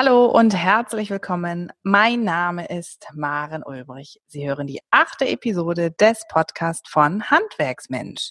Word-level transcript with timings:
Hallo 0.00 0.26
und 0.26 0.54
herzlich 0.54 1.10
willkommen. 1.10 1.72
Mein 1.82 2.22
Name 2.22 2.68
ist 2.68 3.08
Maren 3.14 3.64
Ulbrich. 3.64 4.20
Sie 4.28 4.48
hören 4.48 4.68
die 4.68 4.78
achte 4.92 5.26
Episode 5.26 5.90
des 5.90 6.22
Podcasts 6.28 6.88
von 6.88 7.28
Handwerksmensch. 7.28 8.30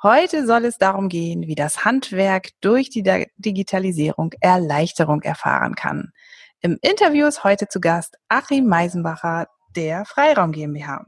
Heute 0.00 0.46
soll 0.46 0.64
es 0.64 0.78
darum 0.78 1.08
gehen, 1.08 1.48
wie 1.48 1.56
das 1.56 1.84
Handwerk 1.84 2.50
durch 2.60 2.88
die 2.88 3.02
Digitalisierung 3.36 4.32
Erleichterung 4.40 5.22
erfahren 5.22 5.74
kann. 5.74 6.12
Im 6.60 6.78
Interview 6.82 7.26
ist 7.26 7.42
heute 7.42 7.66
zu 7.66 7.80
Gast 7.80 8.16
Achim 8.28 8.68
Meisenbacher 8.68 9.48
der 9.74 10.04
Freiraum 10.04 10.52
GmbH. 10.52 11.04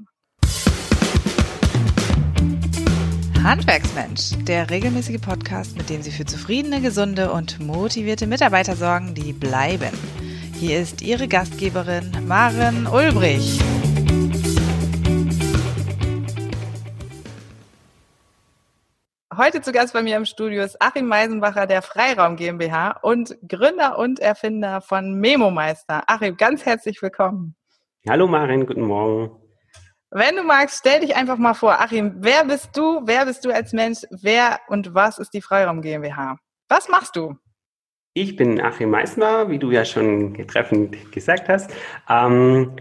Handwerksmensch, 3.42 4.32
der 4.46 4.68
regelmäßige 4.68 5.20
Podcast, 5.20 5.76
mit 5.76 5.88
dem 5.90 6.02
Sie 6.02 6.10
für 6.10 6.24
zufriedene, 6.24 6.80
gesunde 6.80 7.30
und 7.32 7.60
motivierte 7.60 8.26
Mitarbeiter 8.26 8.74
sorgen, 8.74 9.14
die 9.14 9.32
bleiben. 9.32 9.92
Hier 10.54 10.80
ist 10.80 11.02
Ihre 11.02 11.28
Gastgeberin 11.28 12.10
Maren 12.26 12.86
Ulbrich. 12.86 13.60
Heute 19.36 19.62
zu 19.62 19.70
Gast 19.70 19.92
bei 19.92 20.02
mir 20.02 20.16
im 20.16 20.24
Studio 20.24 20.64
ist 20.64 20.82
Achim 20.82 21.06
Meisenbacher 21.06 21.68
der 21.68 21.82
Freiraum 21.82 22.34
GmbH 22.34 22.98
und 23.02 23.38
Gründer 23.48 23.98
und 23.98 24.18
Erfinder 24.18 24.80
von 24.80 25.14
Memo 25.14 25.52
Meister. 25.52 26.02
Achim, 26.08 26.36
ganz 26.36 26.66
herzlich 26.66 27.00
willkommen. 27.00 27.54
Hallo 28.08 28.26
Maren, 28.26 28.66
guten 28.66 28.82
Morgen. 28.82 29.30
Wenn 30.10 30.36
du 30.36 30.42
magst, 30.42 30.78
stell 30.78 31.00
dich 31.00 31.16
einfach 31.16 31.36
mal 31.36 31.54
vor. 31.54 31.80
Achim, 31.80 32.14
wer 32.18 32.44
bist 32.44 32.76
du? 32.76 33.02
Wer 33.04 33.26
bist 33.26 33.44
du 33.44 33.50
als 33.50 33.72
Mensch? 33.72 34.00
Wer 34.10 34.58
und 34.68 34.94
was 34.94 35.18
ist 35.18 35.34
die 35.34 35.42
Freiraum 35.42 35.82
GmbH? 35.82 36.38
Was 36.68 36.88
machst 36.88 37.14
du? 37.16 37.36
Ich 38.14 38.34
bin 38.34 38.60
Achim 38.60 38.90
Meissner, 38.90 39.50
wie 39.50 39.58
du 39.58 39.70
ja 39.70 39.84
schon 39.84 40.34
treffend 40.48 41.12
gesagt 41.12 41.48
hast. 41.48 41.70
Ähm, 42.08 42.76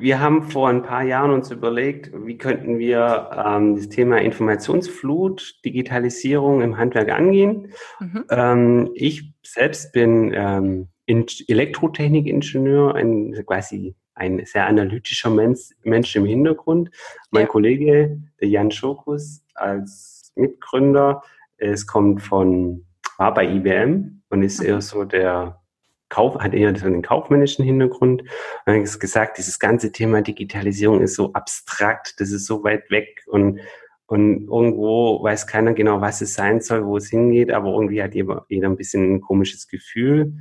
wir 0.00 0.20
haben 0.20 0.44
vor 0.44 0.68
ein 0.68 0.84
paar 0.84 1.02
Jahren 1.02 1.32
uns 1.32 1.50
überlegt, 1.50 2.12
wie 2.14 2.38
könnten 2.38 2.78
wir 2.78 3.30
ähm, 3.44 3.74
das 3.74 3.88
Thema 3.88 4.18
Informationsflut, 4.18 5.56
Digitalisierung 5.64 6.62
im 6.62 6.78
Handwerk 6.78 7.10
angehen. 7.10 7.72
Mhm. 7.98 8.24
Ähm, 8.30 8.90
ich 8.94 9.32
selbst 9.42 9.92
bin 9.92 10.32
ähm, 10.32 10.88
Elektrotechnikingenieur, 11.06 12.94
ein 12.94 13.34
quasi 13.44 13.96
ein 14.18 14.44
sehr 14.44 14.66
analytischer 14.66 15.30
Mensch, 15.30 15.70
Mensch 15.82 16.14
im 16.16 16.26
Hintergrund. 16.26 16.90
Mein 17.30 17.44
ja. 17.44 17.48
Kollege, 17.48 18.20
der 18.40 18.48
Jan 18.48 18.70
Schokus, 18.70 19.42
als 19.54 20.32
Mitgründer, 20.34 21.22
es 21.56 21.86
kommt 21.86 22.22
von, 22.22 22.84
war 23.16 23.34
bei 23.34 23.44
IBM 23.44 24.22
und 24.30 24.42
ist 24.42 24.60
eher 24.60 24.80
so 24.80 25.04
der 25.04 25.60
Kauf, 26.08 26.36
hat 26.36 26.54
eher 26.54 26.74
so 26.74 26.86
den 26.86 27.02
kaufmännischen 27.02 27.64
Hintergrund. 27.64 28.22
Und 28.22 28.30
er 28.64 28.80
hat 28.80 29.00
gesagt, 29.00 29.38
dieses 29.38 29.58
ganze 29.58 29.92
Thema 29.92 30.22
Digitalisierung 30.22 31.02
ist 31.02 31.14
so 31.14 31.32
abstrakt, 31.32 32.14
das 32.18 32.30
ist 32.30 32.46
so 32.46 32.64
weit 32.64 32.90
weg 32.90 33.24
und, 33.26 33.60
und 34.06 34.48
irgendwo 34.48 35.22
weiß 35.22 35.46
keiner 35.46 35.74
genau, 35.74 36.00
was 36.00 36.22
es 36.22 36.34
sein 36.34 36.60
soll, 36.60 36.86
wo 36.86 36.96
es 36.96 37.10
hingeht, 37.10 37.50
aber 37.50 37.72
irgendwie 37.72 38.02
hat 38.02 38.14
jeder, 38.14 38.46
jeder 38.48 38.68
ein 38.68 38.76
bisschen 38.76 39.16
ein 39.16 39.20
komisches 39.20 39.68
Gefühl. 39.68 40.34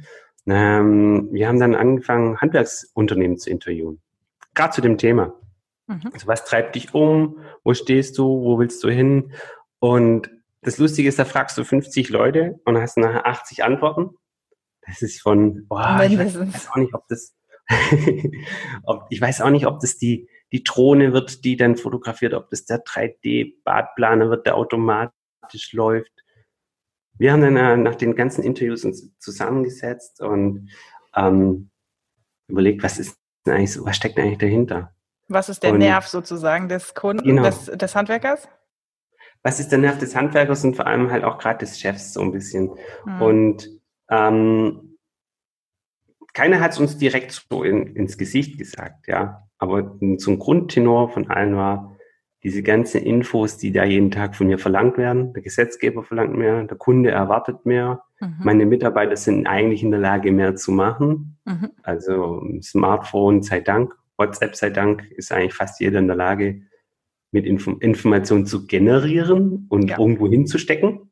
Ähm, 0.48 1.28
wir 1.32 1.48
haben 1.48 1.60
dann 1.60 1.76
angefangen, 1.76 2.38
Handwerksunternehmen 2.40 3.38
zu 3.38 3.50
interviewen. 3.50 4.02
Gerade 4.54 4.74
zu 4.74 4.82
dem 4.82 4.98
Thema. 4.98 5.34
Mhm. 5.88 6.10
Also 6.14 6.28
was 6.28 6.46
treibt 6.46 6.76
dich 6.76 6.94
um? 6.94 7.40
Wo 7.64 7.74
stehst 7.74 8.18
du? 8.18 8.26
Wo 8.26 8.58
willst 8.58 8.84
du 8.84 8.90
hin? 8.90 9.34
Und 9.80 10.30
das 10.62 10.78
Lustige 10.78 11.10
ist, 11.10 11.20
da 11.20 11.26
fragst 11.26 11.58
du 11.58 11.64
50 11.64 12.10
Leute 12.10 12.60
und 12.66 12.78
hast 12.78 12.98
nachher 12.98 13.26
80 13.26 13.64
Antworten. 13.64 14.12
Das 14.86 15.02
ist 15.02 15.22
von, 15.22 15.68
boah, 15.68 16.02
ich 16.10 16.18
weiß, 16.18 16.40
weiß 16.40 16.70
auch 16.72 16.78
nicht, 16.78 16.94
ob 16.94 17.08
das, 17.10 17.36
ob, 18.84 19.06
ich 19.10 19.20
weiß 19.20 19.42
auch 19.42 19.50
nicht, 19.50 19.68
ob 19.68 19.80
das 19.82 19.98
die, 19.98 20.30
die 20.54 20.64
Drohne 20.64 21.12
wird, 21.12 21.44
die 21.44 21.58
dann 21.58 21.76
fotografiert, 21.76 22.34
ob 22.34 22.50
das 22.50 22.66
der 22.66 22.84
3D-Badplaner 22.84 24.30
wird, 24.30 24.46
der 24.46 24.56
automatisch 24.56 25.74
läuft 25.74 26.17
wir 27.18 27.32
haben 27.32 27.42
dann 27.42 27.58
äh, 27.58 27.78
nach 27.78 27.96
den 27.96 28.16
ganzen 28.16 28.44
Interviews 28.44 28.86
uns 28.86 29.12
zusammengesetzt 29.20 30.22
und 30.22 30.70
ähm, 31.16 31.70
überlegt, 32.48 32.84
was 32.84 33.00
ist 33.00 33.18
denn 33.46 33.56
eigentlich 33.56 33.74
so, 33.74 33.86
was 33.86 33.96
steckt 33.96 34.18
eigentlich 34.20 34.38
dahinter? 34.38 34.94
Was 35.28 35.50
ist 35.50 35.64
der 35.64 35.74
und, 35.74 35.80
Nerv 35.80 36.08
sozusagen 36.08 36.70
des 36.70 36.94
Kunden, 36.94 37.24
genau. 37.24 37.44
des, 37.44 37.66
des 37.66 37.96
Handwerkers? 37.96 38.48
Was 39.44 39.60
ist 39.60 39.72
der 39.72 39.80
Nerv 39.80 39.98
des 39.98 40.16
Handwerkers 40.16 40.64
und 40.64 40.76
vor 40.76 40.88
allem 40.88 41.12
halt 41.12 41.24
auch 41.24 41.38
gerade 41.38 41.60
des 41.60 41.80
Chefs 41.80 42.14
so 42.14 42.22
ein 42.22 42.32
bisschen? 42.32 42.72
Mhm. 43.06 43.22
Und 43.22 43.70
ähm, 44.10 44.98
keiner 46.34 46.60
hat 46.60 46.74
es 46.74 46.80
uns 46.80 46.98
direkt 46.98 47.32
so 47.32 47.64
in, 47.64 47.96
ins 47.96 48.18
Gesicht 48.18 48.58
gesagt, 48.58 49.08
ja. 49.08 49.44
Aber 49.58 49.98
ein 50.02 50.18
Grundtenor 50.18 51.10
von 51.10 51.30
allen 51.30 51.56
war, 51.56 51.97
diese 52.48 52.64
ganzen 52.64 53.04
Infos, 53.04 53.58
die 53.58 53.74
da 53.74 53.84
jeden 53.84 54.10
Tag 54.10 54.34
von 54.34 54.48
mir 54.48 54.58
verlangt 54.58 54.98
werden. 54.98 55.34
Der 55.34 55.42
Gesetzgeber 55.42 56.02
verlangt 56.02 56.34
mehr, 56.34 56.64
der 56.64 56.78
Kunde 56.78 57.12
erwartet 57.12 57.66
mehr. 57.66 58.04
Mhm. 58.22 58.36
Meine 58.42 58.66
Mitarbeiter 58.66 59.18
sind 59.18 59.48
eigentlich 59.48 59.84
in 59.84 59.92
der 59.92 60.00
Lage, 60.00 60.32
mehr 60.32 60.56
zu 60.56 60.72
machen. 60.72 61.38
Mhm. 61.44 61.72
Also 61.84 62.48
Smartphone 62.62 63.44
sei 63.44 63.60
Dank, 63.60 63.94
WhatsApp 64.16 64.56
sei 64.56 64.70
Dank, 64.70 65.04
ist 65.12 65.34
eigentlich 65.34 65.56
fast 65.56 65.82
jeder 65.82 66.00
in 66.00 66.08
der 66.08 66.16
Lage, 66.16 66.62
mit 67.32 67.46
Info 67.46 67.72
Informationen 67.82 68.46
zu 68.46 68.66
generieren 68.66 69.66
und 69.68 69.90
ja. 69.90 70.00
irgendwo 70.00 70.30
hinzustecken. 70.30 71.12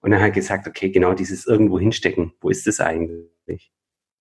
Und 0.00 0.12
dann 0.12 0.22
hat 0.22 0.32
gesagt, 0.32 0.66
okay, 0.66 0.88
genau 0.88 1.12
dieses 1.12 1.46
irgendwo 1.46 1.78
hinstecken, 1.78 2.32
wo 2.40 2.48
ist 2.48 2.66
das 2.66 2.80
eigentlich? 2.80 3.70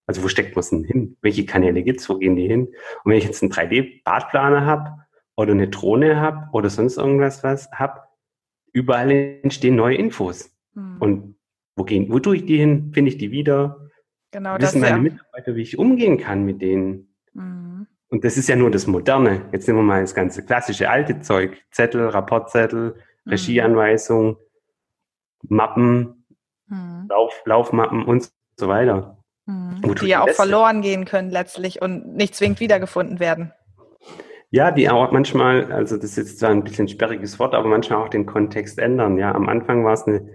Also 0.08 0.24
wo 0.24 0.28
steckt 0.28 0.58
man 0.58 0.60
es 0.60 0.72
denn 0.72 0.84
hin? 0.84 1.16
Welche 1.22 1.46
Kanäle 1.46 1.84
gibt's? 1.84 2.10
Wo 2.10 2.18
gehen 2.18 2.36
die 2.36 2.48
hin? 2.48 2.66
Und 3.06 3.12
wenn 3.12 3.18
ich 3.18 3.24
jetzt 3.24 3.42
einen 3.42 3.54
3D-Badplaner 3.54 4.66
habe 4.66 5.07
oder 5.38 5.52
eine 5.54 5.70
Drohne 5.70 6.20
habe 6.20 6.50
oder 6.52 6.70
sonst 6.70 6.98
irgendwas 6.98 7.44
was 7.44 7.72
habe, 7.72 8.02
überall 8.74 9.12
entstehen 9.12 9.76
neue 9.76 9.96
Infos. 9.96 10.52
Mhm. 10.74 10.98
Und 11.00 11.36
wo 11.76 11.84
gehen, 11.84 12.12
wo 12.12 12.20
tue 12.20 12.38
ich 12.38 12.46
die 12.46 12.58
hin? 12.58 12.92
Finde 12.94 13.12
ich 13.12 13.18
die 13.18 13.32
wieder? 13.32 13.88
Genau, 14.32 14.56
Wissen 14.56 14.82
das, 14.82 14.90
meine 14.90 15.08
ja. 15.08 15.14
Mitarbeiter, 15.14 15.56
wie 15.56 15.62
ich 15.62 15.78
umgehen 15.78 16.18
kann 16.18 16.44
mit 16.44 16.62
denen? 16.62 17.16
Mhm. 17.34 17.88
Und 18.10 18.24
das 18.26 18.38
ist 18.38 18.50
ja 18.50 18.56
nur 18.56 18.72
das 18.72 18.88
Moderne. 18.88 19.44
Jetzt 19.52 19.68
nehmen 19.68 19.80
wir 19.80 19.84
mal 19.84 20.02
das 20.02 20.16
ganze 20.16 20.44
klassische 20.44 20.90
alte 20.90 21.22
Zeug. 21.22 21.64
Zettel, 21.72 22.08
Rapportzettel, 22.10 22.96
mhm. 23.26 23.32
Regieanweisung, 23.32 24.38
Mappen, 25.44 26.26
mhm. 26.68 27.08
Lauf, 27.10 27.42
Laufmappen 27.46 28.04
und 28.04 28.32
so 28.56 28.68
weiter. 28.68 29.24
Mhm. 29.46 29.96
Die 30.02 30.08
ja 30.08 30.24
auch 30.24 30.30
verloren 30.30 30.82
gehen 30.82 31.06
können 31.06 31.30
letztlich 31.30 31.82
und 31.82 32.16
nicht 32.16 32.34
zwingend 32.34 32.60
wiedergefunden 32.60 33.20
werden. 33.20 33.54
Ja, 34.50 34.72
die 34.72 34.90
auch 34.90 35.12
manchmal, 35.12 35.72
also 35.72 35.98
das 35.98 36.12
ist 36.12 36.18
jetzt 36.18 36.40
zwar 36.40 36.52
ein 36.52 36.64
bisschen 36.64 36.88
sperriges 36.88 37.38
Wort, 37.38 37.54
aber 37.54 37.68
manchmal 37.68 38.02
auch 38.02 38.10
den 38.10 38.26
Kontext 38.26 38.80
ändern. 38.80 39.18
Ja, 39.18 39.36
am 39.36 39.50
Anfang 39.50 39.84
war 39.84 39.94
es 39.94 40.04
eine, 40.04 40.30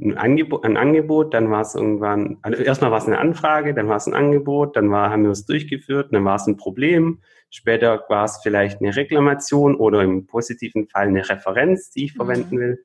ein, 0.00 0.16
Angebot, 0.16 0.64
ein 0.64 0.78
Angebot, 0.78 1.34
dann 1.34 1.50
war 1.50 1.60
es 1.60 1.74
irgendwann, 1.74 2.38
also 2.42 2.62
erstmal 2.62 2.90
war 2.90 2.98
es 2.98 3.06
eine 3.06 3.18
Anfrage, 3.18 3.74
dann 3.74 3.88
war 3.88 3.96
es 3.96 4.06
ein 4.06 4.14
Angebot, 4.14 4.76
dann 4.76 4.90
war, 4.90 5.10
haben 5.10 5.24
wir 5.24 5.32
es 5.32 5.44
durchgeführt, 5.44 6.14
dann 6.14 6.24
war 6.24 6.36
es 6.36 6.46
ein 6.46 6.56
Problem, 6.56 7.20
später 7.50 8.04
war 8.08 8.24
es 8.24 8.38
vielleicht 8.42 8.80
eine 8.80 8.96
Reklamation 8.96 9.74
oder 9.74 10.02
im 10.02 10.26
positiven 10.26 10.88
Fall 10.88 11.08
eine 11.08 11.28
Referenz, 11.28 11.90
die 11.90 12.06
ich 12.06 12.14
mhm. 12.14 12.16
verwenden 12.16 12.58
will. 12.58 12.84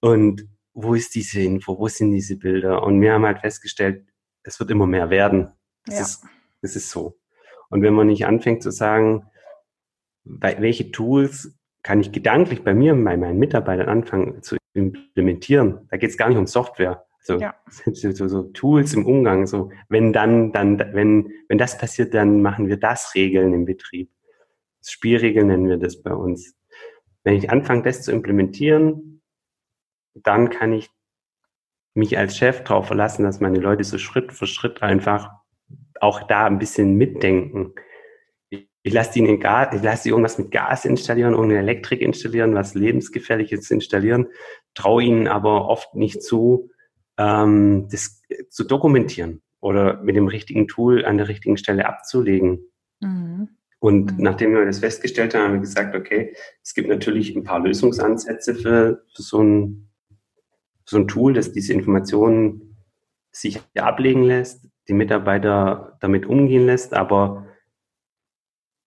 Und 0.00 0.48
wo 0.72 0.94
ist 0.94 1.14
diese 1.14 1.40
Info, 1.40 1.78
wo 1.78 1.88
sind 1.88 2.12
diese 2.12 2.36
Bilder? 2.36 2.82
Und 2.82 3.00
wir 3.00 3.12
haben 3.12 3.26
halt 3.26 3.40
festgestellt, 3.40 4.06
es 4.44 4.60
wird 4.60 4.70
immer 4.70 4.86
mehr 4.86 5.10
werden. 5.10 5.48
Das, 5.84 5.94
ja. 5.96 6.00
ist, 6.02 6.24
das 6.62 6.76
ist 6.76 6.90
so. 6.90 7.18
Und 7.68 7.82
wenn 7.82 7.94
man 7.94 8.06
nicht 8.06 8.26
anfängt 8.26 8.62
zu 8.62 8.70
sagen, 8.70 9.26
welche 10.26 10.90
Tools 10.90 11.56
kann 11.82 12.00
ich 12.00 12.12
gedanklich 12.12 12.62
bei 12.64 12.74
mir, 12.74 12.94
bei 12.94 13.16
meinen 13.16 13.38
Mitarbeitern 13.38 13.88
anfangen 13.88 14.42
zu 14.42 14.56
implementieren. 14.74 15.86
Da 15.90 15.96
geht 15.96 16.10
es 16.10 16.16
gar 16.16 16.28
nicht 16.28 16.38
um 16.38 16.46
Software. 16.46 17.06
Also 17.20 17.40
ja. 17.40 17.54
so, 17.92 18.28
so, 18.28 18.42
Tools 18.42 18.94
im 18.94 19.06
Umgang, 19.06 19.46
so 19.46 19.70
wenn 19.88 20.12
dann, 20.12 20.52
dann, 20.52 20.78
wenn, 20.78 21.32
wenn 21.48 21.58
das 21.58 21.78
passiert, 21.78 22.14
dann 22.14 22.42
machen 22.42 22.68
wir 22.68 22.76
das 22.76 23.14
Regeln 23.14 23.52
im 23.52 23.64
Betrieb. 23.64 24.10
Spielregeln 24.84 25.48
nennen 25.48 25.68
wir 25.68 25.78
das 25.78 26.02
bei 26.02 26.12
uns. 26.12 26.54
Wenn 27.24 27.34
ich 27.34 27.50
anfange, 27.50 27.82
das 27.82 28.02
zu 28.02 28.12
implementieren, 28.12 29.22
dann 30.14 30.50
kann 30.50 30.72
ich 30.72 30.90
mich 31.94 32.18
als 32.18 32.36
Chef 32.36 32.62
darauf 32.62 32.86
verlassen, 32.86 33.24
dass 33.24 33.40
meine 33.40 33.58
Leute 33.58 33.82
so 33.82 33.98
Schritt 33.98 34.32
für 34.32 34.46
Schritt 34.46 34.82
einfach 34.82 35.30
auch 36.00 36.24
da 36.24 36.46
ein 36.46 36.58
bisschen 36.58 36.96
mitdenken 36.96 37.74
ich 38.86 38.92
lasse 38.92 39.18
in 39.18 39.40
Gas, 39.40 39.74
ich 39.74 39.82
lasse 39.82 40.08
irgendwas 40.08 40.38
mit 40.38 40.52
Gas 40.52 40.84
installieren, 40.84 41.32
irgendeine 41.32 41.60
Elektrik 41.60 42.00
installieren, 42.00 42.54
was 42.54 42.74
lebensgefährliches 42.74 43.68
installieren, 43.72 44.28
traue 44.74 45.02
ihnen 45.02 45.26
aber 45.26 45.68
oft 45.68 45.96
nicht 45.96 46.22
zu, 46.22 46.70
ähm, 47.18 47.88
das 47.90 48.22
zu 48.48 48.62
dokumentieren 48.62 49.42
oder 49.58 50.00
mit 50.04 50.14
dem 50.14 50.28
richtigen 50.28 50.68
Tool 50.68 51.04
an 51.04 51.18
der 51.18 51.26
richtigen 51.26 51.56
Stelle 51.56 51.86
abzulegen. 51.86 52.60
Mhm. 53.00 53.48
Und 53.80 54.18
mhm. 54.18 54.22
nachdem 54.22 54.54
wir 54.54 54.64
das 54.64 54.78
festgestellt 54.78 55.34
haben, 55.34 55.42
haben 55.42 55.52
wir 55.54 55.60
gesagt, 55.62 55.96
okay, 55.96 56.36
es 56.62 56.72
gibt 56.72 56.88
natürlich 56.88 57.34
ein 57.34 57.42
paar 57.42 57.58
Lösungsansätze 57.58 58.54
für, 58.54 59.02
für 59.12 59.22
so, 59.22 59.42
ein, 59.42 59.90
für 60.84 60.90
so 60.90 60.96
ein 60.98 61.08
Tool, 61.08 61.32
das 61.32 61.50
diese 61.50 61.72
Informationen 61.72 62.76
sich 63.32 63.60
ablegen 63.74 64.22
lässt, 64.22 64.68
die 64.86 64.94
Mitarbeiter 64.94 65.98
damit 66.00 66.24
umgehen 66.24 66.66
lässt, 66.66 66.94
aber 66.94 67.46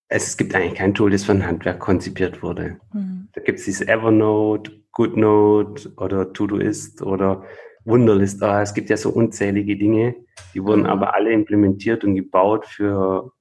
es 0.10 0.38
gibt 0.38 0.56
eigentlich 0.56 0.76
kein 0.76 0.96
Tool, 0.96 1.12
das 1.12 1.30
ein 1.30 1.46
Handwerk 1.46 1.80
konzipiert 1.80 2.42
wurde. 2.42 2.80
Mhm. 2.94 3.30
Da 3.34 3.42
gibt 3.42 3.60
es 3.60 3.66
dieses 3.66 3.88
Evernote, 3.88 4.72
GoodNote 4.92 5.94
oder 5.98 6.34
Todoist 6.34 7.02
oder 7.04 7.46
Wunderlist. 7.86 8.42
Oh, 8.42 8.58
es 8.58 8.74
gibt 8.74 8.90
ja 8.90 8.98
so 8.98 9.12
unzählige 9.12 9.78
Dinge, 9.78 10.16
die 10.54 10.64
wurden 10.64 10.82
mhm. 10.82 10.90
aber 10.90 11.14
alle 11.14 11.32
implementiert 11.32 12.04
und 12.04 12.16
gebaut 12.16 12.66
für, 12.66 13.32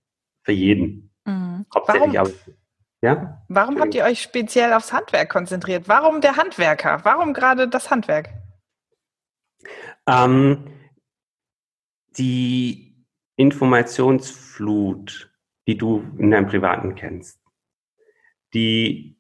für 0.43 0.53
jeden. 0.53 1.11
Mhm. 1.25 1.65
Hauptsächlich 1.75 2.15
Warum? 2.15 2.17
aber. 2.17 2.31
Ja? 3.01 3.43
Warum 3.49 3.81
habt 3.81 3.95
ihr 3.95 4.05
euch 4.05 4.21
speziell 4.21 4.73
aufs 4.73 4.93
Handwerk 4.93 5.31
konzentriert? 5.31 5.89
Warum 5.89 6.21
der 6.21 6.37
Handwerker? 6.37 7.01
Warum 7.05 7.33
gerade 7.33 7.69
das 7.69 7.91
Handwerk? 7.91 8.31
Ähm, 10.07 10.65
die 12.19 13.07
Informationsflut, 13.37 15.28
die 15.69 15.77
du 15.77 16.03
in 16.17 16.31
deinem 16.31 16.47
Privaten 16.47 16.95
kennst, 16.95 17.39
die, 18.55 19.19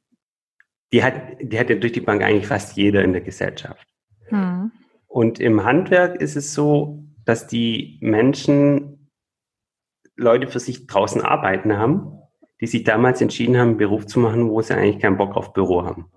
die, 0.92 1.04
hat, 1.04 1.14
die 1.42 1.60
hat 1.60 1.68
ja 1.68 1.76
durch 1.76 1.92
die 1.92 2.00
Bank 2.00 2.22
eigentlich 2.22 2.46
fast 2.46 2.74
jeder 2.74 3.04
in 3.04 3.12
der 3.12 3.20
Gesellschaft. 3.20 3.86
Hm. 4.28 4.72
Und 5.06 5.40
im 5.40 5.62
Handwerk 5.64 6.20
ist 6.20 6.36
es 6.36 6.54
so, 6.54 7.04
dass 7.26 7.46
die 7.46 7.98
Menschen 8.00 9.10
Leute 10.16 10.48
für 10.48 10.58
sich 10.58 10.86
draußen 10.86 11.20
arbeiten 11.20 11.76
haben, 11.76 12.18
die 12.62 12.66
sich 12.66 12.82
damals 12.82 13.20
entschieden 13.20 13.58
haben, 13.58 13.68
einen 13.68 13.76
Beruf 13.76 14.06
zu 14.06 14.18
machen, 14.18 14.48
wo 14.48 14.62
sie 14.62 14.74
eigentlich 14.74 15.00
keinen 15.00 15.18
Bock 15.18 15.36
auf 15.36 15.52
Büro 15.52 15.84
haben. 15.84 16.10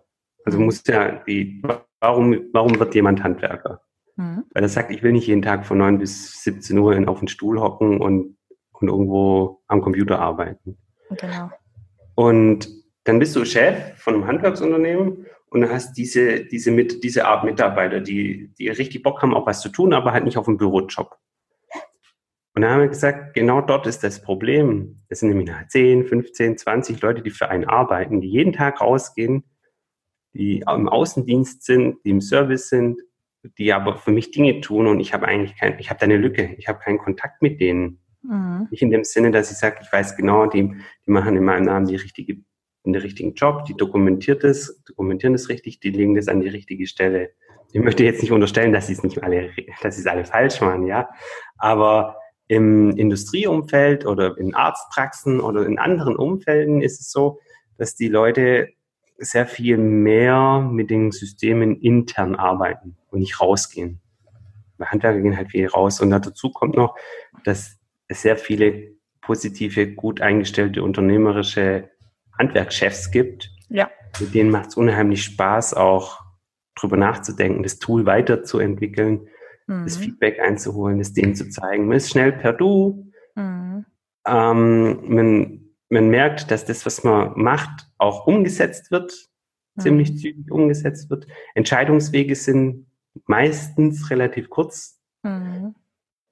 Also 0.46 0.58
hm. 0.58 0.66
muss 0.66 0.82
ja 0.88 1.24
die, 1.26 1.62
warum, 2.00 2.40
warum 2.54 2.80
wird 2.80 2.96
jemand 2.96 3.22
Handwerker? 3.22 3.82
Mhm. 4.16 4.46
Weil 4.54 4.64
er 4.64 4.70
sagt, 4.70 4.92
ich 4.92 5.04
will 5.04 5.12
nicht 5.12 5.28
jeden 5.28 5.42
Tag 5.42 5.66
von 5.66 5.78
9 5.78 6.00
bis 6.00 6.44
17 6.44 6.78
Uhr 6.78 6.96
in, 6.96 7.10
auf 7.10 7.20
den 7.20 7.28
Stuhl 7.28 7.60
hocken 7.60 8.00
und, 8.00 8.38
und 8.82 8.90
irgendwo 8.90 9.62
am 9.68 9.82
Computer 9.82 10.20
arbeiten. 10.20 10.78
Genau. 11.10 11.50
Und 12.16 12.70
dann 13.04 13.20
bist 13.20 13.36
du 13.36 13.46
Chef 13.46 13.98
von 13.98 14.16
einem 14.16 14.28
Handwerksunternehmen 14.28 15.26
und 15.50 15.70
hast 15.70 15.94
diese, 15.94 16.46
diese, 16.46 16.72
mit, 16.72 17.04
diese 17.04 17.26
Art 17.26 17.44
Mitarbeiter, 17.44 18.00
die, 18.00 18.54
die 18.58 18.70
richtig 18.70 19.04
Bock 19.04 19.22
haben, 19.22 19.34
auch 19.34 19.46
was 19.46 19.62
zu 19.62 19.70
tun, 19.70 19.94
aber 19.94 20.14
halt 20.14 20.24
nicht 20.24 20.38
auf 20.38 20.46
dem 20.46 20.58
Bürojob. 20.58 21.18
Und 22.54 22.64
dann 22.64 22.72
haben 22.72 22.82
wir 22.82 22.88
gesagt, 22.90 23.34
genau 23.34 23.62
dort 23.62 23.88
ist 23.88 24.04
das 24.04 24.22
Problem. 24.22 25.02
Es 25.08 25.20
sind 25.20 25.30
nämlich 25.30 25.50
10, 25.70 26.06
15, 26.06 26.58
20 26.58 27.02
Leute, 27.02 27.22
die 27.22 27.30
für 27.30 27.50
einen 27.50 27.66
arbeiten, 27.66 28.20
die 28.20 28.30
jeden 28.30 28.52
Tag 28.52 28.82
rausgehen, 28.82 29.46
die 30.34 30.60
im 30.60 30.90
Außendienst 30.90 31.64
sind, 31.64 31.98
die 32.04 32.10
im 32.10 32.22
Service 32.22 32.70
sind, 32.70 33.02
die 33.58 33.74
aber 33.74 33.96
für 33.98 34.12
mich 34.12 34.32
Dinge 34.32 34.62
tun 34.62 34.88
und 34.88 35.00
ich 35.00 35.14
habe 35.14 35.28
eigentlich 35.28 35.58
kein, 35.58 35.80
ich 35.80 35.90
habe 35.90 36.00
da 36.00 36.06
eine 36.06 36.18
Lücke, 36.18 36.56
ich 36.58 36.68
habe 36.68 36.80
keinen 36.80 36.98
Kontakt 36.98 37.42
mit 37.42 37.60
denen. 37.60 38.01
Mhm. 38.24 38.68
Nicht 38.70 38.82
in 38.82 38.90
dem 38.90 39.04
Sinne, 39.04 39.32
dass 39.32 39.52
ich 39.52 39.58
sage, 39.58 39.80
ich 39.82 39.92
weiß 39.92 40.16
genau, 40.16 40.46
die, 40.46 40.74
die 41.06 41.12
machen 41.12 41.36
in 41.36 41.44
meinem 41.44 41.66
Namen 41.66 41.88
die 41.88 41.96
richtige, 41.96 42.38
den 42.86 42.96
richtigen 42.96 43.34
Job, 43.34 43.66
die 43.66 43.76
dokumentiert 43.76 44.44
es, 44.44 44.82
dokumentieren 44.86 45.34
es 45.34 45.50
richtig, 45.50 45.80
die 45.80 45.90
legen 45.92 46.16
das 46.16 46.28
an 46.28 46.42
die 46.42 46.50
richtige 46.50 46.88
Stelle. 46.88 47.32
Ich 47.74 47.82
möchte 47.82 48.04
jetzt 48.04 48.22
nicht 48.22 48.32
unterstellen, 48.32 48.74
dass 48.74 48.88
sie 48.88 48.94
es 48.94 49.04
nicht 49.04 49.24
alle, 49.24 49.50
dass 49.82 49.96
sie 49.96 50.02
es 50.02 50.08
alle 50.08 50.26
falsch 50.26 50.62
machen, 50.62 50.86
ja. 50.86 51.10
Aber 51.58 52.18
im 52.48 52.92
Industrieumfeld 52.98 54.06
oder 54.06 54.38
in 54.38 54.54
Arztpraxen 54.54 55.40
oder 55.40 55.66
in 55.66 55.80
anderen 55.80 56.18
Umfelden 56.18 56.82
ist 56.82 57.00
es 57.00 57.10
so, 57.12 57.40
dass 57.78 57.96
die 57.96 58.10
Leute 58.10 58.70
sehr 59.18 59.48
viel 59.48 59.78
mehr 59.78 60.60
mit 60.60 60.90
den 60.90 61.12
Systemen 61.12 61.80
intern 61.80 62.36
arbeiten 62.36 62.98
und 63.10 63.20
nicht 63.20 63.40
rausgehen. 63.40 64.02
Handwerker 64.80 65.22
gehen 65.22 65.38
halt 65.38 65.52
viel 65.52 65.68
raus. 65.68 66.02
Und 66.02 66.10
dazu 66.10 66.52
kommt 66.52 66.76
noch, 66.76 66.96
dass 67.44 67.78
es 68.12 68.22
sehr 68.22 68.38
viele 68.38 68.96
positive, 69.22 69.94
gut 69.94 70.22
eingestellte 70.22 70.84
unternehmerische 70.84 71.90
Handwerkschefs 72.38 73.12
gibt. 73.12 73.50
Ja. 73.70 73.90
Mit 74.20 74.34
denen 74.34 74.50
macht 74.50 74.70
es 74.70 74.78
unheimlich 74.78 75.24
Spaß, 75.24 75.74
auch 75.74 76.20
drüber 76.76 76.98
nachzudenken, 76.98 77.64
das 77.64 77.80
Tool 77.80 78.06
weiterzuentwickeln, 78.06 79.28
mhm. 79.68 79.84
das 79.86 79.98
Feedback 79.98 80.40
einzuholen, 80.40 80.98
das 80.98 81.14
denen 81.14 81.36
zu 81.36 81.50
zeigen. 81.50 81.88
Man 81.88 81.98
ist 81.98 82.10
schnell 82.10 82.32
per 82.32 82.54
Du. 82.54 83.12
Mhm. 83.36 83.86
Ähm, 84.28 85.16
man 85.16 85.62
man 85.92 86.10
merkt, 86.10 86.50
dass 86.50 86.66
das, 86.66 86.86
was 86.86 87.04
man 87.04 87.34
macht, 87.36 87.92
auch 87.98 88.26
umgesetzt 88.26 88.92
wird, 88.92 89.14
mhm. 89.76 89.82
ziemlich 89.82 90.18
zügig 90.18 90.50
umgesetzt 90.50 91.10
wird. 91.10 91.28
Entscheidungswege 91.54 92.34
sind 92.36 92.88
meistens 93.26 94.10
relativ 94.10 94.50
kurz. 94.50 95.00
Mhm. 95.24 95.76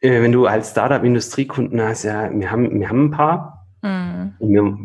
Äh, 0.01 0.21
wenn 0.21 0.31
du 0.31 0.45
als 0.45 0.71
Startup 0.71 1.03
Industriekunden 1.03 1.81
hast, 1.81 2.03
ja, 2.03 2.31
wir 2.31 2.51
haben, 2.51 2.79
wir 2.79 2.89
haben 2.89 3.05
ein 3.05 3.11
paar. 3.11 3.67
Mhm. 3.81 4.33
Wir, 4.39 4.77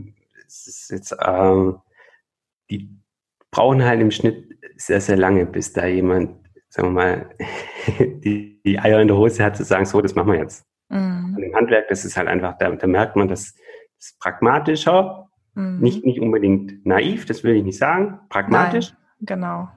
es 0.46 0.66
ist 0.66 0.90
jetzt, 0.90 1.12
äh, 1.12 1.72
die 2.70 2.88
brauchen 3.50 3.84
halt 3.84 4.00
im 4.00 4.10
Schnitt 4.10 4.58
sehr, 4.76 5.00
sehr 5.00 5.16
lange, 5.16 5.46
bis 5.46 5.72
da 5.72 5.86
jemand, 5.86 6.36
sagen 6.68 6.88
wir 6.88 6.92
mal, 6.92 7.30
die, 7.98 8.60
die 8.64 8.78
Eier 8.78 9.00
in 9.00 9.08
der 9.08 9.16
Hose 9.16 9.44
hat 9.44 9.56
zu 9.56 9.64
sagen, 9.64 9.86
so, 9.86 10.00
das 10.00 10.14
machen 10.14 10.32
wir 10.32 10.38
jetzt. 10.38 10.66
Mhm. 10.88 11.34
Und 11.36 11.42
im 11.42 11.54
Handwerk, 11.54 11.88
das 11.88 12.04
ist 12.04 12.16
halt 12.16 12.28
einfach, 12.28 12.58
da, 12.58 12.70
da 12.70 12.86
merkt 12.86 13.16
man, 13.16 13.28
dass 13.28 13.54
ist 14.04 14.20
pragmatischer, 14.20 15.28
mhm. 15.54 15.80
nicht, 15.80 16.04
nicht 16.04 16.20
unbedingt 16.20 16.84
naiv, 16.86 17.26
das 17.26 17.44
will 17.44 17.56
ich 17.56 17.64
nicht 17.64 17.78
sagen, 17.78 18.20
pragmatisch. 18.28 18.90
Nein, 18.90 19.26
genau. 19.26 19.68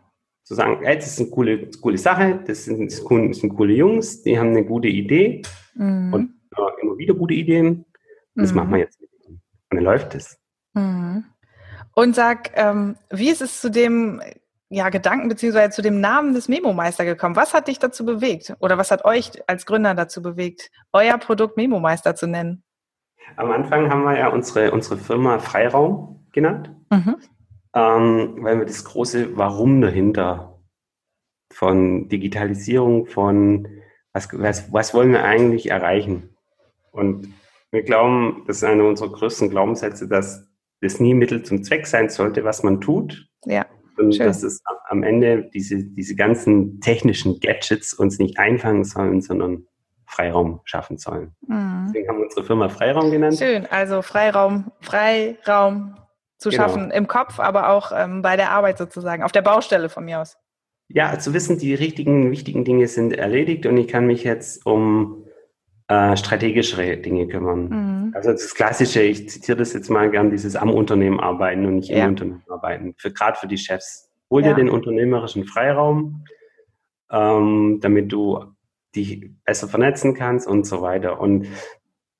Zu 0.48 0.56
sagen, 0.56 0.82
ey, 0.86 0.96
das 0.96 1.08
ist 1.08 1.20
eine 1.20 1.30
coole, 1.30 1.70
coole 1.82 1.98
Sache, 1.98 2.40
das 2.48 2.64
sind, 2.64 2.90
das 2.90 3.00
sind 3.00 3.54
coole 3.54 3.74
Jungs, 3.74 4.22
die 4.24 4.40
haben 4.40 4.52
eine 4.52 4.64
gute 4.64 4.88
Idee 4.88 5.42
mhm. 5.76 6.14
und 6.14 6.36
äh, 6.56 6.82
immer 6.82 6.98
wieder 6.98 7.14
gute 7.16 7.34
Ideen. 7.34 7.84
Das 8.34 8.52
mhm. 8.52 8.56
machen 8.56 8.72
wir 8.72 8.78
jetzt. 8.78 8.98
Und 9.28 9.42
dann 9.72 9.84
läuft 9.84 10.16
es. 10.16 10.40
Mhm. 10.74 11.26
Und 11.94 12.16
sag, 12.16 12.52
ähm, 12.56 12.96
wie 13.12 13.30
ist 13.30 13.42
es 13.42 13.60
zu 13.60 13.70
dem 13.70 14.22
ja, 14.70 14.88
Gedanken 14.88 15.28
beziehungsweise 15.28 15.72
zu 15.72 15.82
dem 15.82 16.00
Namen 16.00 16.34
des 16.34 16.48
Memo-Meister 16.48 17.04
gekommen? 17.04 17.36
Was 17.36 17.54
hat 17.54 17.68
dich 17.68 17.80
dazu 17.80 18.06
bewegt? 18.06 18.56
Oder 18.60 18.78
was 18.78 18.90
hat 18.90 19.04
euch 19.04 19.32
als 19.48 19.66
Gründer 19.66 19.96
dazu 19.96 20.22
bewegt, 20.22 20.72
euer 20.94 21.18
Produkt 21.18 21.58
Memo-Meister 21.58 22.16
zu 22.16 22.26
nennen? 22.26 22.64
Am 23.36 23.52
Anfang 23.52 23.90
haben 23.90 24.04
wir 24.04 24.18
ja 24.18 24.30
unsere, 24.30 24.72
unsere 24.72 24.98
Firma 24.98 25.40
Freiraum 25.40 26.26
genannt, 26.32 26.72
mhm. 26.90 27.18
Ähm, 27.78 28.38
weil 28.40 28.60
wir 28.60 28.66
das 28.66 28.84
große 28.84 29.38
Warum 29.38 29.82
dahinter 29.82 30.60
von 31.54 32.10
Digitalisierung, 32.10 33.06
von 33.06 33.68
was, 34.14 34.30
was, 34.34 34.74
was 34.74 34.94
wollen 34.96 35.12
wir 35.12 35.24
eigentlich 35.24 35.70
erreichen? 35.70 36.36
Und 36.92 37.34
wir 37.72 37.84
glauben, 37.84 38.44
das 38.48 38.58
ist 38.58 38.64
einer 38.64 38.86
unserer 38.86 39.12
größten 39.12 39.50
Glaubenssätze, 39.50 40.08
dass 40.08 40.48
das 40.82 41.00
nie 41.00 41.14
Mittel 41.14 41.44
zum 41.44 41.64
Zweck 41.64 41.86
sein 41.86 42.10
sollte, 42.10 42.44
was 42.44 42.64
man 42.64 42.82
tut. 42.82 43.28
Ja. 43.46 43.66
Und 43.98 44.16
schön. 44.16 44.28
dass 44.28 44.44
es 44.44 44.62
am 44.90 45.04
Ende 45.04 45.50
diese, 45.54 45.84
diese 45.84 46.16
ganzen 46.16 46.80
technischen 46.82 47.40
Gadgets 47.40 47.94
uns 47.94 48.20
nicht 48.20 48.40
einfangen 48.40 48.84
sollen, 48.84 49.22
sondern 49.22 49.68
Freiraum 50.06 50.62
schaffen 50.66 50.98
sollen. 50.98 51.36
Mhm. 51.48 51.86
Deswegen 51.88 52.10
haben 52.10 52.18
wir 52.18 52.26
unsere 52.26 52.46
Firma 52.46 52.70
Freiraum 52.70 53.12
genannt. 53.12 53.38
Schön, 53.38 53.66
also 53.68 54.02
Freiraum, 54.02 54.72
Freiraum 54.82 55.96
zu 56.38 56.50
genau. 56.50 56.64
schaffen 56.64 56.92
im 56.92 57.08
Kopf, 57.08 57.40
aber 57.40 57.70
auch 57.70 57.92
ähm, 57.96 58.22
bei 58.22 58.36
der 58.36 58.52
Arbeit 58.52 58.78
sozusagen, 58.78 59.24
auf 59.24 59.32
der 59.32 59.42
Baustelle 59.42 59.90
von 59.90 60.06
mir 60.06 60.22
aus. 60.22 60.38
Ja, 60.90 61.20
zu 61.20 61.34
wissen, 61.34 61.58
die 61.58 61.74
richtigen, 61.74 62.32
wichtigen 62.32 62.64
Dinge 62.64 62.88
sind 62.88 63.14
erledigt 63.14 63.66
und 63.66 63.76
ich 63.78 63.88
kann 63.88 64.06
mich 64.08 64.24
jetzt 64.24 64.66
um 64.66 65.26
äh, 65.90 66.16
strategischere 66.16 66.98
Dinge 66.98 67.28
kümmern. 67.28 67.70
Mhm. 67.70 68.12
Also 68.14 68.32
das 68.32 68.54
Klassische, 68.54 69.02
ich 69.02 69.30
zitiere 69.30 69.58
das 69.58 69.74
jetzt 69.74 69.90
mal 69.90 70.10
gern, 70.10 70.32
dieses 70.32 70.56
am 70.56 70.70
Unternehmen 70.70 71.20
arbeiten 71.20 71.66
und 71.66 71.76
nicht 71.76 71.90
im 71.90 71.98
ja. 71.98 72.08
Unternehmen 72.08 72.44
arbeiten. 72.50 72.94
Für 72.98 73.12
gerade 73.12 73.38
für 73.38 73.48
die 73.48 73.58
Chefs. 73.58 74.10
Hol 74.30 74.44
ja. 74.44 74.50
dir 74.50 74.56
den 74.56 74.70
unternehmerischen 74.70 75.46
Freiraum, 75.46 76.26
ähm, 77.12 77.80
damit 77.82 78.12
du 78.12 78.44
dich 78.96 79.30
besser 79.46 79.68
vernetzen 79.68 80.14
kannst 80.14 80.48
und 80.48 80.66
so 80.66 80.82
weiter. 80.82 81.20
Und 81.20 81.48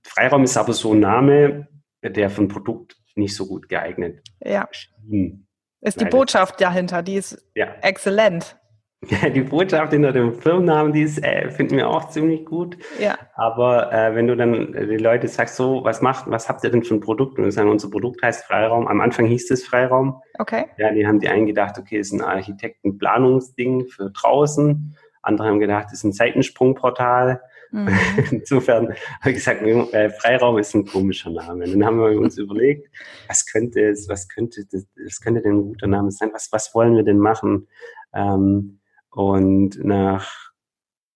Freiraum 0.04 0.44
ist 0.44 0.58
aber 0.58 0.74
so 0.74 0.94
ein 0.94 1.00
Name, 1.00 1.68
der 2.04 2.30
für 2.30 2.44
ein 2.44 2.48
Produkt 2.48 2.98
nicht 3.18 3.36
so 3.36 3.48
gut 3.48 3.70
geeignet 3.70 4.22
ja. 4.44 4.68
schien. 4.72 5.48
Ist 5.82 6.02
die 6.02 6.06
Botschaft 6.06 6.60
dahinter, 6.60 7.04
die 7.04 7.16
ist 7.16 7.46
ja. 7.56 7.68
exzellent. 7.82 8.58
Ja, 9.06 9.30
die 9.30 9.42
Botschaft 9.42 9.94
hinter 9.94 10.12
dem 10.12 10.34
Firmennamen, 10.34 10.92
die 10.92 11.04
ist, 11.04 11.24
äh, 11.24 11.52
finden 11.52 11.78
wir 11.78 11.88
auch 11.88 12.10
ziemlich 12.10 12.46
gut. 12.46 12.78
Ja. 13.00 13.18
Aber 13.36 13.94
äh, 13.94 14.16
wenn 14.16 14.28
du 14.28 14.36
dann 14.36 14.74
äh, 14.74 14.88
die 14.88 14.98
Leute 14.98 15.28
sagst, 15.28 15.56
so, 15.56 15.84
was 15.84 16.02
macht, 16.02 16.30
was 16.30 16.50
habt 16.50 16.64
ihr 16.64 16.72
denn 16.72 16.84
für 16.84 16.96
ein 16.96 17.00
Produkt? 17.00 17.38
Und 17.38 17.46
wir 17.46 17.52
sagen, 17.52 17.70
unser 17.70 17.92
Produkt 17.92 18.24
heißt 18.24 18.46
Freiraum. 18.46 18.88
Am 18.88 19.00
Anfang 19.00 19.28
hieß 19.28 19.52
es 19.52 19.66
Freiraum. 19.66 20.22
Okay. 20.40 20.66
Ja, 20.78 20.92
die 20.92 21.06
haben 21.06 21.20
die 21.20 21.30
eingedacht, 21.30 21.78
okay, 21.78 22.00
ist 22.00 22.12
ein 22.12 22.22
Architektenplanungsding 22.22 23.86
für 23.86 24.10
draußen. 24.10 24.98
Andere 25.22 25.48
haben 25.48 25.60
gedacht, 25.60 25.88
ist 25.94 26.04
ein 26.04 26.14
Seitensprungportal. 26.14 27.42
Mhm. 27.72 27.90
Insofern 28.32 28.90
habe 29.22 29.30
ich 29.32 29.36
gesagt, 29.36 29.62
äh, 29.62 30.10
Freiraum 30.10 30.58
ist 30.58 30.74
ein 30.74 30.86
komischer 30.86 31.30
Name. 31.30 31.66
dann 31.66 31.86
haben 31.86 32.00
wir 32.00 32.20
uns 32.20 32.38
überlegt, 32.38 32.90
was 33.28 33.46
könnte 33.46 33.82
es, 33.82 34.08
was 34.10 34.28
könnte 34.28 34.66
das, 34.72 34.86
das 34.96 35.20
könnte 35.22 35.42
denn 35.42 35.58
ein 35.58 35.64
guter 35.64 35.88
Name 35.88 36.12
sein? 36.12 36.32
Was, 36.34 36.50
was 36.52 36.74
wollen 36.74 36.96
wir 36.96 37.04
denn 37.04 37.20
machen? 37.20 37.68
Ähm, 38.14 38.80
und 39.12 39.84
nach 39.84 40.52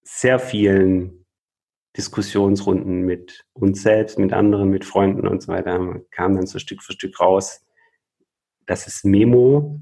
sehr 0.04 0.40
vielen 0.40 1.26
Diskussionsrunden 1.98 3.02
mit 3.02 3.46
uns 3.54 3.82
selbst, 3.82 4.18
mit 4.18 4.34
anderen, 4.34 4.70
mit 4.70 4.86
Freunden 4.86 5.28
und 5.28 5.44
so 5.44 5.50
weiter, 5.50 6.02
kam 6.12 6.36
dann 6.36 6.48
so 6.48 6.58
Stück 6.58 6.82
für 6.82 6.94
Stück 6.94 7.20
raus, 7.20 7.66
dass 8.66 8.88
es 8.88 9.04
Memo, 9.04 9.82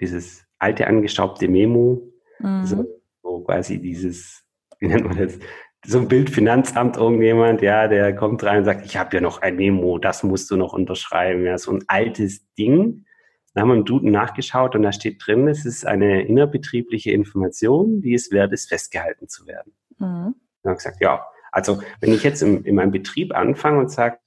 dieses 0.00 0.44
alte 0.58 0.86
angestaubte 0.86 1.48
Memo, 1.48 2.02
mhm. 2.38 2.64
so, 2.64 2.86
so 3.22 3.40
quasi 3.44 3.78
dieses, 3.78 4.42
wie 4.78 4.88
nennt 4.88 5.04
man 5.04 5.18
das, 5.18 5.38
so 5.86 5.98
ein 5.98 6.08
Bild 6.08 6.30
Finanzamt 6.30 6.96
irgendjemand, 6.96 7.62
ja, 7.62 7.88
der 7.88 8.14
kommt 8.14 8.44
rein 8.44 8.58
und 8.58 8.64
sagt, 8.64 8.84
ich 8.84 8.96
habe 8.96 9.16
ja 9.16 9.20
noch 9.20 9.40
ein 9.42 9.56
Memo, 9.56 9.98
das 9.98 10.22
musst 10.22 10.50
du 10.50 10.56
noch 10.56 10.72
unterschreiben, 10.72 11.44
ja, 11.44 11.56
so 11.58 11.72
ein 11.72 11.84
altes 11.86 12.52
Ding. 12.54 13.06
Dann 13.54 13.62
haben 13.62 13.68
wir 13.70 13.76
im 13.76 13.84
Duden 13.84 14.10
nachgeschaut 14.10 14.76
und 14.76 14.82
da 14.82 14.92
steht 14.92 15.26
drin, 15.26 15.48
es 15.48 15.64
ist 15.64 15.86
eine 15.86 16.22
innerbetriebliche 16.22 17.10
Information, 17.10 18.00
die 18.00 18.14
es 18.14 18.30
wert 18.30 18.52
ist, 18.52 18.68
festgehalten 18.68 19.28
zu 19.28 19.46
werden. 19.46 19.72
Mhm. 19.98 20.34
Dann 20.62 20.70
habe 20.70 20.76
gesagt, 20.76 21.00
ja, 21.00 21.24
also 21.50 21.80
wenn 22.00 22.12
ich 22.12 22.22
jetzt 22.22 22.42
in, 22.42 22.64
in 22.64 22.74
meinem 22.74 22.92
Betrieb 22.92 23.34
anfange 23.34 23.80
und 23.80 23.90
sage, 23.90 24.18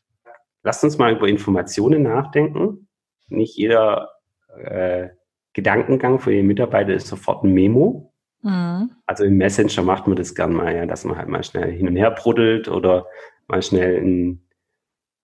lasst 0.63 0.83
uns 0.83 0.97
mal 0.97 1.13
über 1.13 1.27
Informationen 1.27 2.03
nachdenken, 2.03 2.89
nicht 3.27 3.55
jeder 3.55 4.09
äh, 4.57 5.09
Gedankengang 5.53 6.19
für 6.19 6.31
den 6.31 6.47
Mitarbeiter 6.47 6.93
ist 6.93 7.07
sofort 7.07 7.43
ein 7.43 7.53
Memo, 7.53 8.12
Mhm. 8.43 8.91
Also 9.07 9.23
im 9.23 9.37
Messenger 9.37 9.81
macht 9.81 10.07
man 10.07 10.15
das 10.15 10.35
gern 10.35 10.53
mal, 10.53 10.75
ja, 10.75 10.85
dass 10.85 11.05
man 11.05 11.17
halt 11.17 11.29
mal 11.29 11.43
schnell 11.43 11.71
hin 11.71 11.87
und 11.87 11.95
her 11.95 12.11
bruddelt 12.11 12.67
oder 12.67 13.07
mal 13.47 13.61
schnell 13.61 13.95
in 13.95 14.47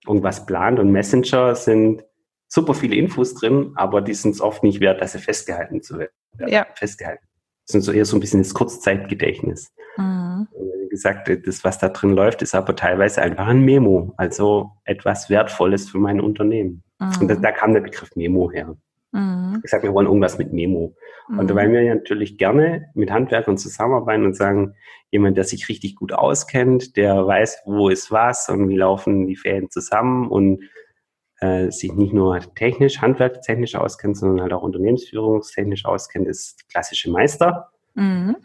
irgendwas 0.06 0.46
plant. 0.46 0.78
Und 0.78 0.90
Messenger 0.90 1.54
sind 1.54 2.04
super 2.48 2.74
viele 2.74 2.96
Infos 2.96 3.34
drin, 3.34 3.72
aber 3.76 4.00
die 4.00 4.14
sind 4.14 4.32
es 4.32 4.40
oft 4.40 4.62
nicht 4.62 4.80
wert, 4.80 5.00
dass 5.00 5.12
sie 5.12 5.18
festgehalten 5.18 5.82
zu 5.82 5.98
werden. 5.98 6.12
Ja. 6.46 6.66
Festgehalten. 6.74 7.24
Das 7.66 7.72
sind 7.72 7.82
so 7.82 7.92
eher 7.92 8.04
so 8.04 8.16
ein 8.16 8.20
bisschen 8.20 8.42
das 8.42 8.54
Kurzzeitgedächtnis. 8.54 9.72
Mhm. 9.96 10.48
Wie 10.84 10.88
gesagt, 10.88 11.30
das, 11.46 11.62
was 11.62 11.78
da 11.78 11.90
drin 11.90 12.14
läuft, 12.14 12.42
ist 12.42 12.54
aber 12.54 12.74
teilweise 12.74 13.22
einfach 13.22 13.46
ein 13.46 13.60
Memo, 13.60 14.14
also 14.16 14.70
etwas 14.84 15.30
Wertvolles 15.30 15.88
für 15.88 15.98
mein 15.98 16.20
Unternehmen. 16.20 16.82
Mhm. 16.98 17.12
Und 17.20 17.28
da, 17.28 17.34
da 17.34 17.52
kam 17.52 17.74
der 17.74 17.80
Begriff 17.80 18.16
Memo 18.16 18.50
her. 18.50 18.76
Mhm. 19.12 19.60
Ich 19.64 19.70
sage, 19.70 19.84
wir 19.84 19.94
wollen 19.94 20.06
irgendwas 20.06 20.38
mit 20.38 20.52
Memo. 20.52 20.94
Mhm. 21.28 21.38
Und 21.38 21.54
weil 21.54 21.72
wir 21.72 21.94
natürlich 21.94 22.38
gerne 22.38 22.90
mit 22.94 23.10
Handwerkern 23.10 23.58
zusammenarbeiten 23.58 24.24
und 24.24 24.36
sagen, 24.36 24.74
jemand, 25.10 25.36
der 25.36 25.44
sich 25.44 25.68
richtig 25.68 25.96
gut 25.96 26.12
auskennt, 26.12 26.96
der 26.96 27.26
weiß, 27.26 27.62
wo 27.66 27.88
ist 27.88 28.10
was 28.10 28.48
und 28.48 28.68
wie 28.68 28.76
laufen 28.76 29.26
die 29.26 29.36
Fäden 29.36 29.70
zusammen 29.70 30.28
und 30.28 30.62
äh, 31.40 31.70
sich 31.70 31.92
nicht 31.92 32.12
nur 32.12 32.38
technisch, 32.54 33.00
handwerkstechnisch 33.00 33.74
auskennt, 33.74 34.16
sondern 34.16 34.42
halt 34.42 34.52
auch 34.52 34.62
unternehmensführungstechnisch 34.62 35.84
auskennt, 35.84 36.28
ist 36.28 36.68
klassische 36.68 37.10
Meister. 37.10 37.70
Mhm. 37.94 38.36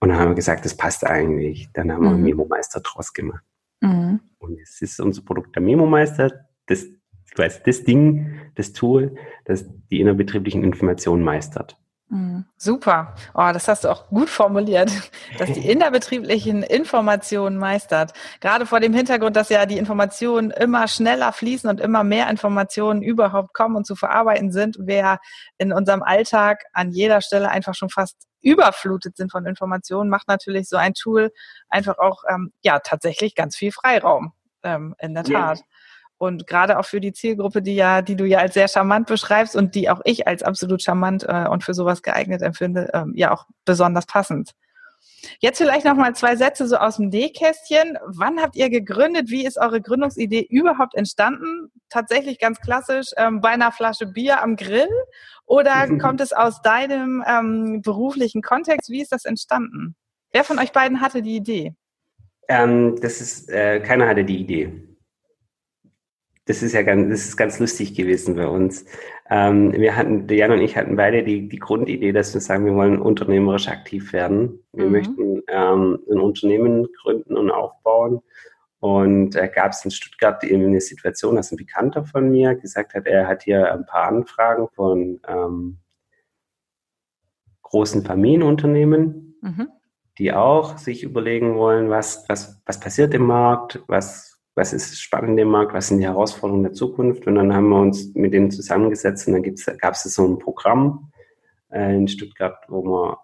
Und 0.00 0.08
dann 0.08 0.18
haben 0.18 0.30
wir 0.30 0.34
gesagt, 0.34 0.64
das 0.64 0.76
passt 0.76 1.06
eigentlich. 1.06 1.68
Dann 1.72 1.92
haben 1.92 2.02
wir 2.02 2.10
einen 2.10 2.18
mhm. 2.18 2.24
Memo-Meister 2.24 2.80
draus 2.80 3.12
gemacht. 3.12 3.42
Mhm. 3.80 4.20
Und 4.38 4.60
es 4.60 4.80
ist 4.82 5.00
unser 5.00 5.22
Produkt 5.22 5.54
der 5.54 5.62
Memo-Meister. 5.62 6.46
Das 6.66 6.86
du 7.34 7.42
weißt, 7.42 7.66
das 7.66 7.84
Ding, 7.84 8.40
das 8.54 8.72
Tool, 8.72 9.16
das 9.44 9.66
die 9.90 10.00
innerbetrieblichen 10.00 10.64
Informationen 10.64 11.22
meistert. 11.22 11.76
Mhm. 12.14 12.44
Super. 12.56 13.14
Oh, 13.34 13.50
das 13.52 13.66
hast 13.66 13.84
du 13.84 13.88
auch 13.88 14.08
gut 14.08 14.28
formuliert, 14.28 14.90
dass 15.38 15.52
die 15.52 15.68
innerbetrieblichen 15.68 16.62
Informationen 16.62 17.56
meistert. 17.56 18.12
Gerade 18.40 18.66
vor 18.66 18.80
dem 18.80 18.92
Hintergrund, 18.92 19.36
dass 19.36 19.48
ja 19.48 19.66
die 19.66 19.78
Informationen 19.78 20.50
immer 20.50 20.86
schneller 20.86 21.32
fließen 21.32 21.68
und 21.68 21.80
immer 21.80 22.04
mehr 22.04 22.28
Informationen 22.28 23.02
überhaupt 23.02 23.54
kommen 23.54 23.76
und 23.76 23.86
zu 23.86 23.96
verarbeiten 23.96 24.52
sind, 24.52 24.76
wir 24.80 25.18
in 25.58 25.72
unserem 25.72 26.02
Alltag 26.02 26.64
an 26.72 26.92
jeder 26.92 27.20
Stelle 27.20 27.50
einfach 27.50 27.74
schon 27.74 27.90
fast 27.90 28.16
überflutet 28.42 29.16
sind 29.16 29.32
von 29.32 29.46
Informationen, 29.46 30.10
macht 30.10 30.28
natürlich 30.28 30.68
so 30.68 30.76
ein 30.76 30.92
Tool 30.92 31.32
einfach 31.68 31.98
auch 31.98 32.22
ähm, 32.28 32.52
ja 32.62 32.78
tatsächlich 32.80 33.34
ganz 33.34 33.56
viel 33.56 33.72
Freiraum. 33.72 34.32
Ähm, 34.62 34.94
in 34.98 35.12
der 35.14 35.24
Tat. 35.24 35.60
Und 36.24 36.46
gerade 36.46 36.78
auch 36.78 36.84
für 36.84 37.00
die 37.00 37.12
Zielgruppe, 37.12 37.62
die 37.62 37.74
ja, 37.74 38.02
die 38.02 38.16
du 38.16 38.24
ja 38.24 38.38
als 38.38 38.54
sehr 38.54 38.68
charmant 38.68 39.06
beschreibst 39.06 39.56
und 39.56 39.74
die 39.74 39.90
auch 39.90 40.00
ich 40.04 40.26
als 40.26 40.42
absolut 40.42 40.82
charmant 40.82 41.24
äh, 41.28 41.46
und 41.48 41.64
für 41.64 41.74
sowas 41.74 42.02
geeignet 42.02 42.42
empfinde, 42.42 42.90
ähm, 42.94 43.12
ja 43.14 43.32
auch 43.32 43.46
besonders 43.64 44.06
passend. 44.06 44.52
Jetzt 45.40 45.58
vielleicht 45.58 45.84
noch 45.84 45.96
mal 45.96 46.14
zwei 46.14 46.36
Sätze 46.36 46.66
so 46.66 46.76
aus 46.76 46.96
dem 46.96 47.08
Nähkästchen. 47.08 47.98
Wann 48.06 48.40
habt 48.40 48.56
ihr 48.56 48.70
gegründet? 48.70 49.30
Wie 49.30 49.46
ist 49.46 49.58
eure 49.58 49.80
Gründungsidee 49.80 50.46
überhaupt 50.48 50.94
entstanden? 50.94 51.70
Tatsächlich 51.88 52.38
ganz 52.38 52.60
klassisch 52.60 53.08
ähm, 53.16 53.40
bei 53.40 53.50
einer 53.50 53.72
Flasche 53.72 54.06
Bier 54.06 54.42
am 54.42 54.56
Grill 54.56 54.88
oder 55.46 55.88
kommt 55.98 56.20
es 56.20 56.32
aus 56.32 56.62
deinem 56.62 57.24
ähm, 57.26 57.82
beruflichen 57.82 58.42
Kontext? 58.42 58.90
Wie 58.90 59.02
ist 59.02 59.12
das 59.12 59.24
entstanden? 59.24 59.94
Wer 60.32 60.44
von 60.44 60.58
euch 60.58 60.72
beiden 60.72 61.00
hatte 61.00 61.22
die 61.22 61.36
Idee? 61.36 61.74
Ähm, 62.48 62.96
das 63.00 63.20
ist 63.20 63.48
äh, 63.50 63.80
keiner 63.80 64.08
hatte 64.08 64.24
die 64.24 64.38
Idee 64.38 64.83
das 66.46 66.62
ist 66.62 66.74
ja 66.74 66.82
ganz, 66.82 67.10
das 67.10 67.24
ist 67.24 67.36
ganz 67.36 67.58
lustig 67.58 67.94
gewesen 67.94 68.36
bei 68.36 68.46
uns. 68.46 68.84
Ähm, 69.30 69.72
wir 69.72 69.96
hatten, 69.96 70.28
Jan 70.28 70.52
und 70.52 70.60
ich 70.60 70.76
hatten 70.76 70.96
beide 70.96 71.22
die, 71.22 71.48
die 71.48 71.58
Grundidee, 71.58 72.12
dass 72.12 72.34
wir 72.34 72.40
sagen, 72.40 72.66
wir 72.66 72.74
wollen 72.74 73.00
unternehmerisch 73.00 73.68
aktiv 73.68 74.12
werden. 74.12 74.62
Wir 74.72 74.86
mhm. 74.86 74.92
möchten 74.92 75.42
ähm, 75.48 75.98
ein 76.10 76.20
Unternehmen 76.20 76.86
gründen 77.00 77.36
und 77.36 77.50
aufbauen. 77.50 78.20
Und 78.80 79.34
äh, 79.36 79.48
gab 79.48 79.72
es 79.72 79.82
in 79.86 79.90
Stuttgart 79.90 80.44
eben 80.44 80.66
eine 80.66 80.82
Situation, 80.82 81.36
dass 81.36 81.50
ein 81.50 81.56
Bekannter 81.56 82.04
von 82.04 82.30
mir 82.30 82.54
gesagt 82.54 82.92
hat, 82.92 83.06
er 83.06 83.26
hat 83.26 83.44
hier 83.44 83.72
ein 83.72 83.86
paar 83.86 84.08
Anfragen 84.08 84.68
von 84.68 85.20
ähm, 85.26 85.78
großen 87.62 88.04
Familienunternehmen, 88.04 89.38
mhm. 89.40 89.68
die 90.18 90.34
auch 90.34 90.76
sich 90.76 91.02
überlegen 91.02 91.54
wollen, 91.56 91.88
was, 91.88 92.26
was, 92.28 92.62
was 92.66 92.78
passiert 92.78 93.14
im 93.14 93.24
Markt, 93.24 93.82
was 93.86 94.33
was 94.54 94.72
ist 94.72 95.00
spannend 95.00 95.38
im 95.40 95.48
Markt, 95.48 95.74
was 95.74 95.88
sind 95.88 95.98
die 95.98 96.06
Herausforderungen 96.06 96.64
der 96.64 96.72
Zukunft. 96.72 97.26
Und 97.26 97.34
dann 97.34 97.52
haben 97.52 97.68
wir 97.68 97.80
uns 97.80 98.14
mit 98.14 98.32
denen 98.32 98.50
zusammengesetzt 98.50 99.26
und 99.26 99.34
dann 99.34 99.78
gab 99.78 99.94
es 99.94 100.02
so 100.02 100.26
ein 100.26 100.38
Programm 100.38 101.10
äh, 101.70 101.94
in 101.94 102.08
Stuttgart, 102.08 102.58
wo 102.68 102.82
man 102.82 103.16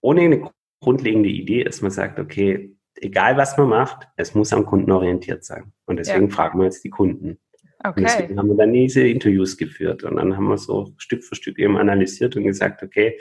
ohne 0.00 0.20
eine 0.20 0.50
grundlegende 0.80 1.28
Idee 1.28 1.62
erstmal 1.62 1.90
sagt, 1.90 2.20
okay, 2.20 2.76
egal 2.96 3.36
was 3.36 3.56
man 3.56 3.68
macht, 3.68 4.08
es 4.16 4.34
muss 4.34 4.52
am 4.52 4.66
Kunden 4.66 4.92
orientiert 4.92 5.44
sein. 5.44 5.72
Und 5.86 5.96
deswegen 5.96 6.28
ja. 6.28 6.34
fragen 6.34 6.58
wir 6.58 6.66
jetzt 6.66 6.84
die 6.84 6.90
Kunden. 6.90 7.38
Okay. 7.78 8.00
Und 8.00 8.02
deswegen 8.02 8.38
haben 8.38 8.48
wir 8.48 8.56
dann 8.56 8.72
diese 8.72 9.06
Interviews 9.06 9.56
geführt 9.56 10.04
und 10.04 10.16
dann 10.16 10.36
haben 10.36 10.48
wir 10.48 10.56
so 10.56 10.92
Stück 10.96 11.24
für 11.24 11.34
Stück 11.34 11.58
eben 11.58 11.76
analysiert 11.76 12.36
und 12.36 12.44
gesagt, 12.44 12.82
okay, 12.82 13.18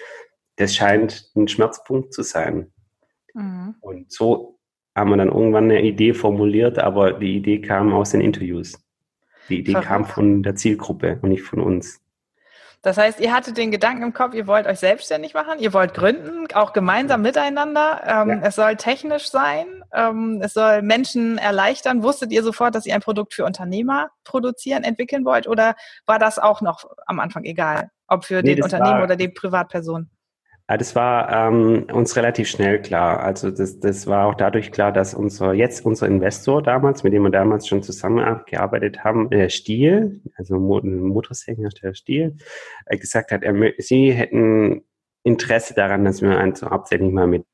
das 0.55 0.75
scheint 0.75 1.31
ein 1.35 1.47
Schmerzpunkt 1.47 2.13
zu 2.13 2.21
sein. 2.21 2.71
Mhm. 3.33 3.75
Und 3.81 4.11
so 4.11 4.52
haben 4.95 5.09
wir 5.09 5.17
dann 5.17 5.29
irgendwann 5.29 5.65
eine 5.65 5.81
Idee 5.81 6.13
formuliert, 6.13 6.79
aber 6.79 7.13
die 7.13 7.37
Idee 7.37 7.61
kam 7.61 7.93
aus 7.93 8.11
den 8.11 8.21
Interviews. 8.21 8.73
Die 9.49 9.59
Idee 9.59 9.71
Verrückt. 9.71 9.87
kam 9.87 10.05
von 10.05 10.43
der 10.43 10.55
Zielgruppe 10.55 11.19
und 11.21 11.29
nicht 11.29 11.43
von 11.43 11.59
uns. 11.59 11.99
Das 12.83 12.97
heißt, 12.97 13.21
ihr 13.21 13.33
hattet 13.33 13.57
den 13.57 13.71
Gedanken 13.71 14.03
im 14.03 14.13
Kopf, 14.13 14.33
ihr 14.33 14.45
wollt 14.45 14.67
euch 14.67 14.79
selbstständig 14.79 15.33
machen, 15.33 15.57
ihr 15.57 15.73
wollt 15.73 15.93
gründen, 15.93 16.47
auch 16.53 16.73
gemeinsam 16.73 17.21
miteinander. 17.21 18.01
Ähm, 18.05 18.29
ja. 18.29 18.39
Es 18.43 18.55
soll 18.55 18.75
technisch 18.75 19.31
sein, 19.31 19.65
ähm, 19.93 20.41
es 20.43 20.53
soll 20.53 20.81
Menschen 20.81 21.37
erleichtern. 21.37 22.03
Wusstet 22.03 22.33
ihr 22.33 22.43
sofort, 22.43 22.75
dass 22.75 22.85
ihr 22.85 22.93
ein 22.93 23.01
Produkt 23.01 23.33
für 23.33 23.45
Unternehmer 23.45 24.09
produzieren, 24.25 24.83
entwickeln 24.83 25.23
wollt? 25.23 25.47
Oder 25.47 25.75
war 26.05 26.19
das 26.19 26.39
auch 26.39 26.59
noch 26.59 26.83
am 27.05 27.21
Anfang 27.21 27.45
egal, 27.45 27.89
ob 28.07 28.25
für 28.25 28.41
nee, 28.43 28.55
den 28.55 28.63
Unternehmer 28.65 29.03
oder 29.03 29.15
die 29.15 29.29
Privatperson? 29.29 30.09
Das 30.67 30.95
war 30.95 31.29
ähm, 31.31 31.87
uns 31.91 32.15
relativ 32.15 32.47
schnell 32.47 32.81
klar. 32.81 33.19
Also 33.19 33.51
das, 33.51 33.79
das 33.79 34.07
war 34.07 34.27
auch 34.27 34.35
dadurch 34.35 34.71
klar, 34.71 34.93
dass 34.93 35.13
unser 35.13 35.53
jetzt 35.53 35.85
unser 35.85 36.07
Investor 36.07 36.63
damals, 36.63 37.03
mit 37.03 37.11
dem 37.13 37.23
wir 37.23 37.31
damals 37.31 37.67
schon 37.67 37.83
zusammengearbeitet 37.83 39.03
haben, 39.03 39.29
der 39.29 39.49
Stiel, 39.49 40.21
also 40.37 40.57
Motorsägenhersteller 40.59 41.95
Stiel, 41.95 42.37
äh, 42.85 42.97
gesagt 42.97 43.31
hat, 43.31 43.43
er, 43.43 43.73
sie 43.77 44.11
hätten 44.13 44.83
Interesse 45.23 45.73
daran, 45.73 46.05
dass 46.05 46.21
wir 46.21 46.39
uns 46.39 46.61
hauptsächlich 46.61 47.11
mal 47.11 47.27
mit 47.27 47.45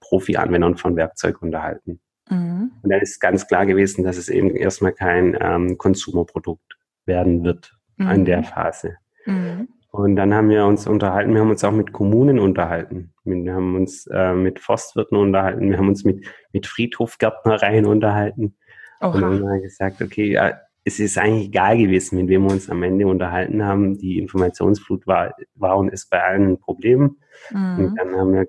Profi-Anwendern 0.00 0.76
von 0.76 0.96
Werkzeug 0.96 1.42
unterhalten. 1.42 2.00
Mhm. 2.30 2.72
Und 2.82 2.90
dann 2.90 3.00
ist 3.00 3.20
ganz 3.20 3.46
klar 3.46 3.66
gewesen, 3.66 4.04
dass 4.04 4.16
es 4.16 4.28
eben 4.28 4.56
erstmal 4.56 4.92
kein 4.92 5.36
ähm, 5.40 5.78
Konsumerprodukt 5.78 6.78
werden 7.04 7.44
wird 7.44 7.76
mhm. 7.96 8.10
in 8.10 8.24
der 8.24 8.42
Phase. 8.44 8.96
Mhm. 9.26 9.68
Und 9.96 10.16
dann 10.16 10.34
haben 10.34 10.50
wir 10.50 10.66
uns 10.66 10.86
unterhalten, 10.86 11.32
wir 11.32 11.40
haben 11.40 11.48
uns 11.48 11.64
auch 11.64 11.72
mit 11.72 11.92
Kommunen 11.92 12.38
unterhalten. 12.38 13.14
Wir 13.24 13.54
haben 13.54 13.76
uns 13.76 14.06
äh, 14.08 14.34
mit 14.34 14.60
Forstwirten 14.60 15.16
unterhalten, 15.16 15.70
wir 15.70 15.78
haben 15.78 15.88
uns 15.88 16.04
mit, 16.04 16.26
mit 16.52 16.66
Friedhofgärtnereien 16.66 17.86
unterhalten. 17.86 18.56
Oha. 19.00 19.08
Und 19.08 19.22
dann 19.22 19.32
haben 19.32 19.52
wir 19.54 19.60
gesagt, 19.62 20.02
okay, 20.02 20.32
ja, 20.32 20.52
es 20.84 21.00
ist 21.00 21.16
eigentlich 21.16 21.46
egal 21.46 21.78
gewesen, 21.78 22.18
mit 22.18 22.28
wem 22.28 22.44
wir 22.44 22.52
uns 22.52 22.68
am 22.68 22.82
Ende 22.82 23.06
unterhalten 23.06 23.64
haben. 23.64 23.96
Die 23.96 24.18
Informationsflut 24.18 25.06
war, 25.06 25.34
war 25.54 25.78
und 25.78 25.88
ist 25.88 26.10
bei 26.10 26.22
allen 26.22 26.52
ein 26.52 26.58
Problem. 26.58 27.16
Mhm. 27.50 27.78
Und 27.78 27.94
dann 27.96 28.14
haben 28.14 28.32
wir 28.34 28.48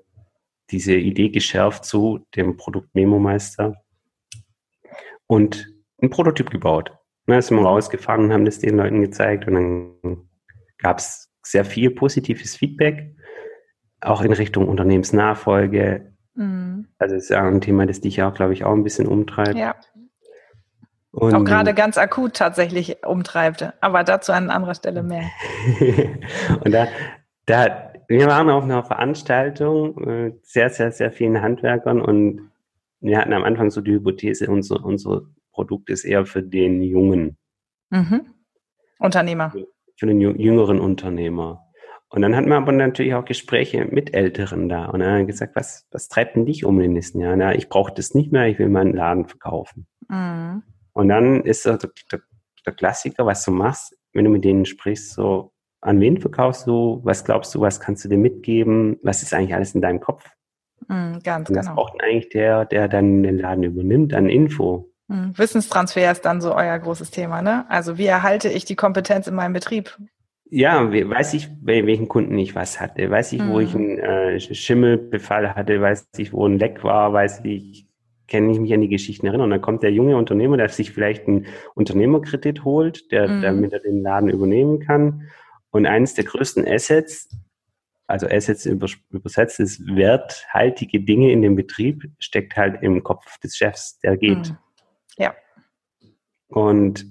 diese 0.70 0.94
Idee 0.94 1.30
geschärft 1.30 1.86
zu 1.86 2.26
dem 2.36 2.58
Produkt 2.58 2.94
Memo 2.94 3.18
Meister 3.18 3.74
und 5.26 5.72
ein 6.02 6.10
Prototyp 6.10 6.50
gebaut. 6.50 6.92
Da 7.26 7.40
sind 7.40 7.56
wir 7.56 7.64
rausgefahren 7.64 8.26
und 8.26 8.32
haben 8.32 8.44
das 8.44 8.58
den 8.58 8.76
Leuten 8.76 9.00
gezeigt 9.00 9.46
und 9.46 9.54
dann 9.54 10.28
gab 10.78 10.98
es 10.98 11.27
sehr 11.50 11.64
viel 11.64 11.90
positives 11.90 12.56
Feedback, 12.56 13.14
auch 14.00 14.22
in 14.22 14.32
Richtung 14.32 14.68
Unternehmensnachfolge, 14.68 16.12
Mhm. 16.38 16.86
Also 16.98 17.16
ist 17.16 17.30
ja 17.30 17.46
ein 17.46 17.60
Thema, 17.60 17.84
das 17.84 18.00
dich 18.00 18.22
auch, 18.22 18.32
glaube 18.32 18.52
ich, 18.52 18.64
auch 18.64 18.72
ein 18.72 18.84
bisschen 18.84 19.08
umtreibt. 19.08 19.56
Ja. 19.56 19.74
Und 21.10 21.34
auch 21.34 21.44
gerade 21.44 21.74
ganz 21.74 21.98
akut 21.98 22.34
tatsächlich 22.34 23.04
umtreibt, 23.04 23.72
aber 23.80 24.04
dazu 24.04 24.32
an 24.32 24.50
anderer 24.50 24.74
Stelle 24.74 25.02
mehr. 25.02 25.24
und 26.64 26.72
da, 26.72 26.86
da, 27.46 27.92
wir 28.06 28.26
waren 28.28 28.48
auf 28.50 28.62
einer 28.62 28.84
Veranstaltung 28.84 29.96
mit 29.96 30.46
sehr, 30.46 30.70
sehr, 30.70 30.92
sehr 30.92 31.10
vielen 31.10 31.42
Handwerkern 31.42 32.00
und 32.00 32.52
wir 33.00 33.18
hatten 33.18 33.32
am 33.32 33.42
Anfang 33.42 33.70
so 33.70 33.80
die 33.80 33.92
Hypothese, 33.92 34.48
unser, 34.48 34.84
unser 34.84 35.22
Produkt 35.52 35.90
ist 35.90 36.04
eher 36.04 36.24
für 36.24 36.42
den 36.42 36.82
jungen 36.82 37.36
mhm. 37.90 38.26
Unternehmer. 39.00 39.52
Für 39.98 40.06
den 40.06 40.20
jüngeren 40.20 40.78
Unternehmer. 40.78 41.68
Und 42.10 42.22
dann 42.22 42.34
hatten 42.34 42.48
wir 42.48 42.56
aber 42.56 42.72
natürlich 42.72 43.14
auch 43.14 43.24
Gespräche 43.24 43.84
mit 43.84 44.14
Älteren 44.14 44.68
da. 44.68 44.86
Und 44.86 45.00
dann 45.00 45.20
hat 45.20 45.26
gesagt, 45.26 45.56
was, 45.56 45.86
was 45.90 46.08
treibt 46.08 46.36
denn 46.36 46.46
dich 46.46 46.64
um 46.64 46.76
in 46.76 46.84
den 46.84 46.92
nächsten 46.94 47.20
Jahren? 47.20 47.40
Ja, 47.40 47.52
ich 47.52 47.68
brauche 47.68 47.92
das 47.92 48.14
nicht 48.14 48.32
mehr, 48.32 48.46
ich 48.46 48.58
will 48.58 48.68
meinen 48.68 48.94
Laden 48.94 49.26
verkaufen. 49.26 49.86
Mhm. 50.08 50.62
Und 50.92 51.08
dann 51.08 51.42
ist 51.42 51.66
der, 51.66 51.78
der, 51.78 52.20
der, 52.64 52.74
Klassiker, 52.74 53.26
was 53.26 53.44
du 53.44 53.50
machst, 53.50 53.96
wenn 54.12 54.24
du 54.24 54.30
mit 54.30 54.44
denen 54.44 54.64
sprichst, 54.64 55.12
so, 55.12 55.52
an 55.80 56.00
wen 56.00 56.20
verkaufst 56.20 56.66
du, 56.66 57.00
was 57.04 57.24
glaubst 57.24 57.54
du, 57.54 57.60
was 57.60 57.78
kannst 57.78 58.04
du 58.04 58.08
dir 58.08 58.18
mitgeben, 58.18 58.98
was 59.02 59.22
ist 59.22 59.32
eigentlich 59.32 59.54
alles 59.54 59.74
in 59.74 59.80
deinem 59.80 60.00
Kopf? 60.00 60.24
Mhm, 60.88 61.20
ganz 61.22 61.48
Und 61.48 61.56
was 61.56 61.66
genau. 61.66 61.76
braucht 61.76 61.94
denn 61.94 62.08
eigentlich 62.08 62.30
der, 62.30 62.64
der 62.64 62.88
dann 62.88 63.22
den 63.22 63.38
Laden 63.38 63.64
übernimmt, 63.64 64.14
an 64.14 64.28
Info? 64.28 64.87
Mhm.Wissenstransfer 65.08 66.12
ist 66.12 66.24
dann 66.24 66.40
so 66.40 66.54
euer 66.54 66.78
großes 66.78 67.10
Thema, 67.10 67.42
ne? 67.42 67.64
Also 67.68 67.98
wie 67.98 68.06
erhalte 68.06 68.48
ich 68.48 68.64
die 68.64 68.76
Kompetenz 68.76 69.26
in 69.26 69.34
meinem 69.34 69.54
Betrieb? 69.54 69.96
Ja, 70.50 70.90
weiß 70.90 71.34
ich, 71.34 71.48
bei 71.60 71.84
welchen 71.86 72.08
Kunden 72.08 72.38
ich 72.38 72.54
was 72.54 72.80
hatte, 72.80 73.10
weiß 73.10 73.32
ich, 73.32 73.42
mhm. 73.42 73.50
wo 73.50 73.60
ich 73.60 73.74
mhm. 73.74 73.80
einen 73.80 73.98
äh, 73.98 74.40
Schimmelbefall 74.40 75.54
hatte, 75.54 75.80
weiß 75.80 76.08
ich, 76.16 76.32
wo 76.32 76.46
ein 76.46 76.58
Leck 76.58 76.84
war, 76.84 77.12
weiß 77.12 77.42
ich, 77.44 77.86
kenne 78.28 78.52
ich 78.52 78.58
mich 78.58 78.72
an 78.72 78.80
die 78.80 78.88
Geschichten 78.88 79.26
erinnern. 79.26 79.44
Und 79.44 79.50
dann 79.50 79.60
kommt 79.60 79.82
der 79.82 79.92
junge 79.92 80.16
Unternehmer, 80.16 80.56
der 80.56 80.68
sich 80.68 80.92
vielleicht 80.92 81.26
einen 81.26 81.46
Unternehmerkredit 81.74 82.64
holt, 82.64 83.10
der, 83.12 83.28
mhm. 83.28 83.42
damit 83.42 83.72
er 83.72 83.80
den 83.80 84.02
Laden 84.02 84.30
übernehmen 84.30 84.80
kann. 84.80 85.28
Und 85.70 85.86
eines 85.86 86.14
der 86.14 86.24
größten 86.24 86.66
Assets, 86.66 87.28
also 88.06 88.26
Assets 88.26 88.64
übersetzt 88.64 89.60
ist 89.60 89.84
werthaltige 89.86 91.00
Dinge 91.00 91.30
in 91.30 91.42
dem 91.42 91.56
Betrieb, 91.56 92.10
steckt 92.18 92.56
halt 92.56 92.82
im 92.82 93.02
Kopf 93.02 93.38
des 93.40 93.56
Chefs, 93.56 93.98
der 94.00 94.16
geht. 94.16 94.50
Mhm. 94.50 94.58
Ja. 95.18 95.34
Und 96.48 97.06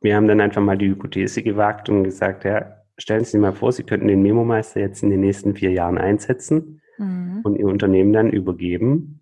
wir 0.00 0.14
haben 0.14 0.28
dann 0.28 0.40
einfach 0.40 0.62
mal 0.62 0.78
die 0.78 0.88
Hypothese 0.88 1.42
gewagt 1.42 1.88
und 1.88 2.04
gesagt, 2.04 2.44
ja, 2.44 2.76
stellen 2.98 3.24
Sie 3.24 3.32
sich 3.32 3.40
mal 3.40 3.52
vor, 3.52 3.72
Sie 3.72 3.82
könnten 3.82 4.08
den 4.08 4.22
Memo-Meister 4.22 4.80
jetzt 4.80 5.02
in 5.02 5.10
den 5.10 5.20
nächsten 5.20 5.54
vier 5.54 5.72
Jahren 5.72 5.98
einsetzen 5.98 6.80
mhm. 6.98 7.40
und 7.44 7.56
Ihr 7.56 7.66
Unternehmen 7.66 8.12
dann 8.12 8.30
übergeben 8.30 9.20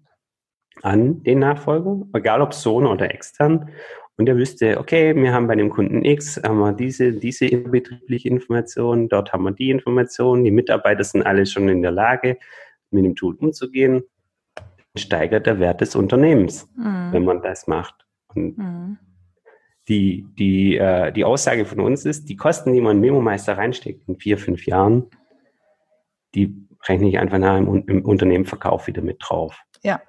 an 0.82 1.22
den 1.22 1.38
Nachfolger, 1.38 2.02
egal 2.12 2.42
ob 2.42 2.52
Sohn 2.52 2.86
oder 2.86 3.12
extern. 3.14 3.70
Und 4.16 4.28
er 4.28 4.36
wüsste, 4.36 4.78
okay, 4.78 5.14
wir 5.16 5.32
haben 5.32 5.48
bei 5.48 5.56
dem 5.56 5.70
Kunden 5.70 6.04
X, 6.04 6.40
haben 6.44 6.58
wir 6.58 6.72
diese, 6.72 7.12
diese 7.12 7.48
betriebliche 7.48 8.28
Information, 8.28 9.08
dort 9.08 9.32
haben 9.32 9.44
wir 9.44 9.50
die 9.50 9.70
Information, 9.70 10.44
die 10.44 10.52
Mitarbeiter 10.52 11.02
sind 11.02 11.22
alle 11.22 11.46
schon 11.46 11.68
in 11.68 11.82
der 11.82 11.90
Lage, 11.90 12.38
mit 12.90 13.04
dem 13.04 13.16
Tool 13.16 13.34
umzugehen. 13.34 14.04
Steigert 14.96 15.46
der 15.46 15.58
Wert 15.58 15.80
des 15.80 15.96
Unternehmens, 15.96 16.68
mhm. 16.76 17.12
wenn 17.12 17.24
man 17.24 17.42
das 17.42 17.66
macht. 17.66 18.06
Und 18.34 18.58
mhm 18.58 18.98
die, 19.88 20.26
die, 20.38 20.76
äh, 20.76 21.12
die 21.12 21.24
Aussage 21.24 21.64
von 21.64 21.80
uns 21.80 22.04
ist, 22.04 22.28
die 22.28 22.36
Kosten, 22.36 22.72
die 22.72 22.80
man 22.80 22.96
in 22.96 23.00
Memo-Meister 23.00 23.56
reinsteckt 23.58 24.08
in 24.08 24.16
vier, 24.16 24.38
fünf 24.38 24.66
Jahren, 24.66 25.10
die 26.34 26.66
rechne 26.88 27.08
ich 27.08 27.18
einfach 27.18 27.38
nach 27.38 27.58
im, 27.58 27.84
im 27.86 28.04
Unternehmenverkauf 28.04 28.86
wieder 28.86 29.02
mit 29.02 29.18
drauf. 29.20 29.60
Ja. 29.82 30.00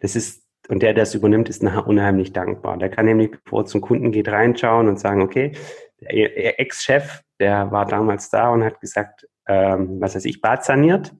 Das 0.00 0.14
ist, 0.14 0.46
und 0.68 0.82
der, 0.82 0.94
der 0.94 1.02
es 1.02 1.14
übernimmt, 1.14 1.48
ist 1.48 1.62
nachher 1.62 1.86
unheimlich 1.86 2.32
dankbar. 2.32 2.78
Der 2.78 2.88
kann 2.88 3.06
nämlich, 3.06 3.32
bevor 3.32 3.62
er 3.62 3.66
zum 3.66 3.80
Kunden 3.80 4.12
geht, 4.12 4.28
reinschauen 4.28 4.88
und 4.88 5.00
sagen, 5.00 5.22
okay, 5.22 5.52
der 6.00 6.60
Ex-Chef, 6.60 7.22
der 7.40 7.72
war 7.72 7.84
damals 7.86 8.30
da 8.30 8.50
und 8.50 8.62
hat 8.62 8.80
gesagt, 8.80 9.28
ähm, 9.46 10.00
was 10.00 10.14
weiß 10.14 10.24
ich, 10.24 10.40
Bad 10.40 10.64
saniert. 10.64 11.12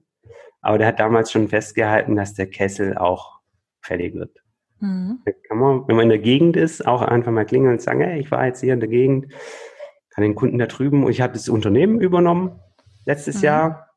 Aber 0.61 0.77
der 0.77 0.87
hat 0.87 0.99
damals 0.99 1.31
schon 1.31 1.47
festgehalten, 1.47 2.15
dass 2.15 2.33
der 2.33 2.49
Kessel 2.49 2.97
auch 2.97 3.39
fällig 3.81 4.13
wird. 4.13 4.37
Mhm. 4.79 5.19
Kann 5.47 5.57
man, 5.57 5.87
wenn 5.87 5.95
man 5.95 6.03
in 6.03 6.09
der 6.09 6.19
Gegend 6.19 6.55
ist, 6.57 6.85
auch 6.85 7.01
einfach 7.01 7.31
mal 7.31 7.45
klingeln 7.45 7.73
und 7.73 7.81
sagen, 7.81 8.01
hey, 8.01 8.19
ich 8.19 8.31
war 8.31 8.45
jetzt 8.45 8.61
hier 8.61 8.73
in 8.73 8.79
der 8.79 8.89
Gegend, 8.89 9.33
kann 10.09 10.23
den 10.23 10.35
Kunden 10.35 10.57
da 10.57 10.65
drüben, 10.65 11.07
ich 11.09 11.21
habe 11.21 11.33
das 11.33 11.49
Unternehmen 11.49 11.99
übernommen 12.01 12.59
letztes 13.05 13.37
mhm. 13.37 13.43
Jahr 13.43 13.89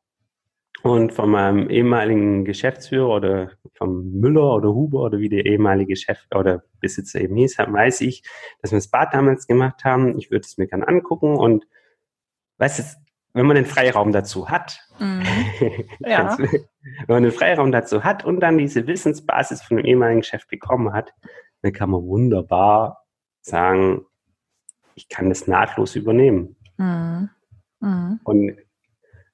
und 0.83 1.13
von 1.13 1.29
meinem 1.29 1.69
ehemaligen 1.69 2.43
Geschäftsführer 2.43 3.15
oder 3.15 3.51
vom 3.75 4.11
Müller 4.19 4.53
oder 4.53 4.69
Huber 4.73 5.03
oder 5.03 5.19
wie 5.19 5.29
der 5.29 5.45
ehemalige 5.45 5.95
Chef 5.95 6.19
oder 6.35 6.63
Besitzer 6.81 7.21
eben 7.21 7.37
hieß, 7.37 7.57
weiß 7.57 8.01
ich, 8.01 8.23
dass 8.61 8.71
wir 8.71 8.77
das 8.77 8.89
Bad 8.89 9.13
damals 9.13 9.47
gemacht 9.47 9.85
haben. 9.85 10.17
Ich 10.17 10.29
würde 10.29 10.45
es 10.45 10.57
mir 10.57 10.67
gerne 10.67 10.87
angucken 10.87 11.37
und 11.37 11.65
weißt 12.57 12.79
du, 12.79 12.83
wenn 13.33 13.45
man 13.45 13.55
den 13.55 13.65
Freiraum 13.65 14.11
dazu 14.11 14.49
hat, 14.49 14.79
mhm. 14.99 15.23
ja. 15.99 16.37
wenn 16.37 16.67
man 17.07 17.23
den 17.23 17.31
Freiraum 17.31 17.71
dazu 17.71 18.03
hat 18.03 18.23
und 18.23 18.39
dann 18.39 18.57
diese 18.57 18.87
Wissensbasis 18.87 19.61
von 19.61 19.77
dem 19.77 19.85
ehemaligen 19.85 20.23
Chef 20.23 20.47
bekommen 20.47 20.93
hat, 20.93 21.13
dann 21.61 21.73
kann 21.73 21.89
man 21.89 22.03
wunderbar 22.03 23.05
sagen, 23.41 24.05
ich 24.95 25.09
kann 25.09 25.29
das 25.29 25.47
nahtlos 25.47 25.95
übernehmen. 25.95 26.55
Mhm. 26.77 27.29
Mhm. 27.79 28.19
Und 28.23 28.57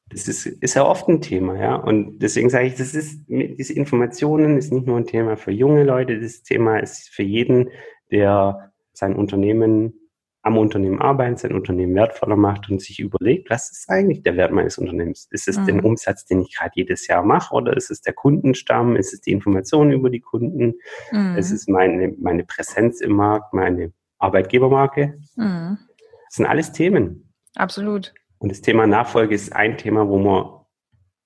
das 0.07 0.27
ist, 0.27 0.45
ist 0.45 0.73
ja 0.73 0.85
oft 0.85 1.07
ein 1.07 1.21
Thema, 1.21 1.55
ja. 1.59 1.75
Und 1.75 2.19
deswegen 2.19 2.49
sage 2.49 2.67
ich, 2.67 2.75
das 2.75 2.95
ist, 2.95 3.25
diese 3.27 3.73
Informationen 3.73 4.57
ist 4.57 4.71
nicht 4.71 4.88
nur 4.88 4.97
ein 4.97 5.05
Thema 5.05 5.38
für 5.38 5.51
junge 5.51 5.83
Leute, 5.83 6.19
das 6.19 6.41
Thema 6.41 6.79
ist 6.79 7.09
für 7.09 7.23
jeden, 7.23 7.69
der 8.12 8.71
sein 8.93 9.15
Unternehmen 9.15 9.98
am 10.41 10.58
Unternehmen 10.58 11.02
arbeiten, 11.02 11.36
sein 11.38 11.54
Unternehmen 11.54 11.95
wertvoller 11.95 12.38
macht 12.38 12.69
und 12.69 12.82
sich 12.82 12.99
überlegt, 12.99 13.49
was 13.49 13.71
ist 13.71 13.89
eigentlich 13.89 14.23
der 14.23 14.38
Wert 14.38 14.54
meines 14.54 14.78
Unternehmens? 14.78 15.28
Ist 15.32 15.47
es 15.47 15.58
mhm. 15.58 15.65
den 15.65 15.80
Umsatz, 15.82 16.25
den 16.25 16.41
ich 16.41 16.56
gerade 16.56 16.71
jedes 16.75 17.08
Jahr 17.08 17.23
mache 17.23 17.54
oder 17.54 17.75
ist 17.75 17.91
es 17.91 18.02
der 18.02 18.13
Kundenstamm? 18.13 18.95
Ist 18.95 19.13
es 19.13 19.21
die 19.21 19.32
Information 19.32 19.91
über 19.91 20.10
die 20.10 20.21
Kunden? 20.21 20.75
Mhm. 21.12 21.36
Ist 21.36 21.52
es 21.52 21.67
meine, 21.67 22.15
meine 22.19 22.45
Präsenz 22.45 23.02
im 23.02 23.13
Markt, 23.13 23.54
meine 23.54 23.91
Arbeitgebermarke? 24.19 25.19
Mhm. 25.36 25.78
Das 26.25 26.36
sind 26.36 26.45
alles 26.45 26.71
Themen. 26.71 27.34
Absolut. 27.56 28.13
Und 28.38 28.52
das 28.52 28.62
Thema 28.62 28.88
Nachfolge 28.88 29.36
ist 29.36 29.54
ein 29.54 29.78
Thema, 29.78 30.08
wo 30.08 30.17
man, 30.17 30.65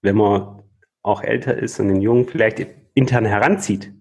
wenn 0.01 0.15
man 0.15 0.63
auch 1.03 1.21
älter 1.21 1.55
ist 1.55 1.79
und 1.79 1.89
den 1.89 2.01
Jungen 2.01 2.27
vielleicht 2.27 2.65
intern 2.95 3.25
heranzieht. 3.25 3.93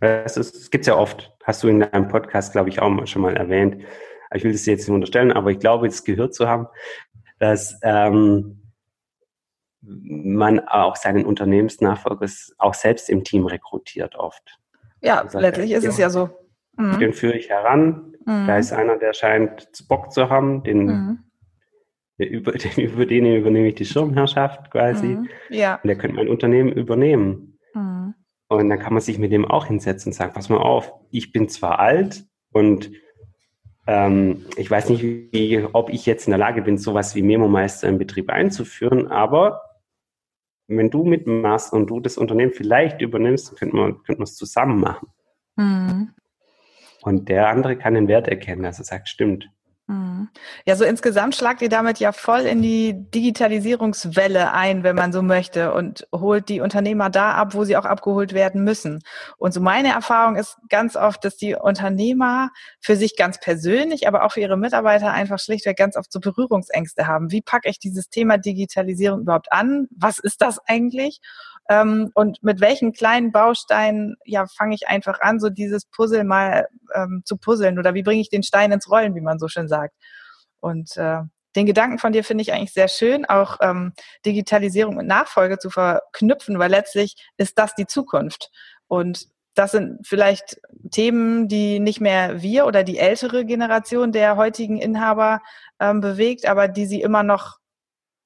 Es 0.00 0.70
gibt 0.70 0.86
ja 0.86 0.96
oft, 0.96 1.36
hast 1.44 1.62
du 1.62 1.68
in 1.68 1.80
deinem 1.80 2.08
Podcast, 2.08 2.52
glaube 2.52 2.68
ich, 2.68 2.80
auch 2.80 3.06
schon 3.06 3.22
mal 3.22 3.36
erwähnt, 3.36 3.84
ich 4.34 4.44
will 4.44 4.52
das 4.52 4.66
jetzt 4.66 4.86
nicht 4.86 4.94
unterstellen, 4.94 5.32
aber 5.32 5.50
ich 5.50 5.58
glaube, 5.58 5.86
es 5.86 6.04
gehört 6.04 6.34
zu 6.34 6.48
haben, 6.48 6.66
dass 7.38 7.78
ähm, 7.82 8.60
man 9.82 10.60
auch 10.60 10.96
seinen 10.96 11.24
Unternehmensnachfolger 11.24 12.26
auch 12.58 12.74
selbst 12.74 13.08
im 13.08 13.24
Team 13.24 13.46
rekrutiert 13.46 14.14
oft. 14.16 14.58
Ja, 15.00 15.22
also, 15.22 15.38
letztlich 15.38 15.72
ist 15.72 15.86
es 15.86 15.98
ja 15.98 16.10
so. 16.10 16.30
Mhm. 16.76 16.98
Den 16.98 17.12
führe 17.12 17.36
ich 17.36 17.48
heran. 17.48 18.14
Mhm. 18.26 18.46
Da 18.46 18.58
ist 18.58 18.72
einer, 18.72 18.98
der 18.98 19.14
scheint 19.14 19.88
Bock 19.88 20.12
zu 20.12 20.28
haben, 20.28 20.62
den, 20.62 20.84
mhm. 20.84 21.18
über, 22.18 22.52
den, 22.52 22.72
über 22.84 23.06
den 23.06 23.26
übernehme 23.26 23.68
ich 23.68 23.74
die 23.74 23.86
Schirmherrschaft 23.86 24.70
quasi. 24.70 25.08
Mhm. 25.08 25.28
Ja. 25.48 25.76
Und 25.82 25.88
der 25.88 25.96
könnte 25.96 26.16
mein 26.16 26.28
Unternehmen 26.28 26.72
übernehmen. 26.72 27.58
Mhm. 27.74 28.14
Und 28.48 28.68
dann 28.68 28.78
kann 28.78 28.92
man 28.92 29.00
sich 29.00 29.18
mit 29.18 29.32
dem 29.32 29.44
auch 29.44 29.66
hinsetzen 29.66 30.10
und 30.10 30.14
sagen, 30.14 30.32
pass 30.34 30.48
mal 30.48 30.58
auf, 30.58 30.92
ich 31.10 31.32
bin 31.32 31.48
zwar 31.48 31.78
alt 31.78 32.24
und 32.52 32.90
ähm, 33.90 34.46
ich 34.56 34.70
weiß 34.70 34.88
nicht, 34.88 35.02
wie, 35.02 35.66
ob 35.72 35.90
ich 35.90 36.06
jetzt 36.06 36.28
in 36.28 36.30
der 36.30 36.38
Lage 36.38 36.62
bin, 36.62 36.78
sowas 36.78 37.16
wie 37.16 37.22
Memo-Meister 37.22 37.88
im 37.88 37.98
Betrieb 37.98 38.30
einzuführen, 38.30 39.08
aber 39.08 39.62
wenn 40.68 40.90
du 40.90 41.04
mitmachst 41.04 41.72
und 41.72 41.88
du 41.90 41.98
das 41.98 42.16
Unternehmen 42.16 42.52
vielleicht 42.52 43.00
übernimmst, 43.00 43.56
könnten 43.56 43.76
wir, 43.76 43.94
könnten 44.04 44.20
wir 44.20 44.24
es 44.24 44.36
zusammen 44.36 44.78
machen. 44.78 45.08
Mhm. 45.56 46.10
Und 47.02 47.28
der 47.28 47.48
andere 47.48 47.76
kann 47.76 47.94
den 47.94 48.06
Wert 48.06 48.28
erkennen, 48.28 48.62
dass 48.62 48.78
er 48.78 48.84
sagt, 48.84 49.08
stimmt. 49.08 49.50
Ja, 50.66 50.76
so 50.76 50.84
insgesamt 50.84 51.34
schlagt 51.34 51.62
ihr 51.62 51.68
damit 51.68 51.98
ja 51.98 52.12
voll 52.12 52.40
in 52.40 52.62
die 52.62 52.94
Digitalisierungswelle 53.10 54.52
ein, 54.52 54.84
wenn 54.84 54.94
man 54.94 55.12
so 55.12 55.22
möchte, 55.22 55.72
und 55.72 56.06
holt 56.14 56.48
die 56.48 56.60
Unternehmer 56.60 57.10
da 57.10 57.32
ab, 57.32 57.54
wo 57.54 57.64
sie 57.64 57.76
auch 57.76 57.84
abgeholt 57.84 58.32
werden 58.32 58.62
müssen. 58.62 59.02
Und 59.36 59.52
so 59.52 59.60
meine 59.60 59.88
Erfahrung 59.88 60.36
ist 60.36 60.58
ganz 60.68 60.96
oft, 60.96 61.24
dass 61.24 61.36
die 61.36 61.54
Unternehmer 61.56 62.50
für 62.80 62.94
sich 62.94 63.16
ganz 63.16 63.40
persönlich, 63.40 64.06
aber 64.06 64.24
auch 64.24 64.32
für 64.32 64.40
ihre 64.40 64.56
Mitarbeiter 64.56 65.12
einfach 65.12 65.38
schlichtweg 65.38 65.76
ganz 65.76 65.96
oft 65.96 66.12
so 66.12 66.20
Berührungsängste 66.20 67.06
haben. 67.06 67.32
Wie 67.32 67.42
packe 67.42 67.68
ich 67.68 67.78
dieses 67.78 68.08
Thema 68.10 68.38
Digitalisierung 68.38 69.22
überhaupt 69.22 69.50
an? 69.52 69.88
Was 69.90 70.18
ist 70.18 70.40
das 70.42 70.60
eigentlich? 70.66 71.20
Ähm, 71.68 72.10
und 72.14 72.42
mit 72.42 72.60
welchen 72.60 72.92
kleinen 72.92 73.32
Bausteinen 73.32 74.16
ja 74.24 74.46
fange 74.46 74.74
ich 74.74 74.88
einfach 74.88 75.20
an, 75.20 75.38
so 75.38 75.50
dieses 75.50 75.84
Puzzle 75.86 76.24
mal 76.24 76.66
ähm, 76.94 77.22
zu 77.24 77.36
puzzeln 77.36 77.78
oder 77.78 77.94
wie 77.94 78.02
bringe 78.02 78.20
ich 78.20 78.30
den 78.30 78.42
Stein 78.42 78.72
ins 78.72 78.90
Rollen, 78.90 79.14
wie 79.14 79.20
man 79.20 79.38
so 79.38 79.48
schön 79.48 79.68
sagt. 79.68 79.94
Und 80.60 80.96
äh, 80.96 81.20
den 81.56 81.66
Gedanken 81.66 81.98
von 81.98 82.12
dir 82.12 82.24
finde 82.24 82.42
ich 82.42 82.52
eigentlich 82.52 82.72
sehr 82.72 82.88
schön, 82.88 83.24
auch 83.24 83.58
ähm, 83.60 83.92
Digitalisierung 84.24 84.96
mit 84.96 85.06
Nachfolge 85.06 85.58
zu 85.58 85.70
verknüpfen, 85.70 86.58
weil 86.58 86.70
letztlich 86.70 87.16
ist 87.36 87.58
das 87.58 87.74
die 87.74 87.86
Zukunft. 87.86 88.50
Und 88.86 89.26
das 89.54 89.72
sind 89.72 90.06
vielleicht 90.06 90.60
Themen, 90.90 91.48
die 91.48 91.80
nicht 91.80 92.00
mehr 92.00 92.40
wir 92.40 92.66
oder 92.66 92.84
die 92.84 92.98
ältere 92.98 93.44
Generation 93.44 94.12
der 94.12 94.36
heutigen 94.36 94.78
Inhaber 94.78 95.40
ähm, 95.80 96.00
bewegt, 96.00 96.46
aber 96.46 96.68
die 96.68 96.86
sie 96.86 97.02
immer 97.02 97.22
noch 97.22 97.59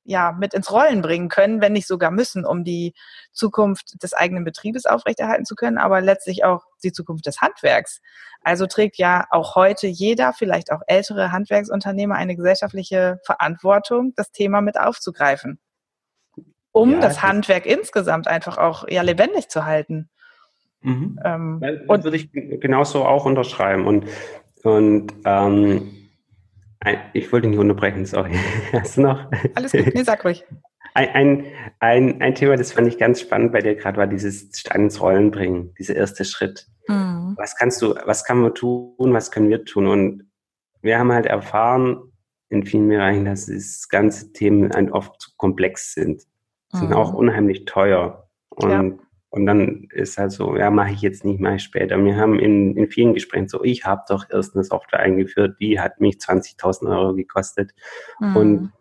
ja, 0.04 0.32
mit 0.32 0.54
ins 0.54 0.70
Rollen 0.70 1.00
bringen 1.00 1.28
können, 1.28 1.60
wenn 1.60 1.72
nicht 1.72 1.86
sogar 1.86 2.10
müssen, 2.10 2.44
um 2.44 2.62
die 2.62 2.94
Zukunft 3.32 4.02
des 4.02 4.12
eigenen 4.12 4.44
Betriebes 4.44 4.86
aufrechterhalten 4.86 5.44
zu 5.46 5.54
können, 5.54 5.78
aber 5.78 6.00
letztlich 6.00 6.44
auch 6.44 6.64
die 6.82 6.92
Zukunft 6.92 7.26
des 7.26 7.40
Handwerks. 7.40 8.00
Also 8.42 8.66
trägt 8.66 8.98
ja 8.98 9.26
auch 9.30 9.54
heute 9.54 9.86
jeder, 9.86 10.34
vielleicht 10.34 10.70
auch 10.70 10.82
ältere 10.86 11.32
Handwerksunternehmer, 11.32 12.14
eine 12.14 12.36
gesellschaftliche 12.36 13.18
Verantwortung, 13.24 14.12
das 14.16 14.30
Thema 14.30 14.60
mit 14.60 14.78
aufzugreifen, 14.78 15.58
um 16.70 16.92
ja, 16.92 17.00
das 17.00 17.22
Handwerk 17.22 17.64
insgesamt 17.64 18.28
einfach 18.28 18.58
auch 18.58 18.86
ja 18.88 19.00
lebendig 19.00 19.48
zu 19.48 19.64
halten. 19.64 20.10
Mhm. 20.82 21.18
Ähm, 21.24 21.60
das 21.62 21.80
und 21.88 22.04
würde 22.04 22.18
ich 22.18 22.30
genauso 22.30 23.06
auch 23.06 23.24
unterschreiben. 23.24 23.86
Und, 23.86 24.04
und 24.62 25.14
ähm, 25.24 26.03
ich 27.12 27.32
wollte 27.32 27.48
nicht 27.48 27.58
unterbrechen, 27.58 28.04
sorry. 28.06 28.32
Hast 28.72 28.96
du 28.96 29.02
noch? 29.02 29.30
Alles 29.54 29.72
gut, 29.72 29.94
nee, 29.94 30.02
sag 30.02 30.24
ruhig. 30.24 30.44
Ein, 30.94 31.46
ein, 31.80 32.22
ein, 32.22 32.34
Thema, 32.36 32.56
das 32.56 32.72
fand 32.72 32.86
ich 32.86 32.98
ganz 32.98 33.20
spannend 33.20 33.52
bei 33.52 33.60
dir 33.60 33.74
gerade, 33.74 33.96
war 33.96 34.06
dieses 34.06 34.56
Stein 34.56 34.82
ins 34.82 35.00
Rollen 35.00 35.32
bringen, 35.32 35.74
dieser 35.76 35.96
erste 35.96 36.24
Schritt. 36.24 36.68
Mhm. 36.86 37.34
Was 37.36 37.56
kannst 37.56 37.82
du, 37.82 37.94
was 38.04 38.24
kann 38.24 38.38
man 38.38 38.54
tun, 38.54 39.12
was 39.12 39.32
können 39.32 39.48
wir 39.48 39.64
tun? 39.64 39.88
Und 39.88 40.30
wir 40.82 40.98
haben 40.98 41.10
halt 41.10 41.26
erfahren 41.26 42.12
in 42.48 42.64
vielen 42.64 42.88
Bereichen, 42.88 43.24
dass 43.24 43.46
das 43.46 43.88
ganze 43.88 44.32
Themen 44.32 44.70
oft 44.92 45.20
zu 45.20 45.30
komplex 45.36 45.94
sind. 45.94 46.22
Sind 46.70 46.90
mhm. 46.90 46.96
auch 46.96 47.12
unheimlich 47.12 47.64
teuer. 47.64 48.28
Und 48.50 48.70
ja. 48.70 49.03
Und 49.34 49.46
dann 49.46 49.88
ist 49.90 50.16
halt 50.16 50.30
so, 50.30 50.56
ja, 50.56 50.70
mache 50.70 50.92
ich 50.92 51.02
jetzt 51.02 51.24
nicht, 51.24 51.40
mache 51.40 51.56
ich 51.56 51.64
später. 51.64 51.98
Wir 51.98 52.16
haben 52.16 52.38
in, 52.38 52.76
in 52.76 52.86
vielen 52.86 53.14
Gesprächen 53.14 53.48
so, 53.48 53.64
ich 53.64 53.84
habe 53.84 54.02
doch 54.08 54.30
erst 54.30 54.54
eine 54.54 54.62
Software 54.62 55.00
eingeführt, 55.00 55.56
die 55.58 55.80
hat 55.80 56.00
mich 56.00 56.18
20.000 56.18 56.96
Euro 56.96 57.14
gekostet. 57.14 57.72
Mhm. 58.20 58.36
Und 58.36 58.72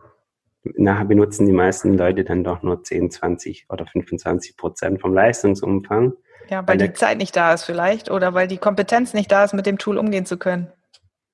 nachher 0.76 1.06
benutzen 1.06 1.48
die 1.48 1.54
meisten 1.54 1.98
Leute 1.98 2.24
dann 2.24 2.44
doch 2.44 2.62
nur 2.62 2.84
10, 2.84 3.10
20 3.10 3.66
oder 3.70 3.88
25 3.88 4.56
Prozent 4.56 5.02
vom 5.02 5.16
Leistungsumfang. 5.16 6.14
Ja, 6.50 6.60
weil, 6.68 6.80
weil 6.80 6.88
die 6.90 6.94
Zeit 6.94 7.18
nicht 7.18 7.36
da 7.36 7.56
ist 7.56 7.64
vielleicht 7.64 8.12
oder 8.12 8.36
weil 8.36 8.48
die 8.48 8.58
Kompetenz 8.58 9.16
nicht 9.16 9.32
da 9.32 9.46
ist, 9.46 9.56
mit 9.56 9.66
dem 9.66 9.80
Tool 9.80 9.98
umgehen 9.98 10.28
zu 10.28 10.38
können. 10.38 10.68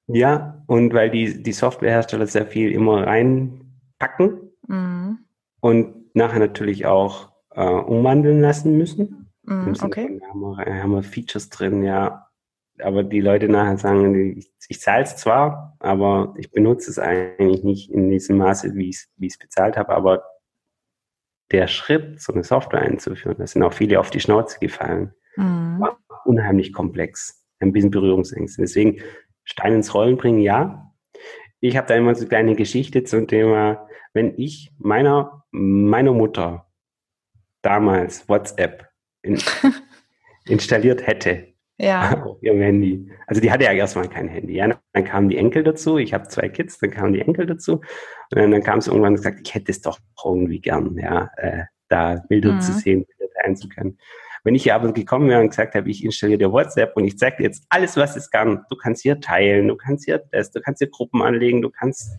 Ja, 0.08 0.64
und 0.66 0.94
weil 0.94 1.10
die, 1.10 1.44
die 1.44 1.52
Softwarehersteller 1.52 2.26
sehr 2.26 2.46
viel 2.46 2.72
immer 2.72 3.06
reinpacken 3.06 4.54
mhm. 4.66 5.20
und 5.60 6.16
nachher 6.16 6.40
natürlich 6.40 6.86
auch 6.86 7.29
äh, 7.52 7.64
umwandeln 7.64 8.42
lassen 8.42 8.78
müssen. 8.78 9.32
Mm, 9.44 9.74
okay. 9.82 10.22
Haben 10.28 10.42
wir, 10.42 10.84
haben 10.84 10.92
wir 10.92 11.04
Features 11.04 11.50
drin, 11.50 11.84
ja. 11.84 12.28
Aber 12.82 13.04
die 13.04 13.20
Leute 13.20 13.50
nachher 13.50 13.78
sagen, 13.78 14.38
ich, 14.38 14.52
ich 14.70 14.80
zahle 14.80 15.04
es 15.04 15.18
zwar, 15.18 15.76
aber 15.80 16.34
ich 16.38 16.52
benutze 16.52 16.90
es 16.90 16.98
eigentlich 16.98 17.64
nicht 17.64 17.92
in 17.92 18.10
diesem 18.10 18.38
Maße, 18.38 18.74
wie 18.76 18.90
ich 18.90 19.08
es 19.20 19.38
bezahlt 19.38 19.76
habe. 19.76 19.90
Aber 19.90 20.24
der 21.52 21.68
Schritt, 21.68 22.22
so 22.22 22.34
eine 22.34 22.44
Software 22.44 22.82
einzuführen, 22.82 23.38
da 23.38 23.48
sind 23.48 23.64
auch 23.64 23.74
viele 23.74 24.00
auf 24.00 24.12
die 24.12 24.20
Schnauze 24.20 24.60
gefallen, 24.60 25.14
mm. 25.36 25.82
war 25.82 26.00
unheimlich 26.26 26.74
komplex. 26.74 27.46
Ein 27.60 27.74
bisschen 27.74 27.92
Berührungsängste. 27.92 28.62
Deswegen 28.62 29.02
Stein 29.44 29.74
ins 29.74 29.94
Rollen 29.94 30.16
bringen, 30.16 30.40
ja. 30.40 30.94
Ich 31.60 31.76
habe 31.76 31.88
da 31.88 31.96
immer 31.96 32.16
so 32.16 32.22
eine 32.22 32.30
kleine 32.30 32.56
Geschichte 32.56 33.04
zum 33.04 33.28
Thema, 33.28 33.88
wenn 34.14 34.34
ich 34.38 34.72
meiner, 34.78 35.44
meiner 35.52 36.14
Mutter 36.14 36.69
damals 37.62 38.28
WhatsApp 38.28 38.88
in, 39.22 39.40
installiert 40.46 41.06
hätte 41.06 41.50
ja. 41.80 42.24
auf 42.26 42.42
ihrem 42.44 42.62
Handy. 42.62 43.10
Also 43.26 43.42
die 43.42 43.52
hatte 43.52 43.64
ja 43.64 43.72
erstmal 43.72 44.08
kein 44.10 44.28
Handy. 44.28 44.56
Ja? 44.56 44.80
Dann 44.94 45.04
kamen 45.04 45.30
die 45.30 45.38
Enkel 45.38 45.64
dazu. 45.64 45.98
Ich 45.98 46.14
habe 46.14 46.28
zwei 46.28 46.50
Kids, 46.50 46.78
dann 46.80 46.92
kamen 46.92 47.14
die 47.14 47.22
Enkel 47.22 47.46
dazu. 47.46 47.82
Und 48.32 48.52
dann, 48.52 48.64
kam 48.64 48.80
es 48.80 48.88
irgendwann 48.88 49.14
und 49.14 49.18
gesagt, 49.18 49.40
ich 49.44 49.54
hätte 49.54 49.72
es 49.72 49.82
doch 49.82 50.00
irgendwie 50.24 50.60
gern, 50.60 50.96
ja, 50.98 51.30
äh, 51.38 51.64
da 51.88 52.24
Bilder 52.28 52.54
mhm. 52.54 52.62
zu 52.62 52.74
sehen, 52.74 53.06
Bilder 53.06 53.34
teilen 53.42 53.56
zu 53.56 53.68
können. 53.70 53.98
Wenn 54.44 54.56
ich 54.56 54.64
hier 54.64 54.76
aber 54.76 54.94
gekommen 54.94 55.30
wäre 55.30 55.42
und 55.42 55.50
gesagt 55.50 55.76
habe, 55.76 55.90
ich 55.90 56.04
installiere 56.04 56.38
dir 56.38 56.52
WhatsApp 56.52 56.96
und 56.96 57.06
ich 57.06 57.18
zeige 57.18 57.38
dir 57.38 57.44
jetzt 57.44 57.66
alles, 57.70 57.98
was 57.98 58.16
es 58.16 58.30
kann. 58.30 58.64
Du 58.70 58.78
kannst 58.78 59.02
hier 59.02 59.20
teilen, 59.20 59.68
du 59.68 59.76
kannst 59.76 60.06
hier 60.06 60.24
das, 60.32 60.52
du 60.52 60.62
kannst 60.62 60.80
hier 60.80 60.90
Gruppen 60.90 61.22
anlegen, 61.22 61.62
du 61.62 61.70
kannst. 61.70 62.12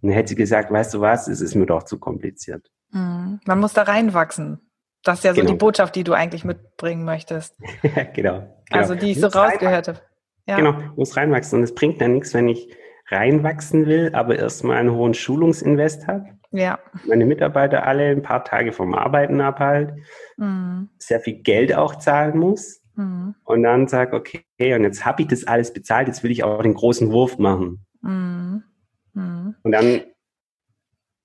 Und 0.00 0.10
dann 0.10 0.12
hätte 0.12 0.30
sie 0.30 0.34
gesagt, 0.34 0.70
weißt 0.70 0.94
du 0.94 1.00
was, 1.00 1.28
es 1.28 1.40
ist 1.40 1.54
mir 1.54 1.66
doch 1.66 1.82
zu 1.82 1.98
kompliziert. 1.98 2.70
Mhm. 2.90 3.40
Man 3.44 3.60
muss 3.60 3.72
da 3.72 3.82
reinwachsen. 3.82 4.60
Das 5.02 5.18
ist 5.18 5.24
ja 5.24 5.34
so 5.34 5.40
genau. 5.40 5.52
die 5.52 5.58
Botschaft, 5.58 5.94
die 5.94 6.04
du 6.04 6.14
eigentlich 6.14 6.44
mitbringen 6.44 7.04
möchtest. 7.04 7.56
genau, 7.82 8.12
genau. 8.14 8.46
Also 8.70 8.94
die 8.94 9.12
ich 9.12 9.20
so 9.20 9.28
rausgehört 9.28 9.88
habe. 9.88 10.00
Ja. 10.46 10.56
Genau, 10.56 10.74
muss 10.96 11.16
reinwachsen. 11.16 11.58
Und 11.58 11.64
es 11.64 11.74
bringt 11.74 12.00
ja 12.00 12.08
nichts, 12.08 12.34
wenn 12.34 12.48
ich 12.48 12.68
reinwachsen 13.08 13.86
will, 13.86 14.10
aber 14.14 14.36
erstmal 14.36 14.78
einen 14.78 14.92
hohen 14.92 15.14
Schulungsinvest 15.14 16.06
habe. 16.08 16.26
Ja. 16.50 16.78
Meine 17.06 17.26
Mitarbeiter 17.26 17.86
alle 17.86 18.10
ein 18.10 18.22
paar 18.22 18.44
Tage 18.44 18.72
vom 18.72 18.94
Arbeiten 18.94 19.40
abhalte, 19.40 19.96
mhm. 20.36 20.88
sehr 20.98 21.20
viel 21.20 21.42
Geld 21.42 21.74
auch 21.74 21.96
zahlen 21.96 22.38
muss. 22.38 22.80
Mhm. 22.94 23.34
Und 23.44 23.62
dann 23.62 23.88
sage, 23.88 24.16
okay, 24.16 24.44
und 24.74 24.82
jetzt 24.84 25.04
habe 25.04 25.22
ich 25.22 25.28
das 25.28 25.46
alles 25.46 25.72
bezahlt, 25.72 26.08
jetzt 26.08 26.22
will 26.22 26.30
ich 26.30 26.44
auch 26.44 26.62
den 26.62 26.74
großen 26.74 27.12
Wurf 27.12 27.38
machen. 27.38 27.84
Mhm. 28.00 28.64
mhm. 29.12 29.54
Und 29.62 29.72
dann 29.72 30.02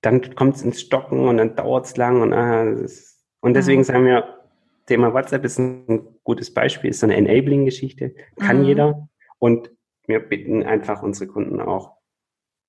dann 0.01 0.35
kommt 0.35 0.55
es 0.55 0.63
ins 0.63 0.81
Stocken 0.81 1.27
und 1.27 1.37
dann 1.37 1.55
dauert 1.55 1.85
es 1.85 1.97
lang 1.97 2.21
und, 2.21 2.33
ah, 2.33 2.63
ist, 2.63 3.19
und 3.39 3.53
deswegen 3.53 3.81
mhm. 3.81 3.85
sagen 3.85 4.05
wir, 4.05 4.41
Thema 4.87 5.13
WhatsApp 5.13 5.45
ist 5.45 5.59
ein 5.59 6.01
gutes 6.23 6.53
Beispiel, 6.53 6.89
ist 6.89 6.99
so 6.99 7.05
eine 7.05 7.15
Enabling-Geschichte, 7.15 8.15
kann 8.39 8.59
mhm. 8.59 8.65
jeder 8.65 9.09
und 9.39 9.71
wir 10.07 10.19
bitten 10.19 10.63
einfach 10.63 11.03
unsere 11.03 11.27
Kunden 11.27 11.61
auch, 11.61 11.97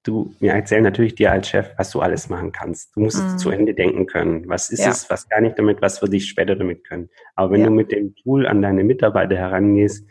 du, 0.02 0.34
wir 0.40 0.52
erzählen 0.52 0.82
natürlich 0.82 1.14
dir 1.14 1.32
als 1.32 1.48
Chef, 1.48 1.70
was 1.76 1.90
du 1.90 2.00
alles 2.00 2.28
machen 2.28 2.52
kannst. 2.52 2.94
Du 2.94 3.00
musst 3.00 3.22
mhm. 3.22 3.38
zu 3.38 3.50
Ende 3.50 3.74
denken 3.74 4.06
können. 4.06 4.48
Was 4.48 4.70
ist 4.70 4.80
ja. 4.80 4.90
es, 4.90 5.08
was 5.10 5.28
gar 5.28 5.40
nicht 5.40 5.58
damit, 5.58 5.80
was 5.80 6.02
würde 6.02 6.16
ich 6.16 6.28
später 6.28 6.56
damit 6.56 6.84
können. 6.84 7.08
Aber 7.34 7.52
wenn 7.52 7.60
ja. 7.60 7.66
du 7.66 7.72
mit 7.72 7.92
dem 7.92 8.14
Tool 8.16 8.46
an 8.46 8.62
deine 8.62 8.84
Mitarbeiter 8.84 9.36
herangehst, 9.36 10.06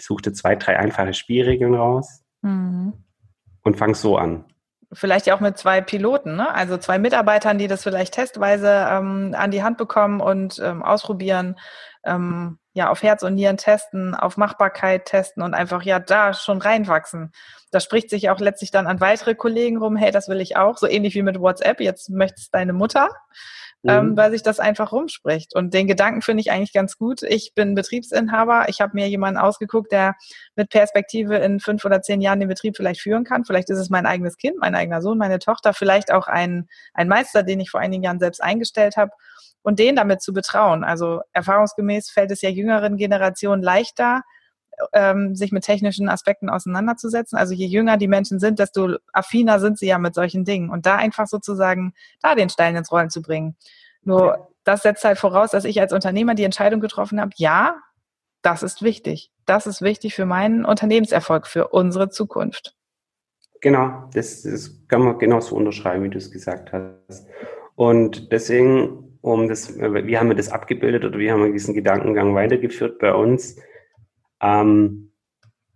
such 0.00 0.22
dir 0.22 0.32
zwei, 0.32 0.56
drei 0.56 0.78
einfache 0.78 1.14
Spielregeln 1.14 1.74
raus 1.74 2.24
mhm. 2.42 2.94
und 3.62 3.76
fang 3.76 3.94
so 3.94 4.16
an 4.16 4.46
vielleicht 4.92 5.26
ja 5.26 5.36
auch 5.36 5.40
mit 5.40 5.56
zwei 5.56 5.80
Piloten, 5.80 6.36
ne? 6.36 6.52
also 6.54 6.76
zwei 6.76 6.98
Mitarbeitern, 6.98 7.58
die 7.58 7.68
das 7.68 7.82
vielleicht 7.82 8.14
testweise 8.14 8.86
ähm, 8.90 9.34
an 9.36 9.50
die 9.50 9.62
Hand 9.62 9.78
bekommen 9.78 10.20
und 10.20 10.58
ähm, 10.58 10.82
ausprobieren, 10.82 11.56
ähm, 12.04 12.58
ja, 12.72 12.88
auf 12.88 13.02
Herz 13.02 13.22
und 13.22 13.34
Nieren 13.34 13.56
testen, 13.56 14.14
auf 14.14 14.36
Machbarkeit 14.36 15.04
testen 15.04 15.42
und 15.42 15.54
einfach 15.54 15.82
ja 15.82 15.98
da 15.98 16.32
schon 16.32 16.58
reinwachsen. 16.58 17.32
Das 17.72 17.84
spricht 17.84 18.10
sich 18.10 18.30
auch 18.30 18.38
letztlich 18.38 18.70
dann 18.70 18.86
an 18.86 19.00
weitere 19.00 19.34
Kollegen 19.34 19.78
rum, 19.78 19.96
hey, 19.96 20.10
das 20.10 20.28
will 20.28 20.40
ich 20.40 20.56
auch, 20.56 20.78
so 20.78 20.86
ähnlich 20.86 21.14
wie 21.14 21.22
mit 21.22 21.40
WhatsApp, 21.40 21.80
jetzt 21.80 22.10
möchtest 22.10 22.54
deine 22.54 22.72
Mutter 22.72 23.10
mhm. 23.82 23.90
ähm, 23.90 24.16
weil 24.16 24.30
sich 24.30 24.42
das 24.42 24.60
einfach 24.60 24.92
rumspricht. 24.92 25.54
Und 25.54 25.74
den 25.74 25.86
Gedanken 25.86 26.22
finde 26.22 26.40
ich 26.40 26.50
eigentlich 26.50 26.72
ganz 26.72 26.96
gut. 26.96 27.22
Ich 27.22 27.52
bin 27.54 27.74
Betriebsinhaber. 27.74 28.66
Ich 28.68 28.80
habe 28.80 28.92
mir 28.94 29.08
jemanden 29.08 29.38
ausgeguckt, 29.38 29.92
der 29.92 30.14
mit 30.56 30.70
Perspektive 30.70 31.36
in 31.36 31.60
fünf 31.60 31.84
oder 31.84 32.02
zehn 32.02 32.20
Jahren 32.20 32.40
den 32.40 32.48
Betrieb 32.48 32.76
vielleicht 32.76 33.00
führen 33.00 33.24
kann. 33.24 33.44
Vielleicht 33.44 33.70
ist 33.70 33.78
es 33.78 33.90
mein 33.90 34.06
eigenes 34.06 34.36
Kind, 34.36 34.56
mein 34.58 34.74
eigener 34.74 35.02
Sohn, 35.02 35.18
meine 35.18 35.38
Tochter, 35.38 35.74
vielleicht 35.74 36.12
auch 36.12 36.28
ein, 36.28 36.68
ein 36.94 37.08
Meister, 37.08 37.42
den 37.42 37.60
ich 37.60 37.70
vor 37.70 37.80
einigen 37.80 38.02
Jahren 38.02 38.18
selbst 38.18 38.42
eingestellt 38.42 38.96
habe. 38.96 39.12
Und 39.62 39.78
den 39.78 39.94
damit 39.94 40.22
zu 40.22 40.32
betrauen. 40.32 40.84
Also 40.84 41.20
erfahrungsgemäß 41.34 42.10
fällt 42.10 42.30
es 42.30 42.40
ja 42.40 42.48
jüngeren 42.48 42.96
Generationen 42.96 43.62
leichter, 43.62 44.22
ähm, 44.92 45.34
sich 45.34 45.52
mit 45.52 45.64
technischen 45.64 46.08
Aspekten 46.08 46.48
auseinanderzusetzen. 46.48 47.38
Also 47.38 47.54
je 47.54 47.66
jünger 47.66 47.96
die 47.96 48.08
Menschen 48.08 48.38
sind, 48.38 48.58
desto 48.58 48.96
affiner 49.12 49.60
sind 49.60 49.78
sie 49.78 49.86
ja 49.86 49.98
mit 49.98 50.14
solchen 50.14 50.44
Dingen. 50.44 50.70
Und 50.70 50.86
da 50.86 50.96
einfach 50.96 51.26
sozusagen 51.26 51.94
da 52.22 52.34
den 52.34 52.50
Stein 52.50 52.76
ins 52.76 52.90
Rollen 52.92 53.10
zu 53.10 53.22
bringen. 53.22 53.56
Nur 54.02 54.48
das 54.64 54.82
setzt 54.82 55.04
halt 55.04 55.18
voraus, 55.18 55.50
dass 55.50 55.64
ich 55.64 55.80
als 55.80 55.92
Unternehmer 55.92 56.34
die 56.34 56.44
Entscheidung 56.44 56.80
getroffen 56.80 57.20
habe, 57.20 57.32
ja, 57.36 57.76
das 58.42 58.62
ist 58.62 58.82
wichtig. 58.82 59.30
Das 59.46 59.66
ist 59.66 59.82
wichtig 59.82 60.14
für 60.14 60.26
meinen 60.26 60.64
Unternehmenserfolg, 60.64 61.46
für 61.46 61.68
unsere 61.68 62.08
Zukunft. 62.10 62.74
Genau, 63.60 64.08
das, 64.14 64.42
das 64.42 64.86
kann 64.88 65.02
man 65.02 65.18
genauso 65.18 65.54
unterschreiben, 65.54 66.04
wie 66.04 66.08
du 66.08 66.18
es 66.18 66.30
gesagt 66.30 66.72
hast. 66.72 67.26
Und 67.74 68.32
deswegen, 68.32 69.18
um 69.20 69.48
das, 69.48 69.76
wie 69.78 70.18
haben 70.18 70.28
wir 70.28 70.36
das 70.36 70.50
abgebildet 70.50 71.04
oder 71.04 71.18
wie 71.18 71.30
haben 71.30 71.42
wir 71.42 71.52
diesen 71.52 71.74
Gedankengang 71.74 72.34
weitergeführt 72.34 72.98
bei 72.98 73.12
uns? 73.12 73.56
Ähm, 74.40 75.12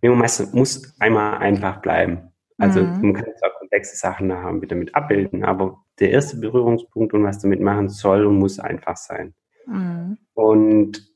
meist 0.01 0.53
muss 0.53 0.93
einmal 0.99 1.37
einfach 1.39 1.81
bleiben. 1.81 2.31
Also 2.57 2.81
mhm. 2.81 3.01
man 3.01 3.13
kann 3.13 3.35
zwar 3.37 3.51
komplexe 3.59 3.95
Sachen 3.95 4.31
haben, 4.31 4.61
wieder 4.61 4.75
mit 4.75 4.95
abbilden, 4.95 5.43
aber 5.43 5.83
der 5.99 6.11
erste 6.11 6.37
Berührungspunkt 6.37 7.13
und 7.13 7.23
was 7.23 7.39
damit 7.39 7.61
machen 7.61 7.89
soll 7.89 8.25
und 8.25 8.37
muss 8.37 8.59
einfach 8.59 8.97
sein. 8.97 9.33
Mhm. 9.65 10.17
Und 10.33 11.11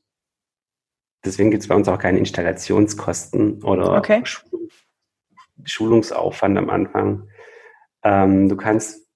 deswegen 1.24 1.50
gibt 1.50 1.62
es 1.62 1.68
bei 1.68 1.74
uns 1.74 1.88
auch 1.88 1.98
keine 1.98 2.18
Installationskosten 2.18 3.62
oder 3.62 3.96
okay. 3.96 4.22
Schulungsaufwand 5.64 6.58
am 6.58 6.70
Anfang. 6.70 7.28
Ähm, 8.02 8.48
du 8.48 8.56
kannst 8.56 9.06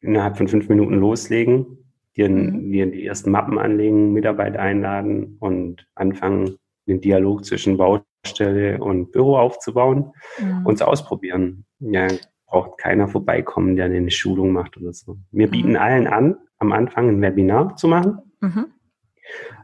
innerhalb 0.00 0.38
von 0.38 0.48
fünf 0.48 0.68
Minuten 0.68 0.94
loslegen, 0.94 1.92
dir, 2.16 2.28
mhm. 2.28 2.72
dir 2.72 2.86
die 2.86 3.06
ersten 3.06 3.30
Mappen 3.30 3.58
anlegen, 3.58 4.12
Mitarbeiter 4.12 4.60
einladen 4.60 5.36
und 5.38 5.86
anfangen, 5.94 6.56
den 6.90 7.00
Dialog 7.00 7.44
zwischen 7.44 7.76
Baustelle 7.76 8.78
und 8.82 9.12
Büro 9.12 9.36
aufzubauen 9.36 10.12
mhm. 10.38 10.66
und 10.66 10.78
zu 10.78 10.86
ausprobieren. 10.86 11.64
Ja, 11.78 12.08
braucht 12.46 12.78
keiner 12.78 13.08
vorbeikommen, 13.08 13.76
der 13.76 13.86
eine 13.86 14.10
Schulung 14.10 14.52
macht 14.52 14.76
oder 14.76 14.92
so. 14.92 15.18
Wir 15.30 15.46
mhm. 15.46 15.50
bieten 15.50 15.76
allen 15.76 16.06
an, 16.06 16.36
am 16.58 16.72
Anfang 16.72 17.08
ein 17.08 17.22
Webinar 17.22 17.76
zu 17.76 17.88
machen, 17.88 18.18
mhm. 18.40 18.66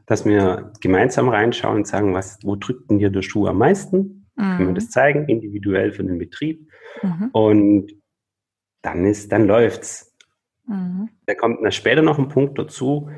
dass 0.07 0.25
wir 0.25 0.73
gemeinsam 0.81 1.29
reinschauen 1.29 1.79
und 1.79 1.87
sagen, 1.87 2.15
was, 2.15 2.39
wo 2.43 2.57
drückt 2.57 2.89
denn 2.91 2.99
dir 2.99 3.11
der 3.11 3.23
Schuh 3.23 3.47
am 3.49 3.59
meisten? 3.59 4.29
Mhm. 4.37 4.57
Können 4.57 4.69
wir 4.69 4.75
das 4.75 4.91
zeigen, 4.91 5.29
individuell 5.29 5.93
für 5.93 6.05
den 6.05 6.19
Betrieb. 6.19 6.71
Mhm. 7.03 7.31
Und 7.33 7.93
dann 8.83 9.05
ist, 9.05 9.33
dann 9.33 9.47
läuft's. 9.47 10.15
Mhm. 10.67 11.11
Da 11.27 11.35
kommt 11.35 11.63
dann 11.63 11.73
später 11.73 12.03
noch 12.03 12.19
ein 12.19 12.29
Punkt 12.29 12.59
dazu, 12.59 13.11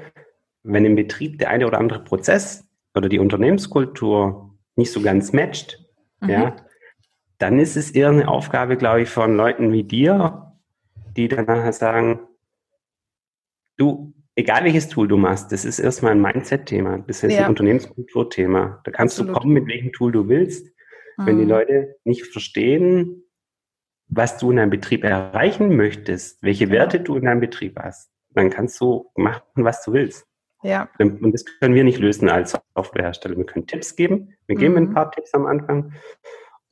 wenn 0.62 0.84
im 0.84 0.96
Betrieb 0.96 1.38
der 1.38 1.50
eine 1.50 1.66
oder 1.66 1.78
andere 1.78 2.02
Prozess 2.02 2.67
oder 2.94 3.08
die 3.08 3.18
Unternehmenskultur 3.18 4.58
nicht 4.76 4.92
so 4.92 5.02
ganz 5.02 5.32
matcht, 5.32 5.84
mhm. 6.20 6.30
ja, 6.30 6.56
dann 7.38 7.58
ist 7.58 7.76
es 7.76 7.90
eher 7.90 8.10
eine 8.10 8.28
Aufgabe, 8.28 8.76
glaube 8.76 9.02
ich, 9.02 9.08
von 9.08 9.36
Leuten 9.36 9.72
wie 9.72 9.84
dir, 9.84 10.56
die 11.16 11.28
dann 11.28 11.46
nachher 11.46 11.72
sagen, 11.72 12.20
du, 13.76 14.14
egal 14.34 14.64
welches 14.64 14.88
Tool 14.88 15.08
du 15.08 15.16
machst, 15.16 15.52
das 15.52 15.64
ist 15.64 15.78
erstmal 15.78 16.12
ein 16.12 16.22
Mindset-Thema, 16.22 16.98
das 17.06 17.22
ist 17.22 17.34
ja. 17.34 17.44
ein 17.44 17.50
Unternehmenskultur-Thema. 17.50 18.80
Da 18.84 18.90
kannst 18.90 19.18
Absolut. 19.18 19.36
du 19.36 19.40
kommen, 19.40 19.52
mit 19.52 19.66
welchem 19.66 19.92
Tool 19.92 20.12
du 20.12 20.28
willst. 20.28 20.66
Mhm. 21.16 21.26
Wenn 21.26 21.38
die 21.38 21.44
mhm. 21.44 21.50
Leute 21.50 21.96
nicht 22.04 22.26
verstehen, 22.26 23.24
was 24.08 24.38
du 24.38 24.50
in 24.50 24.56
deinem 24.56 24.70
Betrieb 24.70 25.04
erreichen 25.04 25.76
möchtest, 25.76 26.42
welche 26.42 26.70
Werte 26.70 27.00
du 27.00 27.16
in 27.16 27.24
deinem 27.24 27.40
Betrieb 27.40 27.78
hast, 27.78 28.10
dann 28.30 28.50
kannst 28.50 28.80
du 28.80 29.10
machen, 29.16 29.42
was 29.56 29.84
du 29.84 29.92
willst. 29.92 30.27
Ja. 30.62 30.88
Und 30.98 31.32
das 31.32 31.44
können 31.44 31.74
wir 31.74 31.84
nicht 31.84 31.98
lösen 31.98 32.28
als 32.28 32.56
Softwarehersteller. 32.74 33.36
Wir 33.36 33.46
können 33.46 33.66
Tipps 33.66 33.94
geben. 33.94 34.34
Wir 34.46 34.56
geben 34.56 34.74
mhm. 34.74 34.78
ein 34.78 34.94
paar 34.94 35.10
Tipps 35.10 35.32
am 35.34 35.46
Anfang 35.46 35.92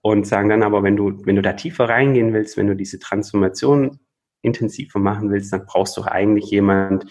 und 0.03 0.27
sagen 0.27 0.49
dann 0.49 0.63
aber, 0.63 0.83
wenn 0.83 0.97
du, 0.97 1.25
wenn 1.25 1.37
du 1.37 1.43
da 1.43 1.53
tiefer 1.53 1.89
reingehen 1.89 2.33
willst, 2.33 2.57
wenn 2.57 2.67
du 2.67 2.77
diese 2.77 2.99
Transformation 2.99 3.99
intensiver 4.43 4.99
machen 4.99 5.31
willst, 5.31 5.53
dann 5.53 5.67
brauchst 5.67 5.97
du 5.97 6.03
eigentlich 6.03 6.51
jemand, 6.51 7.07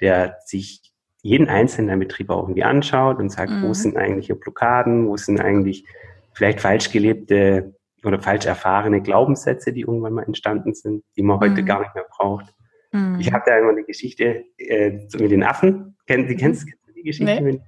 der 0.00 0.36
sich 0.44 0.92
jeden 1.22 1.48
einzelnen 1.48 1.98
Betrieb 1.98 2.30
auch 2.30 2.44
irgendwie 2.44 2.64
anschaut 2.64 3.18
und 3.18 3.30
sagt, 3.30 3.50
mhm. 3.50 3.62
wo 3.64 3.74
sind 3.74 3.96
eigentlich 3.96 4.26
hier 4.26 4.38
Blockaden, 4.38 5.08
wo 5.08 5.16
sind 5.16 5.40
eigentlich 5.40 5.84
vielleicht 6.32 6.60
falsch 6.60 6.90
gelebte 6.90 7.74
oder 8.04 8.20
falsch 8.20 8.46
erfahrene 8.46 9.02
Glaubenssätze, 9.02 9.72
die 9.72 9.80
irgendwann 9.80 10.14
mal 10.14 10.24
entstanden 10.24 10.74
sind, 10.74 11.02
die 11.16 11.22
man 11.22 11.40
heute 11.40 11.62
mhm. 11.62 11.66
gar 11.66 11.80
nicht 11.80 11.94
mehr 11.94 12.06
braucht. 12.08 12.54
Mhm. 12.92 13.20
Ich 13.20 13.32
habe 13.32 13.44
da 13.46 13.58
immer 13.58 13.70
eine 13.70 13.84
Geschichte 13.84 14.44
äh, 14.58 14.90
mit 15.18 15.30
den 15.30 15.42
Affen. 15.42 15.96
Kenn, 16.06 16.26
die, 16.26 16.34
mhm. 16.34 16.38
kennst, 16.38 16.66
kennst 16.66 16.88
du 16.88 16.92
die 16.92 17.02
Geschichte? 17.02 17.40
Nee. 17.40 17.40
Mit, 17.40 17.60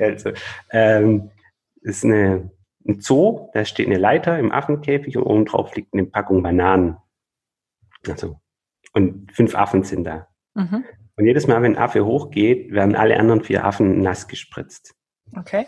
also, 0.00 0.32
ähm, 0.70 1.30
ist 1.82 2.04
eine, 2.04 2.50
ein 2.86 3.00
Zoo, 3.00 3.48
da 3.52 3.64
steht 3.64 3.86
eine 3.86 3.98
Leiter 3.98 4.38
im 4.38 4.52
Affenkäfig 4.52 5.16
und 5.16 5.22
oben 5.24 5.44
drauf 5.44 5.74
liegt 5.74 5.92
eine 5.94 6.04
Packung 6.04 6.42
Bananen. 6.42 6.96
Also, 8.08 8.40
und 8.92 9.30
fünf 9.32 9.54
Affen 9.54 9.84
sind 9.84 10.04
da. 10.04 10.28
Mhm. 10.54 10.84
Und 11.16 11.26
jedes 11.26 11.46
Mal, 11.46 11.62
wenn 11.62 11.76
ein 11.76 11.82
Affe 11.82 12.04
hochgeht, 12.04 12.72
werden 12.72 12.96
alle 12.96 13.18
anderen 13.18 13.42
vier 13.42 13.64
Affen 13.64 14.00
nass 14.00 14.26
gespritzt. 14.26 14.94
Okay. 15.36 15.66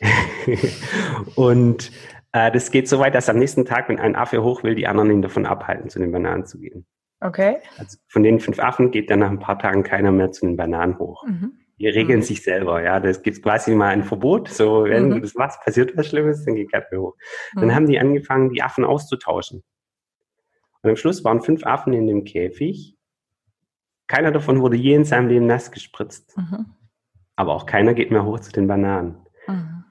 und 1.36 1.90
äh, 2.32 2.50
das 2.50 2.70
geht 2.70 2.88
so 2.88 2.98
weit, 2.98 3.14
dass 3.14 3.28
am 3.28 3.38
nächsten 3.38 3.64
Tag, 3.64 3.88
wenn 3.88 3.98
ein 3.98 4.16
Affe 4.16 4.42
hoch 4.42 4.62
will, 4.62 4.74
die 4.74 4.86
anderen 4.86 5.10
ihn 5.10 5.22
davon 5.22 5.46
abhalten, 5.46 5.88
zu 5.88 5.98
den 5.98 6.12
Bananen 6.12 6.46
zu 6.46 6.58
gehen. 6.58 6.86
Okay. 7.20 7.56
Also 7.78 7.98
von 8.08 8.22
den 8.22 8.40
fünf 8.40 8.58
Affen 8.58 8.90
geht 8.90 9.10
dann 9.10 9.20
nach 9.20 9.30
ein 9.30 9.40
paar 9.40 9.58
Tagen 9.58 9.82
keiner 9.82 10.12
mehr 10.12 10.30
zu 10.30 10.46
den 10.46 10.56
Bananen 10.56 10.98
hoch. 10.98 11.24
Mhm. 11.26 11.58
Die 11.78 11.88
regeln 11.88 12.20
mhm. 12.20 12.24
sich 12.24 12.42
selber, 12.42 12.82
ja. 12.82 13.00
Das 13.00 13.22
gibt 13.22 13.42
quasi 13.42 13.74
mal 13.74 13.88
ein 13.88 14.04
Verbot. 14.04 14.48
So, 14.48 14.84
wenn 14.84 15.06
mhm. 15.06 15.10
du 15.14 15.20
das 15.20 15.34
machst, 15.34 15.60
passiert 15.62 15.96
was 15.96 16.08
Schlimmes, 16.08 16.44
dann 16.44 16.54
geht 16.54 16.72
keiner 16.72 16.86
mehr 16.90 17.00
hoch. 17.00 17.16
Dann 17.54 17.66
mhm. 17.66 17.74
haben 17.74 17.86
die 17.86 17.98
angefangen, 17.98 18.50
die 18.50 18.62
Affen 18.62 18.84
auszutauschen. 18.84 19.62
Und 20.82 20.90
am 20.90 20.96
Schluss 20.96 21.24
waren 21.24 21.40
fünf 21.40 21.64
Affen 21.64 21.92
in 21.92 22.06
dem 22.06 22.24
Käfig. 22.24 22.96
Keiner 24.06 24.32
davon 24.32 24.60
wurde 24.60 24.76
je 24.76 24.94
in 24.94 25.04
seinem 25.04 25.28
Leben 25.28 25.46
nass 25.46 25.70
gespritzt. 25.70 26.36
Mhm. 26.36 26.66
Aber 27.36 27.54
auch 27.54 27.66
keiner 27.66 27.94
geht 27.94 28.10
mehr 28.10 28.24
hoch 28.24 28.40
zu 28.40 28.52
den 28.52 28.66
Bananen. 28.66 29.26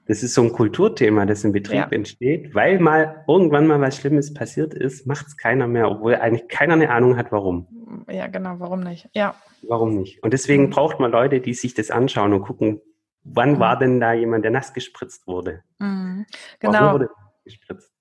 Das 0.08 0.22
ist 0.22 0.32
so 0.32 0.42
ein 0.42 0.52
Kulturthema, 0.52 1.26
das 1.26 1.44
im 1.44 1.52
Betrieb 1.52 1.76
ja. 1.76 1.88
entsteht, 1.90 2.54
weil 2.54 2.80
mal 2.80 3.24
irgendwann 3.28 3.66
mal 3.66 3.78
was 3.80 3.98
Schlimmes 3.98 4.32
passiert 4.32 4.72
ist, 4.72 5.06
macht 5.06 5.26
es 5.26 5.36
keiner 5.36 5.66
mehr, 5.66 5.90
obwohl 5.90 6.16
eigentlich 6.16 6.48
keiner 6.48 6.72
eine 6.72 6.88
Ahnung 6.88 7.18
hat, 7.18 7.30
warum. 7.30 7.68
Ja, 8.10 8.26
genau, 8.26 8.54
warum 8.58 8.80
nicht? 8.80 9.10
Ja. 9.12 9.34
Warum 9.68 9.94
nicht? 9.94 10.22
Und 10.22 10.32
deswegen 10.32 10.64
mhm. 10.64 10.70
braucht 10.70 10.98
man 10.98 11.10
Leute, 11.10 11.40
die 11.40 11.52
sich 11.52 11.74
das 11.74 11.90
anschauen 11.90 12.32
und 12.32 12.40
gucken, 12.40 12.80
wann 13.22 13.52
mhm. 13.52 13.60
war 13.60 13.78
denn 13.78 14.00
da 14.00 14.14
jemand, 14.14 14.44
der 14.44 14.50
nass 14.50 14.72
gespritzt 14.72 15.26
wurde? 15.26 15.62
Mhm. 15.78 16.24
Genau. 16.58 16.72
Warum 16.72 16.92
wurde 16.94 17.10
gespritzt? 17.44 17.92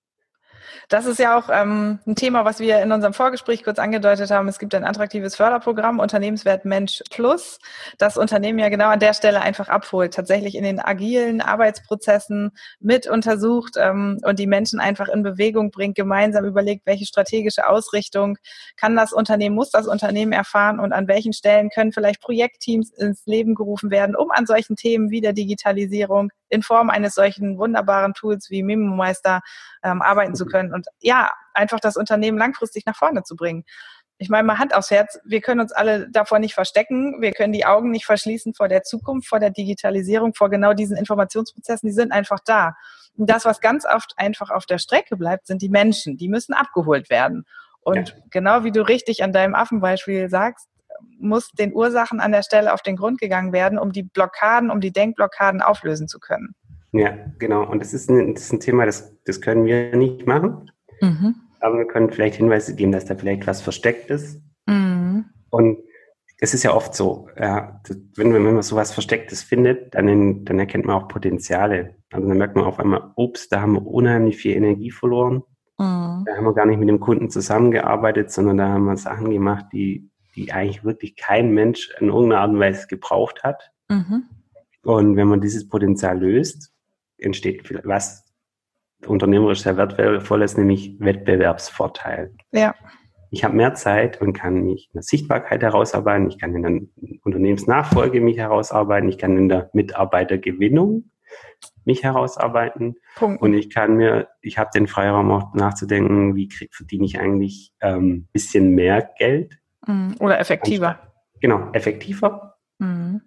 Das 0.89 1.06
ist 1.06 1.19
ja 1.19 1.38
auch 1.38 1.50
ähm, 1.52 2.00
ein 2.08 2.15
Thema, 2.15 2.45
was 2.45 2.62
wir 2.62 2.82
in 2.82 2.93
unserem 2.93 3.13
Vorgespräch 3.13 3.62
kurz 3.65 3.78
angedeutet 3.78 4.32
haben. 4.32 4.47
Es 4.47 4.58
gibt 4.58 4.73
ein 4.73 4.86
attraktives 4.86 5.36
Förderprogramm, 5.36 6.00
Unternehmenswert 6.00 6.63
Mensch 6.63 7.04
Plus, 7.12 7.60
das 7.97 8.15
Unternehmen 8.15 8.58
ja 8.58 8.69
genau 8.69 8.88
an 8.88 9.00
der 9.02 9.13
Stelle 9.13 9.41
einfach 9.41 9.67
abholt, 9.67 10.13
tatsächlich 10.13 10.56
in 10.56 10.63
den 10.63 10.80
agilen 10.80 11.41
Arbeitsprozessen 11.41 12.52
mit 12.80 13.06
untersucht 13.06 13.73
ähm, 13.78 14.19
und 14.23 14.39
die 14.39 14.47
Menschen 14.47 14.80
einfach 14.80 15.10
in 15.10 15.23
Bewegung 15.23 15.71
bringt, 15.71 15.95
gemeinsam 15.95 16.45
überlegt, 16.45 16.86
welche 16.86 17.06
strategische 17.06 17.67
Ausrichtung 17.67 18.38
kann 18.78 18.95
das 18.95 19.12
Unternehmen, 19.12 19.56
muss 19.56 19.71
das 19.71 19.88
Unternehmen 19.88 20.32
erfahren 20.32 20.80
und 20.80 20.93
an 20.93 21.10
welchen 21.10 21.34
Stellen 21.34 21.69
können 21.69 21.91
vielleicht 21.91 22.21
Projektteams 22.21 22.93
ins 22.93 23.26
Leben 23.26 23.56
gerufen 23.56 23.91
werden, 23.91 24.15
um 24.15 24.32
an 24.32 24.45
solchen 24.45 24.78
Themen 24.78 25.10
wie 25.10 25.19
der 25.19 25.34
Digitalisierung 25.34 26.32
in 26.49 26.63
Form 26.63 26.89
eines 26.89 27.15
solchen 27.15 27.57
wunderbaren 27.57 28.13
Tools 28.13 28.49
wie 28.49 28.63
Memo 28.63 28.95
Meister 28.95 29.41
ähm, 29.83 30.01
arbeiten 30.01 30.36
zu 30.36 30.45
können 30.45 30.73
und 30.73 30.88
ja, 30.99 31.31
einfach 31.53 31.79
das 31.79 31.97
Unternehmen 31.97 32.38
langfristig 32.38 32.86
nach 32.86 32.95
vorne 32.95 33.23
zu 33.23 33.36
bringen. 33.36 33.63
Ich 34.19 34.29
meine 34.29 34.47
mal 34.47 34.57
Hand 34.57 34.73
aufs 34.73 34.89
Herz, 34.89 35.19
wir 35.25 35.41
können 35.41 35.62
uns 35.62 35.71
alle 35.71 36.10
davor 36.10 36.39
nicht 36.39 36.55
verstecken, 36.55 37.21
wir 37.21 37.33
können 37.33 37.53
die 37.53 37.65
Augen 37.65 37.91
nicht 37.91 38.05
verschließen 38.05 38.55
vor 38.55 38.67
der 38.67 38.81
Zukunft, 38.81 39.27
vor 39.27 39.39
der 39.39 39.51
Digitalisierung, 39.51 40.33
vor 40.33 40.49
genau 40.49 40.73
diesen 40.73 40.97
Informationsprozessen, 40.97 41.88
die 41.88 41.93
sind 41.93 42.12
einfach 42.12 42.39
da. 42.43 42.75
Und 43.15 43.29
das, 43.29 43.45
was 43.45 43.62
ganz 43.62 43.86
oft 43.86 44.13
einfach 44.17 44.49
auf 44.49 44.65
der 44.65 44.79
Strecke 44.79 45.17
bleibt, 45.17 45.47
sind 45.47 45.62
die 45.62 45.69
Menschen, 45.69 46.17
die 46.17 46.29
müssen 46.29 46.53
abgeholt 46.53 47.10
werden. 47.10 47.45
Und 47.81 48.10
ja. 48.10 48.15
genau 48.31 48.63
wie 48.63 48.71
du 48.71 48.81
richtig 48.81 49.23
an 49.23 49.33
deinem 49.33 49.55
Affenbeispiel 49.55 50.29
sagst, 50.29 50.67
muss 51.19 51.49
den 51.51 51.73
Ursachen 51.73 52.19
an 52.19 52.31
der 52.31 52.43
Stelle 52.43 52.73
auf 52.73 52.81
den 52.81 52.95
Grund 52.95 53.19
gegangen 53.19 53.53
werden, 53.53 53.79
um 53.79 53.91
die 53.91 54.03
Blockaden, 54.03 54.69
um 54.69 54.81
die 54.81 54.91
Denkblockaden 54.91 55.62
auflösen 55.62 56.07
zu 56.07 56.19
können. 56.19 56.55
Ja, 56.91 57.15
genau. 57.38 57.69
Und 57.69 57.81
das 57.81 57.93
ist 57.93 58.10
ein, 58.10 58.33
das 58.33 58.43
ist 58.43 58.53
ein 58.53 58.60
Thema, 58.60 58.86
das, 58.86 59.15
das 59.25 59.41
können 59.41 59.65
wir 59.65 59.95
nicht 59.95 60.25
machen. 60.25 60.71
Mhm. 61.01 61.36
Aber 61.60 61.77
wir 61.77 61.88
können 61.88 62.12
vielleicht 62.12 62.36
Hinweise 62.36 62.75
geben, 62.75 62.91
dass 62.91 63.05
da 63.05 63.15
vielleicht 63.15 63.47
was 63.47 63.62
versteckt 63.62 64.10
ist. 64.10 64.41
Mhm. 64.67 65.25
Und 65.49 65.79
es 66.39 66.53
ist 66.53 66.63
ja 66.63 66.73
oft 66.73 66.93
so, 66.93 67.29
ja, 67.38 67.81
wenn, 68.15 68.33
wenn 68.33 68.43
man 68.43 68.62
sowas 68.62 68.93
Verstecktes 68.93 69.41
findet, 69.41 69.95
dann, 69.95 70.45
dann 70.45 70.60
erkennt 70.60 70.86
man 70.86 70.95
auch 70.95 71.07
Potenziale. 71.07 71.95
Also 72.12 72.27
dann 72.27 72.38
merkt 72.38 72.55
man 72.55 72.65
auf 72.65 72.79
einmal, 72.79 73.12
ups, 73.15 73.49
da 73.49 73.62
haben 73.62 73.73
wir 73.73 73.86
unheimlich 73.86 74.38
viel 74.38 74.55
Energie 74.55 74.91
verloren. 74.91 75.43
Mhm. 75.79 76.25
Da 76.25 76.36
haben 76.36 76.45
wir 76.45 76.53
gar 76.53 76.65
nicht 76.65 76.79
mit 76.79 76.89
dem 76.89 76.99
Kunden 76.99 77.29
zusammengearbeitet, 77.29 78.31
sondern 78.31 78.57
da 78.57 78.67
haben 78.69 78.86
wir 78.86 78.97
Sachen 78.97 79.31
gemacht, 79.31 79.65
die, 79.73 80.10
die 80.38 80.52
eigentlich 80.52 80.84
wirklich 80.84 81.15
kein 81.15 81.52
Mensch 81.52 81.89
in 82.00 82.08
irgendeiner 82.08 82.41
Art 82.41 82.52
und 82.52 82.60
Weise 82.60 82.88
gebraucht 82.88 83.43
hat. 83.43 83.71
Mhm. 83.89 84.23
Und 84.84 85.17
wenn 85.17 85.28
man 85.28 85.41
dieses 85.41 85.67
Potenzial 85.67 86.19
löst, 86.19 86.71
entsteht 87.17 87.69
was 87.86 88.23
unternehmerisch 89.06 89.62
sehr 89.62 89.78
wertvolles, 89.78 90.58
nämlich 90.58 91.00
Wettbewerbsvorteil. 91.00 92.34
Ja. 92.52 92.73
Ich 93.30 93.43
habe 93.43 93.56
mehr 93.56 93.73
Zeit 93.73 94.21
und 94.21 94.34
kann 94.34 94.63
mich 94.63 94.88
in 94.88 94.93
der 94.93 95.04
Sichtbarkeit 95.04 95.62
herausarbeiten, 95.62 96.30
ich 96.30 96.39
kann 96.39 96.56
in 96.56 96.63
der 96.63 97.19
Unternehmensnachfolge 97.23 98.21
mich 98.21 98.38
herausarbeiten, 98.38 99.10
ich 99.10 99.17
kann 99.17 99.38
in 99.38 99.50
der 99.50 99.69
Mitarbeitergewinnung 99.73 101.12
mich 101.84 102.04
herausarbeiten 102.04 102.95
Punkt. 103.15 103.41
und 103.41 103.54
ich 103.54 103.69
kann 103.69 103.97
mir, 103.97 104.30
ich 104.41 104.58
habe 104.58 104.69
den 104.73 104.88
Freiraum 104.88 105.32
auch 105.32 105.54
nachzudenken, 105.54 106.36
wie 106.36 106.47
krieg, 106.47 106.73
verdiene 106.73 107.06
ich 107.06 107.19
eigentlich 107.19 107.73
ähm, 107.82 108.28
bisschen 108.32 108.76
mehr 108.76 109.10
Geld. 109.17 109.58
Mhm. 109.88 110.15
Oder 110.19 110.39
effektiver. 110.39 111.00
Genau, 111.39 111.71
effektiver. 111.73 112.56
Mhm 112.78 113.21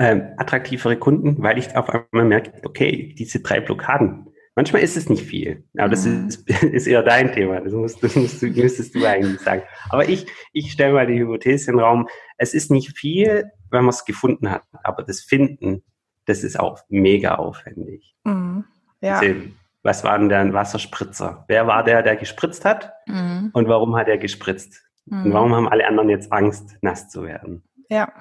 ähm, 0.00 0.32
attraktivere 0.38 0.96
Kunden, 0.96 1.42
weil 1.42 1.58
ich 1.58 1.76
auf 1.76 1.90
einmal 1.90 2.24
merke, 2.24 2.52
okay, 2.64 3.14
diese 3.18 3.40
drei 3.40 3.60
Blockaden, 3.60 4.32
manchmal 4.56 4.80
ist 4.80 4.96
es 4.96 5.10
nicht 5.10 5.22
viel, 5.22 5.64
aber 5.76 5.90
das 5.90 6.06
mhm. 6.06 6.26
ist, 6.26 6.48
ist 6.62 6.86
eher 6.86 7.02
dein 7.02 7.32
Thema, 7.32 7.60
das, 7.60 7.74
musst, 7.74 8.02
das 8.02 8.16
musst 8.16 8.40
du, 8.40 8.46
müsstest 8.46 8.94
du 8.94 9.04
eigentlich 9.04 9.40
sagen. 9.40 9.62
Aber 9.90 10.08
ich, 10.08 10.26
ich 10.54 10.72
stelle 10.72 10.94
mal 10.94 11.06
die 11.06 11.20
Hypothese 11.20 11.70
in 11.70 11.76
den 11.76 11.84
Raum, 11.84 12.08
es 12.38 12.54
ist 12.54 12.70
nicht 12.70 12.96
viel, 12.96 13.50
wenn 13.70 13.84
man 13.84 13.90
es 13.90 14.06
gefunden 14.06 14.50
hat, 14.50 14.62
aber 14.82 15.02
das 15.02 15.20
Finden, 15.20 15.82
das 16.24 16.44
ist 16.44 16.58
auch 16.58 16.78
mega 16.88 17.34
aufwendig. 17.34 18.14
Mhm. 18.24 18.64
Ja. 19.02 19.20
Diese 19.20 19.50
was 19.82 20.04
war 20.04 20.18
denn 20.18 20.28
der 20.28 20.52
Wasserspritzer? 20.52 21.46
Wer 21.48 21.66
war 21.66 21.82
der, 21.82 22.02
der 22.02 22.16
gespritzt 22.16 22.66
hat? 22.66 22.92
Mhm. 23.06 23.48
Und 23.54 23.66
warum 23.66 23.96
hat 23.96 24.08
er 24.08 24.18
gespritzt? 24.18 24.89
Mhm. 25.10 25.26
Und 25.26 25.32
warum 25.32 25.54
haben 25.54 25.68
alle 25.68 25.86
anderen 25.86 26.08
jetzt 26.08 26.32
Angst, 26.32 26.78
nass 26.80 27.08
zu 27.08 27.24
werden? 27.24 27.62
Ja, 27.88 28.12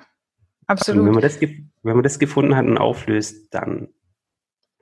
absolut. 0.68 1.02
Und 1.02 1.08
wenn 1.08 1.14
man 1.14 1.22
das, 1.22 1.40
wenn 1.40 1.68
man 1.84 2.04
das 2.04 2.20
gefunden 2.20 2.56
hat 2.56 2.66
und 2.66 2.78
auflöst, 2.78 3.54
dann 3.54 3.90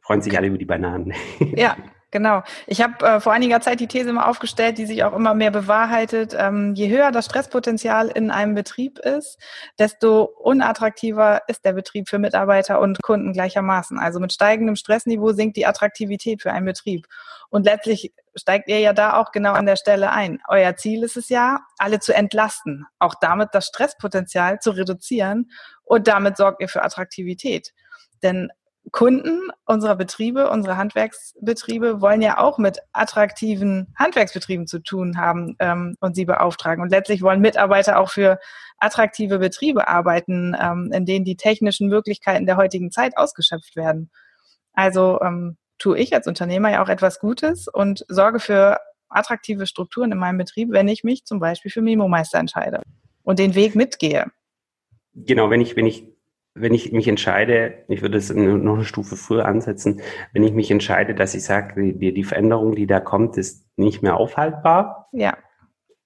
freuen 0.01 0.21
sich 0.21 0.37
alle 0.37 0.47
über 0.47 0.57
die 0.57 0.65
Bananen. 0.65 1.13
Ja, 1.39 1.77
Genau. 2.09 2.41
Ich 2.67 2.81
habe 2.81 3.05
äh, 3.05 3.19
vor 3.19 3.33
einiger 3.33 3.59
Zeit 3.59 3.81
die 3.81 3.87
These 3.87 4.13
mal 4.13 4.29
aufgestellt, 4.29 4.77
die 4.77 4.85
sich 4.85 5.03
auch 5.03 5.11
immer 5.13 5.33
mehr 5.33 5.51
bewahrheitet. 5.51 6.33
Ähm, 6.37 6.73
je 6.73 6.89
höher 6.89 7.11
das 7.11 7.25
Stresspotenzial 7.25 8.07
in 8.07 8.31
einem 8.31 8.55
Betrieb 8.55 8.97
ist, 8.99 9.37
desto 9.77 10.23
unattraktiver 10.23 11.41
ist 11.49 11.65
der 11.65 11.73
Betrieb 11.73 12.07
für 12.07 12.17
Mitarbeiter 12.17 12.79
und 12.79 13.01
Kunden 13.03 13.33
gleichermaßen. 13.33 13.99
Also 13.99 14.21
mit 14.21 14.31
steigendem 14.31 14.77
Stressniveau 14.77 15.33
sinkt 15.33 15.57
die 15.57 15.65
Attraktivität 15.65 16.41
für 16.41 16.53
einen 16.53 16.65
Betrieb. 16.65 17.07
Und 17.49 17.65
letztlich 17.65 18.13
steigt 18.35 18.69
ihr 18.69 18.79
ja 18.79 18.93
da 18.93 19.17
auch 19.17 19.31
genau 19.33 19.51
an 19.51 19.65
der 19.65 19.75
Stelle 19.75 20.11
ein. 20.11 20.39
Euer 20.47 20.77
Ziel 20.77 21.03
ist 21.03 21.17
es 21.17 21.27
ja, 21.27 21.59
alle 21.77 21.99
zu 21.99 22.13
entlasten, 22.13 22.85
auch 22.99 23.15
damit 23.19 23.49
das 23.51 23.67
Stresspotenzial 23.67 24.59
zu 24.59 24.71
reduzieren 24.71 25.51
und 25.83 26.07
damit 26.07 26.37
sorgt 26.37 26.61
ihr 26.61 26.69
für 26.69 26.83
Attraktivität. 26.83 27.73
Denn 28.23 28.49
Kunden 28.91 29.49
unserer 29.65 29.95
Betriebe, 29.95 30.49
unsere 30.49 30.77
Handwerksbetriebe 30.77 32.01
wollen 32.01 32.21
ja 32.21 32.37
auch 32.37 32.57
mit 32.57 32.79
attraktiven 32.93 33.93
Handwerksbetrieben 33.95 34.67
zu 34.67 34.79
tun 34.79 35.17
haben 35.17 35.55
ähm, 35.59 35.95
und 35.99 36.15
sie 36.15 36.25
beauftragen. 36.25 36.81
Und 36.81 36.89
letztlich 36.89 37.21
wollen 37.21 37.41
Mitarbeiter 37.41 37.99
auch 37.99 38.09
für 38.09 38.39
attraktive 38.79 39.39
Betriebe 39.39 39.87
arbeiten, 39.87 40.55
ähm, 40.59 40.91
in 40.93 41.05
denen 41.05 41.25
die 41.25 41.35
technischen 41.35 41.89
Möglichkeiten 41.89 42.45
der 42.45 42.57
heutigen 42.57 42.91
Zeit 42.91 43.17
ausgeschöpft 43.17 43.75
werden. 43.75 44.09
Also 44.73 45.19
ähm, 45.21 45.57
tue 45.79 45.97
ich 45.97 46.13
als 46.13 46.27
Unternehmer 46.27 46.71
ja 46.71 46.83
auch 46.83 46.89
etwas 46.89 47.19
Gutes 47.19 47.67
und 47.67 48.05
sorge 48.07 48.39
für 48.39 48.77
attraktive 49.09 49.67
Strukturen 49.67 50.11
in 50.11 50.17
meinem 50.17 50.37
Betrieb, 50.37 50.69
wenn 50.71 50.87
ich 50.87 51.03
mich 51.03 51.25
zum 51.25 51.39
Beispiel 51.39 51.71
für 51.71 51.81
Memo-Meister 51.81 52.39
entscheide 52.39 52.81
und 53.23 53.39
den 53.39 53.55
Weg 53.55 53.75
mitgehe. 53.75 54.27
Genau, 55.13 55.49
wenn 55.49 55.61
ich, 55.61 55.75
wenn 55.75 55.87
ich 55.87 56.05
wenn 56.59 56.73
ich 56.73 56.91
mich 56.91 57.07
entscheide, 57.07 57.83
ich 57.87 58.01
würde 58.01 58.17
es 58.17 58.33
noch 58.33 58.75
eine 58.75 58.83
Stufe 58.83 59.15
früher 59.15 59.45
ansetzen, 59.45 60.01
wenn 60.33 60.43
ich 60.43 60.53
mich 60.53 60.71
entscheide, 60.71 61.15
dass 61.15 61.35
ich 61.35 61.43
sage, 61.43 61.93
die, 61.93 62.13
die 62.13 62.23
Veränderung, 62.23 62.75
die 62.75 62.87
da 62.87 62.99
kommt, 62.99 63.37
ist 63.37 63.65
nicht 63.77 64.01
mehr 64.01 64.17
aufhaltbar. 64.17 65.09
Ja. 65.11 65.37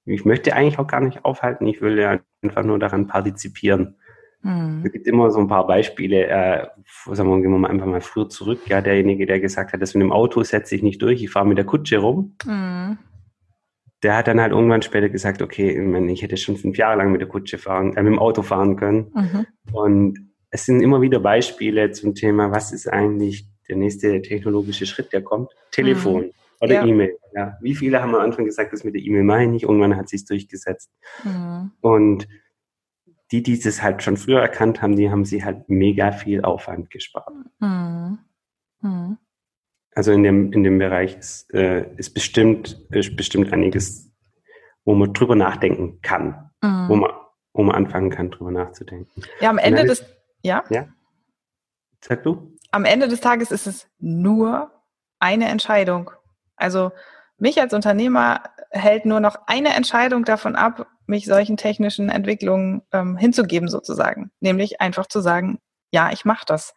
Ich 0.06 0.26
möchte 0.26 0.56
eigentlich 0.56 0.80
auch 0.80 0.88
gar 0.88 1.02
nicht 1.02 1.26
aufhalten, 1.26 1.68
ich 1.68 1.82
will 1.82 2.00
ja 2.00 2.20
einfach 2.42 2.64
nur 2.64 2.80
daran 2.80 3.08
partizipieren. 3.08 3.98
Mhm. 4.42 4.82
Es 4.84 4.92
gibt 4.92 5.08
immer 5.08 5.30
so 5.30 5.40
ein 5.40 5.48
paar 5.48 5.68
Beispiele, 5.68 6.28
äh, 6.28 6.68
sagen 7.12 7.30
wir, 7.30 7.42
gehen 7.42 7.52
wir 7.52 7.60
mal 7.60 7.70
einfach 7.70 7.86
mal 7.86 8.02
früher 8.02 8.28
zurück, 8.30 8.62
ja, 8.68 8.82
derjenige, 8.82 9.26
der 9.26 9.40
gesagt 9.40 9.74
hat, 9.74 9.82
das 9.82 9.94
mit 9.94 10.02
dem 10.02 10.12
Auto 10.12 10.44
setze 10.44 10.76
ich 10.76 10.84
nicht 10.84 11.02
durch, 11.02 11.22
ich 11.22 11.30
fahre 11.30 11.48
mit 11.48 11.58
der 11.58 11.66
Kutsche 11.66 12.00
rum. 12.00 12.36
Mhm. 12.46 12.98
Der 14.04 14.18
hat 14.18 14.28
dann 14.28 14.42
halt 14.42 14.52
irgendwann 14.52 14.82
später 14.82 15.10
gesagt, 15.10 15.44
okay, 15.44 15.80
ich 16.12 16.24
hätte 16.24 16.36
schon 16.36 16.58
fünf 16.58 16.76
Jahre 16.76 16.98
lang 16.98 17.12
mit 17.12 17.22
der 17.22 17.28
Kutsche 17.28 17.60
fahren, 17.60 17.96
äh, 17.96 18.02
mit 18.02 18.14
dem 18.14 18.20
Auto 18.20 18.42
fahren 18.42 18.76
können. 18.76 19.12
Mhm. 19.14 19.46
Und 19.74 20.31
es 20.52 20.66
sind 20.66 20.82
immer 20.82 21.02
wieder 21.02 21.20
Beispiele 21.20 21.92
zum 21.92 22.14
Thema, 22.14 22.52
was 22.52 22.72
ist 22.72 22.88
eigentlich 22.88 23.48
der 23.68 23.78
nächste 23.78 24.22
technologische 24.22 24.86
Schritt, 24.86 25.14
der 25.14 25.24
kommt? 25.24 25.50
Telefon 25.72 26.26
mhm. 26.26 26.32
oder 26.60 26.74
ja. 26.76 26.86
E-Mail. 26.86 27.18
Ja. 27.34 27.58
Wie 27.62 27.74
viele 27.74 28.02
haben 28.02 28.14
am 28.14 28.22
Anfang 28.22 28.46
gesagt, 28.46 28.74
das 28.74 28.84
mit 28.84 28.94
der 28.94 29.02
E-Mail 29.02 29.24
mache 29.24 29.44
ich 29.44 29.50
nicht, 29.50 29.64
irgendwann 29.64 29.96
hat 29.96 30.10
sich 30.10 30.26
durchgesetzt. 30.26 30.92
Mhm. 31.24 31.72
Und 31.80 32.28
die, 33.32 33.42
die 33.42 33.58
das 33.58 33.82
halt 33.82 34.04
schon 34.04 34.18
früher 34.18 34.42
erkannt 34.42 34.82
haben, 34.82 34.98
die 34.98 35.10
haben 35.10 35.24
sie 35.24 35.46
halt 35.46 35.70
mega 35.70 36.12
viel 36.12 36.44
Aufwand 36.44 36.92
gespart. 36.92 37.34
Mhm. 37.60 38.20
mhm. 38.82 39.18
Also 39.94 40.14
in 40.14 40.24
dem, 40.24 40.54
in 40.54 40.64
dem 40.64 40.80
Bereich 40.80 41.18
ist, 41.18 41.54
äh, 41.54 41.86
ist 41.98 42.14
bestimmt, 42.14 42.80
ist 42.92 43.18
bestimmt 43.18 43.52
einiges, 43.52 44.10
wo 44.86 44.96
man 44.96 45.12
drüber 45.12 45.36
nachdenken 45.36 46.00
kann, 46.02 46.50
mhm. 46.62 46.88
wo 46.88 46.96
man, 46.96 47.12
wo 47.54 47.64
man 47.64 47.76
anfangen 47.76 48.10
kann, 48.10 48.32
drüber 48.32 48.52
nachzudenken. 48.52 49.24
Ja, 49.42 49.50
am 49.50 49.58
Ende 49.58 49.84
des, 49.84 50.06
ja? 50.43 50.63
Ja. 50.69 50.88
Sag 52.04 52.23
du? 52.23 52.58
Am 52.71 52.86
Ende 52.86 53.08
des 53.08 53.21
Tages 53.21 53.51
ist 53.51 53.67
es 53.67 53.88
nur 53.99 54.71
eine 55.19 55.49
Entscheidung. 55.49 56.12
Also 56.56 56.91
mich 57.38 57.60
als 57.60 57.73
Unternehmer 57.73 58.43
hält 58.69 59.06
nur 59.06 59.19
noch 59.19 59.36
eine 59.47 59.73
Entscheidung 59.73 60.25
davon 60.25 60.56
ab, 60.56 60.88
mich 61.06 61.25
solchen 61.25 61.58
technischen 61.58 62.10
Entwicklungen 62.10 62.84
ähm, 62.91 63.17
hinzugeben 63.17 63.67
sozusagen. 63.67 64.32
Nämlich 64.39 64.80
einfach 64.80 65.08
zu 65.08 65.19
sagen, 65.21 65.60
ja, 65.91 66.12
ich 66.12 66.25
mache 66.25 66.45
das. 66.45 66.73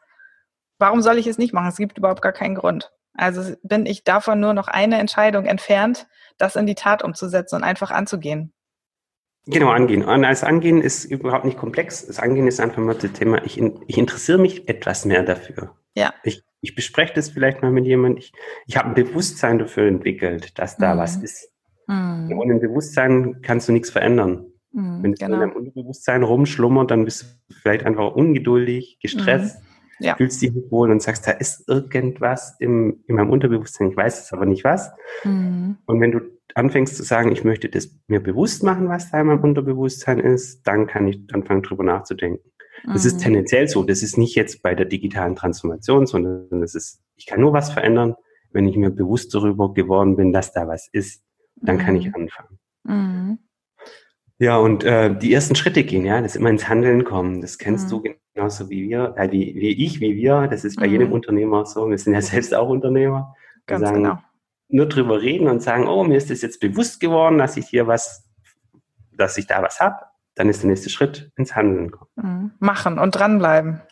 Warum 0.78 1.02
soll 1.02 1.18
ich 1.18 1.26
es 1.26 1.38
nicht 1.38 1.52
machen? 1.52 1.68
Es 1.68 1.76
gibt 1.76 1.98
überhaupt 1.98 2.22
gar 2.22 2.32
keinen 2.32 2.56
Grund. 2.56 2.90
Also 3.16 3.54
bin 3.62 3.86
ich 3.86 4.02
davon 4.02 4.40
nur 4.40 4.54
noch 4.54 4.66
eine 4.66 4.98
Entscheidung 4.98 5.46
entfernt, 5.46 6.08
das 6.36 6.56
in 6.56 6.66
die 6.66 6.74
Tat 6.74 7.04
umzusetzen 7.04 7.56
und 7.56 7.64
einfach 7.64 7.92
anzugehen. 7.92 8.52
Genau, 9.46 9.68
angehen. 9.68 10.04
Und 10.04 10.24
als 10.24 10.42
Angehen 10.42 10.80
ist 10.80 11.04
überhaupt 11.04 11.44
nicht 11.44 11.58
komplex. 11.58 12.06
Das 12.06 12.18
Angehen 12.18 12.46
ist 12.46 12.60
einfach 12.60 12.82
mal 12.82 12.94
das 12.94 13.12
Thema, 13.12 13.44
ich, 13.44 13.60
ich 13.60 13.98
interessiere 13.98 14.38
mich 14.38 14.68
etwas 14.68 15.04
mehr 15.04 15.22
dafür. 15.22 15.74
Ja. 15.94 16.14
Ich, 16.22 16.42
ich 16.60 16.74
bespreche 16.74 17.12
das 17.14 17.28
vielleicht 17.28 17.60
mal 17.60 17.70
mit 17.70 17.84
jemandem. 17.84 18.18
Ich, 18.18 18.32
ich 18.66 18.76
habe 18.76 18.88
ein 18.88 18.94
Bewusstsein 18.94 19.58
dafür 19.58 19.86
entwickelt, 19.86 20.58
dass 20.58 20.76
da 20.76 20.94
mhm. 20.94 20.98
was 20.98 21.16
ist. 21.16 21.52
Mhm. 21.86 22.38
Ohne 22.38 22.54
ein 22.54 22.60
Bewusstsein 22.60 23.42
kannst 23.42 23.68
du 23.68 23.72
nichts 23.72 23.90
verändern. 23.90 24.46
Mhm, 24.72 25.02
Wenn 25.02 25.12
es 25.12 25.18
genau. 25.18 25.34
in 25.34 25.40
deinem 25.40 25.52
Unterbewusstsein 25.52 26.22
rumschlummert, 26.22 26.90
dann 26.90 27.04
bist 27.04 27.22
du 27.22 27.54
vielleicht 27.54 27.84
einfach 27.84 28.14
ungeduldig, 28.14 28.98
gestresst, 29.00 29.60
mhm. 29.60 29.63
Ja. 29.98 30.16
fühlst 30.16 30.42
dich 30.42 30.52
nicht 30.52 30.70
wohl 30.70 30.90
und 30.90 31.02
sagst, 31.02 31.26
da 31.26 31.32
ist 31.32 31.68
irgendwas 31.68 32.56
im, 32.58 33.02
in 33.06 33.16
meinem 33.16 33.30
Unterbewusstsein, 33.30 33.90
ich 33.90 33.96
weiß 33.96 34.24
es 34.24 34.32
aber 34.32 34.46
nicht 34.46 34.64
was. 34.64 34.92
Mhm. 35.24 35.78
Und 35.86 36.00
wenn 36.00 36.12
du 36.12 36.20
anfängst 36.54 36.96
zu 36.96 37.02
sagen, 37.02 37.32
ich 37.32 37.44
möchte 37.44 37.68
das 37.68 37.90
mir 38.06 38.20
bewusst 38.20 38.62
machen, 38.62 38.88
was 38.88 39.10
da 39.10 39.20
in 39.20 39.26
meinem 39.26 39.42
Unterbewusstsein 39.42 40.18
ist, 40.18 40.62
dann 40.66 40.86
kann 40.86 41.08
ich 41.08 41.20
anfangen, 41.32 41.62
drüber 41.62 41.84
nachzudenken. 41.84 42.50
Das 42.86 43.04
mhm. 43.04 43.08
ist 43.08 43.18
tendenziell 43.18 43.68
so. 43.68 43.82
Das 43.82 44.02
ist 44.02 44.18
nicht 44.18 44.34
jetzt 44.34 44.62
bei 44.62 44.74
der 44.74 44.86
digitalen 44.86 45.36
Transformation, 45.36 46.06
sondern 46.06 46.60
das 46.60 46.74
ist, 46.74 47.02
ich 47.16 47.26
kann 47.26 47.40
nur 47.40 47.52
was 47.52 47.72
verändern, 47.72 48.14
wenn 48.50 48.68
ich 48.68 48.76
mir 48.76 48.90
bewusst 48.90 49.34
darüber 49.34 49.72
geworden 49.72 50.16
bin, 50.16 50.32
dass 50.32 50.52
da 50.52 50.68
was 50.68 50.88
ist. 50.92 51.22
Dann 51.56 51.76
mhm. 51.76 51.80
kann 51.80 51.96
ich 51.96 52.06
mhm. 52.06 52.14
anfangen. 52.14 52.58
Mhm. 52.84 53.38
Ja, 54.38 54.58
und 54.58 54.84
äh, 54.84 55.16
die 55.16 55.32
ersten 55.32 55.54
Schritte 55.54 55.84
gehen, 55.84 56.04
ja, 56.04 56.20
das 56.20 56.36
immer 56.36 56.50
ins 56.50 56.68
Handeln 56.68 57.04
kommen. 57.04 57.40
Das 57.40 57.58
kennst 57.58 57.90
du 57.90 57.98
mhm. 57.98 58.14
Genauso 58.34 58.68
wie 58.68 58.88
wir, 58.88 59.14
äh, 59.16 59.30
wie, 59.30 59.54
wie 59.54 59.84
ich, 59.84 60.00
wie 60.00 60.16
wir. 60.16 60.48
Das 60.48 60.64
ist 60.64 60.76
bei 60.76 60.86
jedem 60.86 61.08
mhm. 61.08 61.14
Unternehmer 61.14 61.64
so. 61.64 61.88
Wir 61.88 61.98
sind 61.98 62.14
ja 62.14 62.20
selbst 62.22 62.54
auch 62.54 62.68
Unternehmer. 62.68 63.34
Ganz 63.66 63.84
sagen, 63.84 64.02
genau 64.02 64.18
nur 64.74 64.86
drüber 64.86 65.20
reden 65.22 65.46
und 65.46 65.62
sagen, 65.62 65.86
oh, 65.86 66.04
mir 66.04 66.16
ist 66.16 66.30
das 66.30 66.42
jetzt 66.42 66.60
bewusst 66.60 67.00
geworden, 67.00 67.38
dass 67.38 67.56
ich 67.56 67.66
hier 67.68 67.86
was, 67.86 68.28
dass 69.12 69.38
ich 69.38 69.46
da 69.46 69.62
was 69.62 69.78
habe, 69.80 69.96
dann 70.34 70.48
ist 70.48 70.62
der 70.62 70.70
nächste 70.70 70.90
Schritt 70.90 71.30
ins 71.36 71.54
Handeln 71.54 71.92
kommen. 71.92 72.10
Mhm. 72.16 72.50
Machen 72.58 72.98
und 72.98 73.12
dranbleiben. 73.12 73.82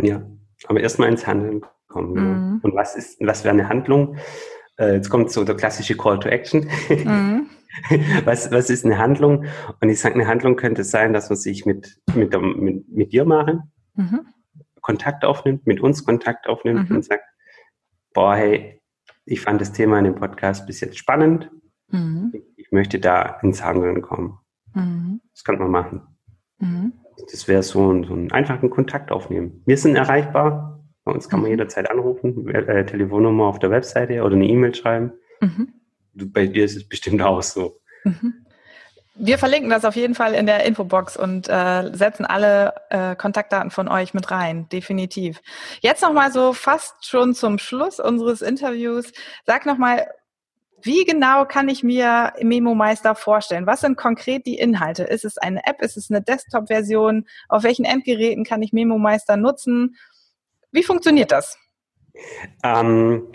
Ja, 0.00 0.22
aber 0.68 0.80
erstmal 0.80 1.08
ins 1.08 1.26
Handeln 1.26 1.62
kommen. 1.88 2.12
Mhm. 2.14 2.60
Und 2.62 2.74
was 2.74 2.94
ist, 2.94 3.18
was 3.20 3.42
wäre 3.44 3.54
eine 3.54 3.68
Handlung? 3.68 4.16
Äh, 4.76 4.94
jetzt 4.94 5.10
kommt 5.10 5.32
so 5.32 5.42
der 5.44 5.56
klassische 5.56 5.96
Call 5.96 6.20
to 6.20 6.28
Action. 6.28 6.68
Mhm. 6.88 7.46
was, 8.24 8.52
was 8.52 8.70
ist 8.70 8.84
eine 8.84 8.98
Handlung? 8.98 9.46
Und 9.80 9.88
ich 9.88 9.98
sage, 9.98 10.14
eine 10.14 10.28
Handlung 10.28 10.54
könnte 10.54 10.84
sein, 10.84 11.12
dass 11.12 11.30
man 11.30 11.36
sich 11.36 11.66
mit, 11.66 12.00
mit, 12.14 12.32
mit, 12.40 12.88
mit 12.88 13.12
dir 13.12 13.24
machen, 13.24 13.71
mhm. 13.94 14.26
Kontakt 14.80 15.24
aufnimmt, 15.24 15.66
mit 15.66 15.80
uns 15.80 16.04
Kontakt 16.04 16.46
aufnimmt 16.48 16.90
mhm. 16.90 16.96
und 16.96 17.04
sagt, 17.04 17.24
boah, 18.12 18.34
hey, 18.34 18.80
ich 19.24 19.40
fand 19.40 19.60
das 19.60 19.72
Thema 19.72 19.98
in 19.98 20.04
dem 20.04 20.14
Podcast 20.16 20.66
bis 20.66 20.80
jetzt 20.80 20.98
spannend. 20.98 21.50
Mhm. 21.88 22.32
Ich 22.56 22.72
möchte 22.72 22.98
da 22.98 23.38
ins 23.42 23.64
Handeln 23.64 24.02
kommen. 24.02 24.38
Mhm. 24.74 25.20
Das 25.32 25.44
kann 25.44 25.58
man 25.58 25.70
machen. 25.70 26.02
Mhm. 26.58 26.92
Das 27.30 27.46
wäre 27.46 27.62
so 27.62 27.92
ein, 27.92 28.04
so 28.04 28.14
einen 28.14 28.32
einfachen 28.32 28.70
Kontakt 28.70 29.12
aufnehmen. 29.12 29.62
Wir 29.66 29.76
sind 29.76 29.96
erreichbar. 29.96 30.80
Bei 31.04 31.12
uns 31.12 31.28
kann 31.28 31.40
man 31.40 31.48
mhm. 31.48 31.52
jederzeit 31.52 31.90
anrufen, 31.90 32.48
äh, 32.48 32.86
Telefonnummer 32.86 33.44
auf 33.44 33.58
der 33.58 33.70
Webseite 33.70 34.22
oder 34.22 34.34
eine 34.34 34.46
E-Mail 34.46 34.74
schreiben. 34.74 35.12
Mhm. 35.40 35.68
Bei 36.14 36.46
dir 36.46 36.64
ist 36.64 36.76
es 36.76 36.88
bestimmt 36.88 37.22
auch 37.22 37.42
so. 37.42 37.80
Mhm. 38.04 38.41
Wir 39.14 39.36
verlinken 39.36 39.68
das 39.68 39.84
auf 39.84 39.94
jeden 39.94 40.14
Fall 40.14 40.34
in 40.34 40.46
der 40.46 40.64
Infobox 40.64 41.18
und 41.18 41.46
äh, 41.48 41.90
setzen 41.94 42.24
alle 42.24 42.74
äh, 42.88 43.14
Kontaktdaten 43.14 43.70
von 43.70 43.88
euch 43.88 44.14
mit 44.14 44.30
rein, 44.30 44.68
definitiv. 44.70 45.42
Jetzt 45.80 46.02
nochmal 46.02 46.32
so 46.32 46.54
fast 46.54 47.06
schon 47.06 47.34
zum 47.34 47.58
Schluss 47.58 48.00
unseres 48.00 48.40
Interviews. 48.40 49.12
Sag 49.44 49.66
nochmal, 49.66 50.06
wie 50.82 51.04
genau 51.04 51.44
kann 51.44 51.68
ich 51.68 51.82
mir 51.82 52.32
Memo 52.40 52.74
Meister 52.74 53.14
vorstellen? 53.14 53.66
Was 53.66 53.82
sind 53.82 53.96
konkret 53.96 54.46
die 54.46 54.58
Inhalte? 54.58 55.04
Ist 55.04 55.24
es 55.24 55.36
eine 55.36 55.64
App? 55.66 55.82
Ist 55.82 55.96
es 55.96 56.10
eine 56.10 56.22
Desktop-Version? 56.22 57.26
Auf 57.48 57.62
welchen 57.64 57.84
Endgeräten 57.84 58.44
kann 58.44 58.62
ich 58.62 58.72
Memo 58.72 58.98
Meister 58.98 59.36
nutzen? 59.36 59.96
Wie 60.72 60.82
funktioniert 60.82 61.30
das? 61.30 61.58
Ähm, 62.64 63.28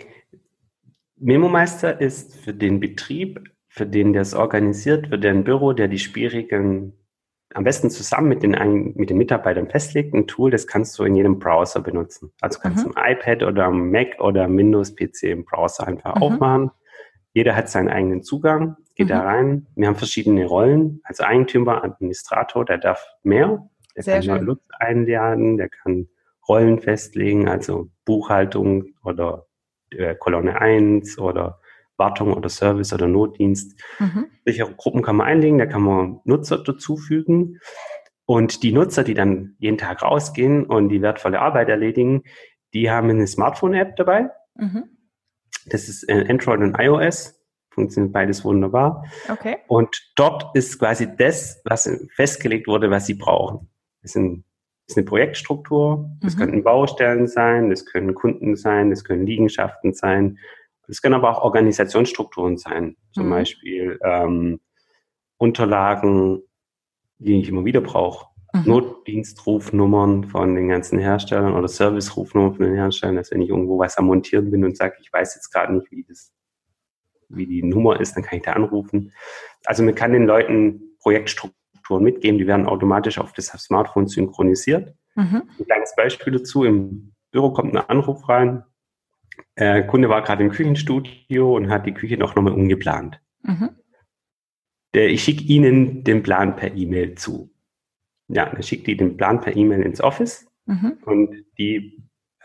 Memo 1.16 1.48
Meister 1.48 2.00
ist 2.00 2.36
für 2.36 2.52
den 2.52 2.80
Betrieb 2.80 3.48
für 3.78 3.86
den 3.86 4.12
das 4.12 4.34
organisiert, 4.34 5.08
für 5.08 5.18
den 5.18 5.44
Büro, 5.44 5.72
der 5.72 5.88
die 5.88 5.98
schwierigen 5.98 6.92
am 7.54 7.64
besten 7.64 7.88
zusammen 7.88 8.28
mit 8.28 8.42
den, 8.42 8.92
mit 8.94 9.08
den 9.08 9.16
Mitarbeitern 9.16 9.68
festlegt, 9.68 10.12
ein 10.14 10.26
Tool, 10.26 10.50
das 10.50 10.66
kannst 10.66 10.98
du 10.98 11.04
in 11.04 11.14
jedem 11.14 11.38
Browser 11.38 11.80
benutzen. 11.80 12.30
Also 12.42 12.60
kannst 12.60 12.86
mhm. 12.86 12.92
du 12.92 12.96
am 12.96 13.10
iPad 13.10 13.42
oder 13.42 13.64
am 13.64 13.90
Mac 13.90 14.20
oder 14.20 14.44
am 14.44 14.58
Windows-PC 14.58 15.22
im 15.24 15.44
Browser 15.44 15.86
einfach 15.86 16.16
mhm. 16.16 16.22
aufmachen. 16.22 16.70
Jeder 17.32 17.56
hat 17.56 17.70
seinen 17.70 17.88
eigenen 17.88 18.22
Zugang, 18.22 18.76
geht 18.96 19.06
mhm. 19.06 19.10
da 19.10 19.22
rein. 19.22 19.66
Wir 19.76 19.88
haben 19.88 19.96
verschiedene 19.96 20.44
Rollen. 20.44 21.00
Also 21.04 21.24
Eigentümer, 21.24 21.82
Administrator, 21.84 22.66
der 22.66 22.78
darf 22.78 23.06
mehr. 23.22 23.66
Der 23.96 24.02
Sehr 24.02 24.20
kann 24.20 24.44
Lutz 24.44 24.62
einladen, 24.78 25.56
der 25.56 25.70
kann 25.70 26.08
Rollen 26.46 26.80
festlegen, 26.80 27.48
also 27.48 27.88
Buchhaltung 28.04 28.94
oder 29.04 29.46
äh, 29.90 30.14
Kolonne 30.14 30.60
1 30.60 31.18
oder 31.18 31.57
Wartung 31.98 32.32
oder 32.32 32.48
Service 32.48 32.92
oder 32.92 33.08
Notdienst. 33.08 33.78
Mhm. 33.98 34.26
Welche 34.44 34.64
Gruppen 34.64 35.02
kann 35.02 35.16
man 35.16 35.26
einlegen? 35.26 35.58
Da 35.58 35.66
kann 35.66 35.82
man 35.82 36.20
Nutzer 36.24 36.58
dazufügen. 36.58 37.58
Und 38.24 38.62
die 38.62 38.72
Nutzer, 38.72 39.04
die 39.04 39.14
dann 39.14 39.56
jeden 39.58 39.78
Tag 39.78 40.02
rausgehen 40.02 40.64
und 40.64 40.90
die 40.90 41.02
wertvolle 41.02 41.40
Arbeit 41.40 41.68
erledigen, 41.68 42.22
die 42.74 42.90
haben 42.90 43.10
eine 43.10 43.26
Smartphone-App 43.26 43.96
dabei. 43.96 44.30
Mhm. 44.54 44.84
Das 45.66 45.88
ist 45.88 46.08
äh, 46.08 46.26
Android 46.28 46.60
und 46.60 46.78
iOS. 46.78 47.34
Funktioniert 47.70 48.12
beides 48.12 48.44
wunderbar. 48.44 49.04
Okay. 49.30 49.56
Und 49.66 50.12
dort 50.16 50.54
ist 50.54 50.78
quasi 50.78 51.08
das, 51.16 51.60
was 51.64 51.90
festgelegt 52.14 52.66
wurde, 52.66 52.90
was 52.90 53.06
sie 53.06 53.14
brauchen. 53.14 53.68
Das 54.02 54.12
sind 54.12 54.44
ist 54.88 54.96
eine 54.96 55.04
Projektstruktur. 55.04 56.10
Das 56.20 56.34
mhm. 56.34 56.38
könnten 56.38 56.64
Baustellen 56.64 57.26
sein, 57.26 57.70
das 57.70 57.84
können 57.84 58.14
Kunden 58.14 58.56
sein, 58.56 58.90
das 58.90 59.04
können 59.04 59.26
Liegenschaften 59.26 59.92
sein. 59.92 60.38
Das 60.88 61.02
können 61.02 61.14
aber 61.14 61.30
auch 61.30 61.42
Organisationsstrukturen 61.42 62.56
sein. 62.56 62.96
Zum 63.12 63.26
mhm. 63.26 63.30
Beispiel 63.30 63.98
ähm, 64.02 64.60
Unterlagen, 65.36 66.42
die 67.18 67.40
ich 67.40 67.48
immer 67.48 67.64
wieder 67.64 67.80
brauche. 67.80 68.26
Mhm. 68.54 68.62
Notdienstrufnummern 68.64 70.24
von 70.24 70.54
den 70.54 70.68
ganzen 70.68 70.98
Herstellern 70.98 71.54
oder 71.54 71.68
Servicerufnummern 71.68 72.54
von 72.54 72.64
den 72.64 72.74
Herstellern, 72.74 73.16
dass 73.16 73.30
wenn 73.30 73.42
ich 73.42 73.50
irgendwo 73.50 73.78
was 73.78 73.98
am 73.98 74.06
Montieren 74.06 74.50
bin 74.50 74.64
und 74.64 74.76
sage, 74.76 74.96
ich 75.00 75.12
weiß 75.12 75.34
jetzt 75.34 75.50
gerade 75.52 75.74
nicht, 75.74 75.90
wie 75.90 76.04
das, 76.08 76.32
wie 77.28 77.46
die 77.46 77.62
Nummer 77.62 78.00
ist, 78.00 78.16
dann 78.16 78.24
kann 78.24 78.38
ich 78.38 78.44
da 78.44 78.54
anrufen. 78.54 79.12
Also 79.66 79.82
man 79.82 79.94
kann 79.94 80.12
den 80.12 80.26
Leuten 80.26 80.96
Projektstrukturen 81.00 81.58
Strukturen 81.88 82.04
mitgeben, 82.04 82.38
die 82.38 82.46
werden 82.46 82.66
automatisch 82.66 83.18
auf 83.18 83.32
das 83.32 83.46
Smartphone 83.46 84.08
synchronisiert. 84.08 84.94
Mhm. 85.14 85.48
Ein 85.58 85.64
kleines 85.64 85.96
Beispiel 85.96 86.34
dazu, 86.34 86.64
im 86.64 87.14
Büro 87.30 87.50
kommt 87.50 87.74
ein 87.74 87.88
Anruf 87.88 88.28
rein, 88.28 88.62
äh, 89.58 89.82
Kunde 89.82 90.08
war 90.08 90.22
gerade 90.22 90.44
im 90.44 90.50
Küchenstudio 90.50 91.56
und 91.56 91.68
hat 91.68 91.84
die 91.84 91.92
Küche 91.92 92.16
noch 92.16 92.36
nochmal 92.36 92.52
umgeplant. 92.52 93.20
Mhm. 93.42 93.70
Der, 94.94 95.08
ich 95.08 95.22
schicke 95.24 95.42
Ihnen 95.44 96.04
den 96.04 96.22
Plan 96.22 96.56
per 96.56 96.74
E-Mail 96.74 97.16
zu. 97.16 97.50
Ja, 98.28 98.46
dann 98.46 98.62
schickt 98.62 98.86
die 98.86 98.96
den 98.96 99.16
Plan 99.16 99.40
per 99.40 99.56
E-Mail 99.56 99.82
ins 99.82 100.00
Office 100.00 100.46
mhm. 100.66 100.98
und 101.04 101.44
die 101.58 102.02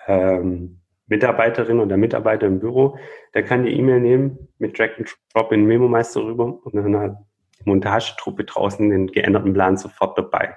ähm, 0.07 0.81
Mitarbeiterin 1.07 1.79
oder 1.79 1.97
Mitarbeiter 1.97 2.47
im 2.47 2.59
Büro, 2.59 2.97
der 3.33 3.43
kann 3.43 3.63
die 3.63 3.73
E-Mail 3.73 3.99
nehmen, 3.99 4.47
mit 4.57 4.77
Drag 4.79 4.97
and 4.97 5.15
Drop 5.33 5.51
in 5.51 5.65
Memo 5.65 5.87
Meister 5.87 6.23
rüber 6.23 6.65
und 6.65 6.73
dann 6.73 6.97
hat 6.97 7.17
Montagetruppe 7.65 8.45
draußen 8.45 8.89
den 8.89 9.07
geänderten 9.07 9.53
Plan 9.53 9.77
sofort 9.77 10.17
dabei. 10.17 10.55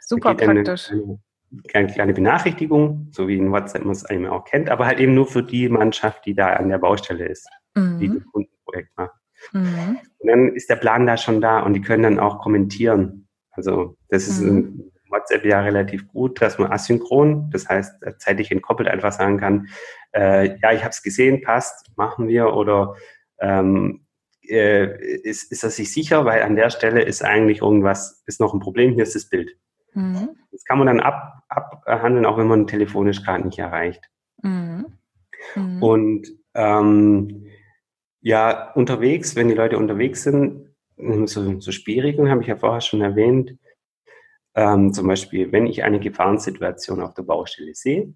Super 0.00 0.34
praktisch. 0.34 0.92
Eine, 0.92 1.18
eine 1.72 1.88
kleine 1.88 2.14
Benachrichtigung, 2.14 3.08
so 3.10 3.28
wie 3.28 3.36
in 3.36 3.52
WhatsApp 3.52 3.82
man 3.82 3.92
es 3.92 4.04
einmal 4.04 4.32
auch 4.32 4.44
kennt, 4.44 4.70
aber 4.70 4.86
halt 4.86 5.00
eben 5.00 5.14
nur 5.14 5.26
für 5.26 5.42
die 5.42 5.68
Mannschaft, 5.68 6.26
die 6.26 6.34
da 6.34 6.54
an 6.54 6.68
der 6.68 6.78
Baustelle 6.78 7.26
ist, 7.26 7.48
mhm. 7.74 7.98
die 7.98 8.08
das 8.08 8.24
Kundenprojekt 8.32 8.96
macht. 8.96 9.14
Mhm. 9.52 9.98
Und 10.18 10.28
dann 10.28 10.54
ist 10.54 10.68
der 10.68 10.76
Plan 10.76 11.06
da 11.06 11.16
schon 11.16 11.40
da 11.40 11.60
und 11.60 11.74
die 11.74 11.80
können 11.80 12.02
dann 12.02 12.18
auch 12.18 12.40
kommentieren. 12.40 13.28
Also 13.50 13.96
das 14.08 14.28
ist 14.28 14.40
mhm. 14.40 14.48
in 14.48 14.92
WhatsApp 15.10 15.44
ja 15.44 15.60
relativ 15.60 16.06
gut, 16.08 16.40
dass 16.42 16.58
man 16.58 16.70
asynchron, 16.70 17.50
das 17.50 17.68
heißt 17.68 18.04
zeitlich 18.18 18.50
entkoppelt 18.50 18.88
einfach 18.88 19.12
sagen 19.12 19.38
kann, 19.38 19.68
äh, 20.14 20.58
ja, 20.60 20.72
ich 20.72 20.80
habe 20.80 20.90
es 20.90 21.02
gesehen, 21.02 21.42
passt, 21.42 21.90
machen 21.96 22.28
wir 22.28 22.54
oder 22.54 22.94
ähm, 23.40 24.06
äh, 24.48 25.18
ist, 25.22 25.50
ist 25.50 25.64
er 25.64 25.70
sich 25.70 25.92
sicher, 25.92 26.24
weil 26.24 26.42
an 26.42 26.56
der 26.56 26.70
Stelle 26.70 27.02
ist 27.02 27.24
eigentlich 27.24 27.62
irgendwas, 27.62 28.22
ist 28.26 28.40
noch 28.40 28.54
ein 28.54 28.60
Problem, 28.60 28.92
hier 28.92 29.02
ist 29.02 29.14
das 29.14 29.28
Bild. 29.28 29.56
Mhm. 29.94 30.30
Das 30.52 30.64
kann 30.64 30.78
man 30.78 30.86
dann 30.86 31.00
ab, 31.00 31.37
abhandeln, 31.88 32.26
auch 32.26 32.38
wenn 32.38 32.46
man 32.46 32.66
telefonisch 32.66 33.22
gerade 33.22 33.44
nicht 33.44 33.58
erreicht. 33.58 34.08
Mhm. 34.42 34.86
Mhm. 35.54 35.82
Und 35.82 36.28
ähm, 36.54 37.46
ja, 38.20 38.72
unterwegs, 38.72 39.36
wenn 39.36 39.48
die 39.48 39.54
Leute 39.54 39.78
unterwegs 39.78 40.22
sind, 40.24 40.68
so, 40.96 41.60
so 41.60 41.72
Spielregeln 41.72 42.30
habe 42.30 42.42
ich 42.42 42.48
ja 42.48 42.56
vorher 42.56 42.80
schon 42.80 43.00
erwähnt. 43.00 43.56
Ähm, 44.54 44.92
zum 44.92 45.06
Beispiel, 45.06 45.52
wenn 45.52 45.66
ich 45.66 45.84
eine 45.84 46.00
Gefahrensituation 46.00 47.00
auf 47.00 47.14
der 47.14 47.22
Baustelle 47.22 47.74
sehe, 47.74 48.12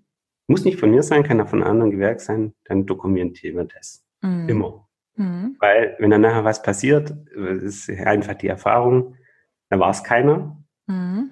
muss 0.48 0.64
nicht 0.64 0.80
von 0.80 0.90
mir 0.90 1.02
sein, 1.02 1.22
kann 1.22 1.40
auch 1.40 1.48
von 1.48 1.62
einem 1.62 1.70
anderen 1.70 1.90
Gewerk 1.92 2.20
sein, 2.20 2.54
dann 2.64 2.84
dokumentieren 2.84 3.56
wir 3.56 3.64
das. 3.64 4.04
Mhm. 4.22 4.48
Immer. 4.48 4.88
Mhm. 5.14 5.56
Weil 5.60 5.96
wenn 5.98 6.10
dann 6.10 6.22
nachher 6.22 6.44
was 6.44 6.62
passiert, 6.62 7.10
ist 7.30 7.88
einfach 7.90 8.34
die 8.34 8.48
Erfahrung, 8.48 9.16
da 9.68 9.78
war 9.78 9.90
es 9.90 10.02
keiner. 10.02 10.56
Mhm. 10.86 11.30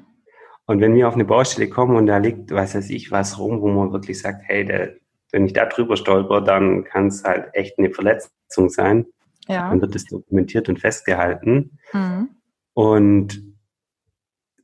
Und 0.70 0.80
wenn 0.80 0.94
wir 0.94 1.08
auf 1.08 1.14
eine 1.14 1.24
Baustelle 1.24 1.68
kommen 1.68 1.96
und 1.96 2.06
da 2.06 2.18
liegt, 2.18 2.52
was 2.52 2.76
weiß 2.76 2.90
ich, 2.90 3.10
was 3.10 3.40
rum, 3.40 3.60
wo 3.60 3.66
man 3.66 3.92
wirklich 3.92 4.20
sagt, 4.20 4.42
hey, 4.44 4.64
der, 4.64 4.94
wenn 5.32 5.44
ich 5.44 5.52
da 5.52 5.66
drüber 5.66 5.96
stolper, 5.96 6.42
dann 6.42 6.84
kann 6.84 7.08
es 7.08 7.24
halt 7.24 7.48
echt 7.54 7.76
eine 7.76 7.90
Verletzung 7.90 8.68
sein. 8.68 9.06
Ja. 9.48 9.68
Dann 9.68 9.80
wird 9.80 9.96
es 9.96 10.04
dokumentiert 10.04 10.68
und 10.68 10.78
festgehalten. 10.78 11.80
Mhm. 11.92 12.28
Und 12.72 13.42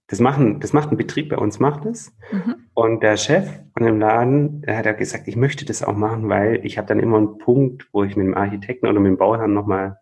das 0.07 0.20
machen, 0.20 0.61
das 0.61 0.72
macht 0.72 0.92
ein 0.92 0.96
Betrieb 0.96 1.30
bei 1.30 1.38
uns, 1.38 1.59
macht 1.59 1.84
es. 1.86 2.16
Mhm. 2.30 2.54
Und 2.74 3.02
der 3.02 3.16
Chef 3.16 3.48
von 3.76 3.84
dem 3.84 3.98
Laden, 3.98 4.62
der 4.62 4.76
hat 4.76 4.86
ja 4.86 4.92
gesagt, 4.92 5.26
ich 5.26 5.34
möchte 5.34 5.64
das 5.64 5.82
auch 5.82 5.96
machen, 5.96 6.28
weil 6.28 6.64
ich 6.64 6.78
habe 6.78 6.86
dann 6.86 7.00
immer 7.00 7.16
einen 7.16 7.38
Punkt, 7.38 7.88
wo 7.92 8.04
ich 8.04 8.14
mit 8.14 8.28
dem 8.28 8.36
Architekten 8.36 8.86
oder 8.86 9.00
mit 9.00 9.11
dem 9.11 9.18
Bauherrn 9.18 9.52
nochmal 9.52 9.98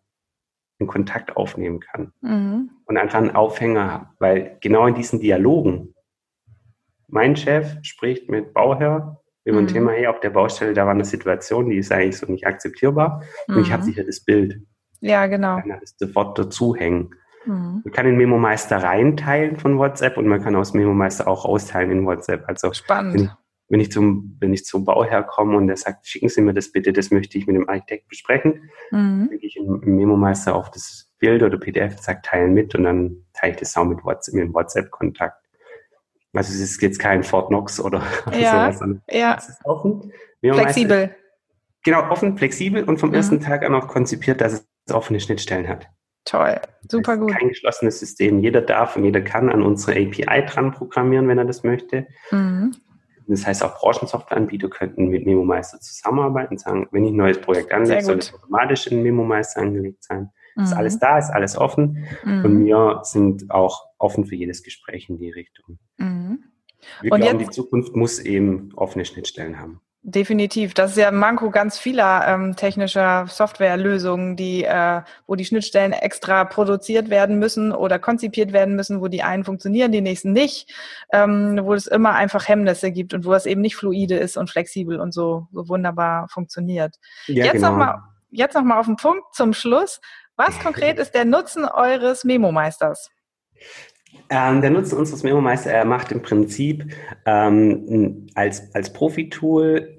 einen 0.78 0.86
Kontakt 0.86 1.34
aufnehmen 1.38 1.80
kann. 1.80 2.12
Mhm. 2.20 2.70
Und 2.84 2.98
einfach 2.98 3.20
einen 3.20 3.34
Aufhänger 3.34 3.90
habe. 3.90 4.06
Weil 4.18 4.58
genau 4.60 4.86
in 4.86 4.94
diesen 4.94 5.18
Dialogen, 5.18 5.93
mein 7.14 7.36
Chef 7.36 7.76
spricht 7.82 8.28
mit 8.28 8.52
Bauherr 8.52 9.22
über 9.44 9.58
ein 9.58 9.64
mhm. 9.64 9.68
Thema, 9.68 9.92
hey, 9.92 10.08
auf 10.08 10.20
der 10.20 10.30
Baustelle, 10.30 10.74
da 10.74 10.84
war 10.84 10.92
eine 10.92 11.04
Situation, 11.04 11.70
die 11.70 11.76
ist 11.76 11.92
eigentlich 11.92 12.18
so 12.18 12.26
nicht 12.26 12.46
akzeptierbar. 12.46 13.22
Und 13.46 13.60
ich 13.60 13.72
habe 13.72 13.82
mhm. 13.82 13.86
sicher 13.86 14.04
das 14.04 14.20
Bild. 14.20 14.60
Ja, 15.00 15.26
genau. 15.26 15.60
Kann 15.60 15.78
das 15.80 15.94
sofort 15.96 16.38
dazuhängen. 16.38 17.14
Mhm. 17.46 17.82
Man 17.84 17.92
kann 17.92 18.06
den 18.06 18.16
Memo-Meister 18.16 18.78
reinteilen 18.78 19.58
von 19.58 19.78
WhatsApp 19.78 20.16
und 20.16 20.26
man 20.26 20.42
kann 20.42 20.56
aus 20.56 20.74
Memo-Meister 20.74 21.28
auch 21.28 21.44
austeilen 21.44 21.90
in 21.92 22.06
WhatsApp. 22.06 22.44
Also 22.48 22.72
Spannend. 22.72 23.14
Wenn 23.14 23.22
ich, 23.22 23.30
wenn 23.68 23.80
ich, 23.80 23.92
zum, 23.92 24.36
wenn 24.40 24.52
ich 24.52 24.64
zum 24.64 24.84
Bauherr 24.84 25.22
komme 25.22 25.56
und 25.56 25.68
der 25.68 25.76
sagt, 25.76 26.06
schicken 26.06 26.28
Sie 26.28 26.40
mir 26.40 26.54
das 26.54 26.72
bitte, 26.72 26.92
das 26.92 27.10
möchte 27.10 27.38
ich 27.38 27.46
mit 27.46 27.54
dem 27.54 27.68
Architekt 27.68 28.08
besprechen, 28.08 28.70
mhm. 28.90 29.28
dann 29.28 29.38
gehe 29.38 29.48
ich 29.48 29.56
im, 29.56 29.80
Memo-Meister 29.84 30.54
auf 30.54 30.70
das 30.70 31.12
Bild 31.18 31.42
oder 31.42 31.58
PDF, 31.58 31.98
sage 32.00 32.22
teilen 32.22 32.54
mit 32.54 32.74
und 32.74 32.84
dann 32.84 33.24
teile 33.34 33.52
ich 33.52 33.60
das 33.60 33.76
auch 33.76 33.84
mit 33.84 34.04
WhatsApp, 34.04 34.34
mit 34.34 34.44
dem 34.44 34.54
WhatsApp-Kontakt. 34.54 35.43
Also 36.34 36.52
es 36.52 36.60
ist 36.60 36.82
jetzt 36.82 36.98
kein 36.98 37.22
Fort 37.22 37.48
Knox 37.48 37.80
oder 37.80 38.02
ja, 38.32 38.72
sowas. 38.72 38.98
Ja. 39.10 39.36
Es 39.38 39.48
ist 39.48 39.64
offen. 39.64 40.12
Flexibel. 40.42 41.14
Genau, 41.84 42.10
offen, 42.10 42.36
flexibel 42.36 42.84
und 42.84 42.98
vom 42.98 43.10
mhm. 43.10 43.16
ersten 43.16 43.40
Tag 43.40 43.64
an 43.64 43.74
auch 43.74 43.88
konzipiert, 43.88 44.40
dass 44.40 44.66
es 44.86 44.94
offene 44.94 45.20
Schnittstellen 45.20 45.68
hat. 45.68 45.88
Toll, 46.24 46.58
super 46.88 47.18
gut. 47.18 47.32
Kein 47.32 47.48
geschlossenes 47.50 48.00
System. 48.00 48.40
Jeder 48.40 48.62
darf 48.62 48.96
und 48.96 49.04
jeder 49.04 49.20
kann 49.20 49.50
an 49.50 49.62
unsere 49.62 49.92
API 49.92 50.46
dran 50.46 50.72
programmieren, 50.72 51.28
wenn 51.28 51.36
er 51.36 51.44
das 51.44 51.62
möchte. 51.62 52.06
Mhm. 52.30 52.74
Das 53.26 53.46
heißt, 53.46 53.62
auch 53.62 53.78
Branchensoftwareanbieter 53.80 54.68
könnten 54.68 55.08
mit 55.08 55.26
MemoMeister 55.26 55.80
zusammenarbeiten 55.80 56.54
und 56.54 56.60
sagen, 56.60 56.88
wenn 56.90 57.04
ich 57.04 57.12
ein 57.12 57.16
neues 57.16 57.40
Projekt 57.40 57.72
anlege, 57.72 58.02
soll 58.02 58.18
es 58.18 58.34
automatisch 58.34 58.86
in 58.86 59.02
MemoMeister 59.02 59.60
angelegt 59.60 60.04
sein. 60.04 60.30
Mhm. 60.56 60.64
Ist 60.64 60.72
alles 60.72 60.98
da, 60.98 61.18
ist 61.18 61.30
alles 61.30 61.56
offen. 61.56 62.06
Mhm. 62.24 62.44
Und 62.44 62.64
wir 62.64 63.00
sind 63.02 63.50
auch 63.50 63.86
offen 63.98 64.24
für 64.24 64.34
jedes 64.34 64.62
Gespräch 64.62 65.08
in 65.08 65.18
die 65.18 65.30
Richtung. 65.30 65.78
Mhm. 65.98 66.13
Wir 67.00 67.12
und 67.12 67.20
glauben, 67.20 67.40
jetzt, 67.40 67.50
die 67.50 67.54
Zukunft 67.54 67.96
muss 67.96 68.18
eben 68.18 68.70
offene 68.76 69.04
Schnittstellen 69.04 69.58
haben. 69.58 69.80
Definitiv. 70.06 70.74
Das 70.74 70.90
ist 70.90 70.98
ja 70.98 71.08
ein 71.08 71.16
Manko 71.16 71.50
ganz 71.50 71.78
vieler 71.78 72.26
ähm, 72.28 72.56
technischer 72.56 73.26
Softwarelösungen, 73.26 74.36
die, 74.36 74.62
äh, 74.62 75.00
wo 75.26 75.34
die 75.34 75.46
Schnittstellen 75.46 75.94
extra 75.94 76.44
produziert 76.44 77.08
werden 77.08 77.38
müssen 77.38 77.72
oder 77.72 77.98
konzipiert 77.98 78.52
werden 78.52 78.76
müssen, 78.76 79.00
wo 79.00 79.08
die 79.08 79.22
einen 79.22 79.44
funktionieren, 79.44 79.92
die 79.92 80.02
nächsten 80.02 80.32
nicht, 80.32 80.70
ähm, 81.10 81.58
wo 81.62 81.72
es 81.72 81.86
immer 81.86 82.12
einfach 82.12 82.46
Hemmnisse 82.48 82.92
gibt 82.92 83.14
und 83.14 83.24
wo 83.24 83.32
es 83.32 83.46
eben 83.46 83.62
nicht 83.62 83.76
fluide 83.76 84.16
ist 84.16 84.36
und 84.36 84.50
flexibel 84.50 85.00
und 85.00 85.14
so, 85.14 85.46
so 85.52 85.70
wunderbar 85.70 86.28
funktioniert. 86.28 86.96
Ja, 87.26 87.46
jetzt 87.46 87.54
genau. 87.54 87.70
nochmal 87.70 88.02
jetzt 88.30 88.54
noch 88.54 88.62
mal 88.62 88.78
auf 88.78 88.86
den 88.86 88.96
Punkt 88.96 89.34
zum 89.34 89.54
Schluss. 89.54 90.02
Was 90.36 90.58
konkret 90.58 90.98
ist 90.98 91.14
der 91.14 91.24
Nutzen 91.24 91.64
eures 91.64 92.24
Memo-Meisters? 92.24 93.10
Ähm, 94.30 94.60
der 94.60 94.70
Nutzen 94.70 94.98
unseres 94.98 95.22
Memo-Meister, 95.22 95.70
er 95.70 95.84
macht 95.84 96.12
im 96.12 96.22
Prinzip 96.22 96.94
ähm, 97.26 98.26
als, 98.34 98.74
als 98.74 98.92
Profi-Tool 98.92 99.98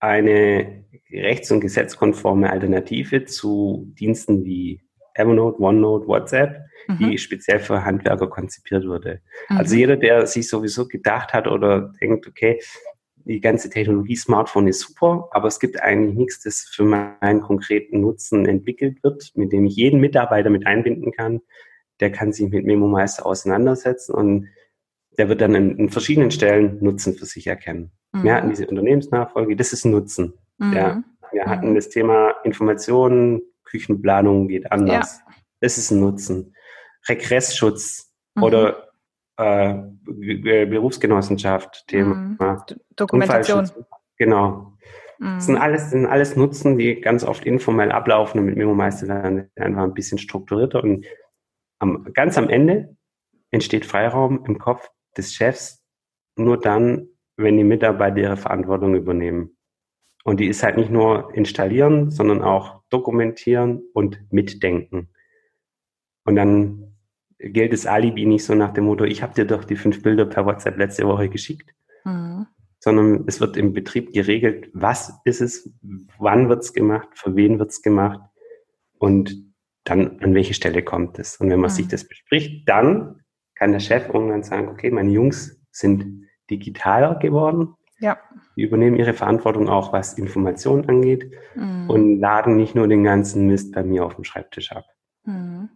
eine 0.00 0.84
rechts- 1.12 1.50
und 1.50 1.60
gesetzkonforme 1.60 2.50
Alternative 2.50 3.24
zu 3.24 3.92
Diensten 3.98 4.44
wie 4.44 4.80
Evernote, 5.14 5.60
OneNote, 5.60 6.06
WhatsApp, 6.06 6.64
mhm. 6.88 6.98
die 6.98 7.18
speziell 7.18 7.58
für 7.58 7.84
Handwerker 7.84 8.28
konzipiert 8.28 8.86
wurde. 8.86 9.20
Mhm. 9.48 9.56
Also 9.58 9.76
jeder, 9.76 9.96
der 9.96 10.26
sich 10.26 10.48
sowieso 10.48 10.86
gedacht 10.88 11.32
hat 11.32 11.46
oder 11.46 11.92
denkt, 12.00 12.26
okay, 12.26 12.60
die 13.24 13.40
ganze 13.40 13.68
Technologie 13.68 14.16
Smartphone 14.16 14.68
ist 14.68 14.80
super, 14.80 15.28
aber 15.32 15.48
es 15.48 15.60
gibt 15.60 15.80
eigentlich 15.82 16.16
nichts, 16.16 16.42
das 16.42 16.62
für 16.62 16.84
meinen 16.84 17.42
konkreten 17.42 18.00
Nutzen 18.00 18.46
entwickelt 18.46 19.02
wird, 19.02 19.30
mit 19.34 19.52
dem 19.52 19.66
ich 19.66 19.76
jeden 19.76 20.00
Mitarbeiter 20.00 20.50
mit 20.50 20.66
einbinden 20.66 21.12
kann. 21.12 21.40
Der 22.00 22.10
kann 22.10 22.32
sich 22.32 22.50
mit 22.50 22.64
MemoMeister 22.64 23.26
auseinandersetzen 23.26 24.14
und 24.14 24.48
der 25.18 25.28
wird 25.28 25.40
dann 25.40 25.54
in, 25.54 25.76
in 25.76 25.88
verschiedenen 25.90 26.30
Stellen 26.30 26.78
Nutzen 26.80 27.14
für 27.14 27.26
sich 27.26 27.46
erkennen. 27.46 27.92
Mhm. 28.12 28.22
Wir 28.24 28.34
hatten 28.34 28.50
diese 28.50 28.66
Unternehmensnachfolge, 28.66 29.56
das 29.56 29.72
ist 29.72 29.84
Nutzen. 29.84 30.34
Mhm. 30.58 30.72
Ja. 30.72 31.02
Wir 31.32 31.46
hatten 31.46 31.70
mhm. 31.70 31.74
das 31.74 31.88
Thema 31.88 32.34
Informationen, 32.44 33.42
Küchenplanung 33.64 34.48
geht 34.48 34.72
anders. 34.72 35.20
Ja. 35.26 35.34
Das 35.60 35.78
ist 35.78 35.90
ein 35.90 36.00
Nutzen. 36.00 36.54
Regressschutz 37.08 38.12
mhm. 38.34 38.42
oder 38.42 38.88
äh, 39.36 39.74
Berufsgenossenschaft, 40.06 41.86
Thema 41.86 42.14
mhm. 42.14 42.38
Dokumentation. 42.96 43.70
Genau. 44.16 44.72
Das 45.18 45.46
sind 45.46 45.56
mhm. 45.56 45.60
alles, 45.60 45.90
sind 45.90 46.06
alles 46.06 46.34
Nutzen, 46.34 46.78
die 46.78 46.98
ganz 47.00 47.24
oft 47.24 47.44
informell 47.44 47.92
ablaufen 47.92 48.40
und 48.40 48.46
mit 48.46 48.56
MemoMeister 48.56 49.06
dann 49.06 49.50
einfach 49.56 49.82
ein 49.82 49.92
bisschen 49.92 50.16
strukturierter 50.16 50.82
und 50.82 51.04
am, 51.80 52.12
ganz 52.14 52.38
am 52.38 52.48
Ende 52.48 52.96
entsteht 53.50 53.84
Freiraum 53.84 54.44
im 54.44 54.58
Kopf 54.58 54.88
des 55.16 55.34
Chefs 55.34 55.82
nur 56.36 56.58
dann, 56.60 57.08
wenn 57.36 57.56
die 57.56 57.64
Mitarbeiter 57.64 58.18
ihre 58.18 58.36
Verantwortung 58.36 58.94
übernehmen. 58.94 59.56
Und 60.22 60.38
die 60.38 60.46
ist 60.46 60.62
halt 60.62 60.76
nicht 60.76 60.90
nur 60.90 61.34
installieren, 61.34 62.10
sondern 62.10 62.42
auch 62.42 62.82
dokumentieren 62.90 63.82
und 63.94 64.20
mitdenken. 64.30 65.08
Und 66.24 66.36
dann 66.36 66.94
gilt 67.38 67.72
das 67.72 67.86
Alibi 67.86 68.26
nicht 68.26 68.44
so 68.44 68.54
nach 68.54 68.72
dem 68.72 68.84
Motto, 68.84 69.04
ich 69.04 69.22
habe 69.22 69.34
dir 69.34 69.46
doch 69.46 69.64
die 69.64 69.76
fünf 69.76 70.02
Bilder 70.02 70.26
per 70.26 70.44
WhatsApp 70.44 70.76
letzte 70.76 71.06
Woche 71.06 71.30
geschickt, 71.30 71.74
mhm. 72.04 72.46
sondern 72.78 73.24
es 73.26 73.40
wird 73.40 73.56
im 73.56 73.72
Betrieb 73.72 74.12
geregelt, 74.12 74.68
was 74.74 75.18
ist 75.24 75.40
es, 75.40 75.72
wann 76.18 76.50
wird 76.50 76.62
es 76.62 76.74
gemacht, 76.74 77.08
für 77.14 77.34
wen 77.34 77.58
wird 77.58 77.70
es 77.70 77.80
gemacht 77.80 78.20
und 78.98 79.49
dann 79.84 80.20
an 80.20 80.34
welche 80.34 80.54
Stelle 80.54 80.82
kommt 80.82 81.18
es. 81.18 81.36
Und 81.36 81.50
wenn 81.50 81.60
man 81.60 81.70
mhm. 81.70 81.74
sich 81.74 81.88
das 81.88 82.06
bespricht, 82.06 82.68
dann 82.68 83.22
kann 83.54 83.72
der 83.72 83.80
Chef 83.80 84.08
irgendwann 84.08 84.42
sagen, 84.42 84.68
okay, 84.68 84.90
meine 84.90 85.10
Jungs 85.10 85.60
sind 85.70 86.26
digitaler 86.50 87.16
geworden. 87.16 87.74
Ja. 87.98 88.18
Die 88.56 88.62
übernehmen 88.62 88.96
ihre 88.96 89.12
Verantwortung 89.12 89.68
auch, 89.68 89.92
was 89.92 90.14
Informationen 90.14 90.88
angeht 90.88 91.30
mhm. 91.54 91.88
und 91.88 92.18
laden 92.18 92.56
nicht 92.56 92.74
nur 92.74 92.88
den 92.88 93.04
ganzen 93.04 93.46
Mist 93.46 93.72
bei 93.72 93.82
mir 93.82 94.04
auf 94.04 94.14
dem 94.14 94.24
Schreibtisch 94.24 94.72
ab. 94.72 94.84
Mhm. 95.24 95.68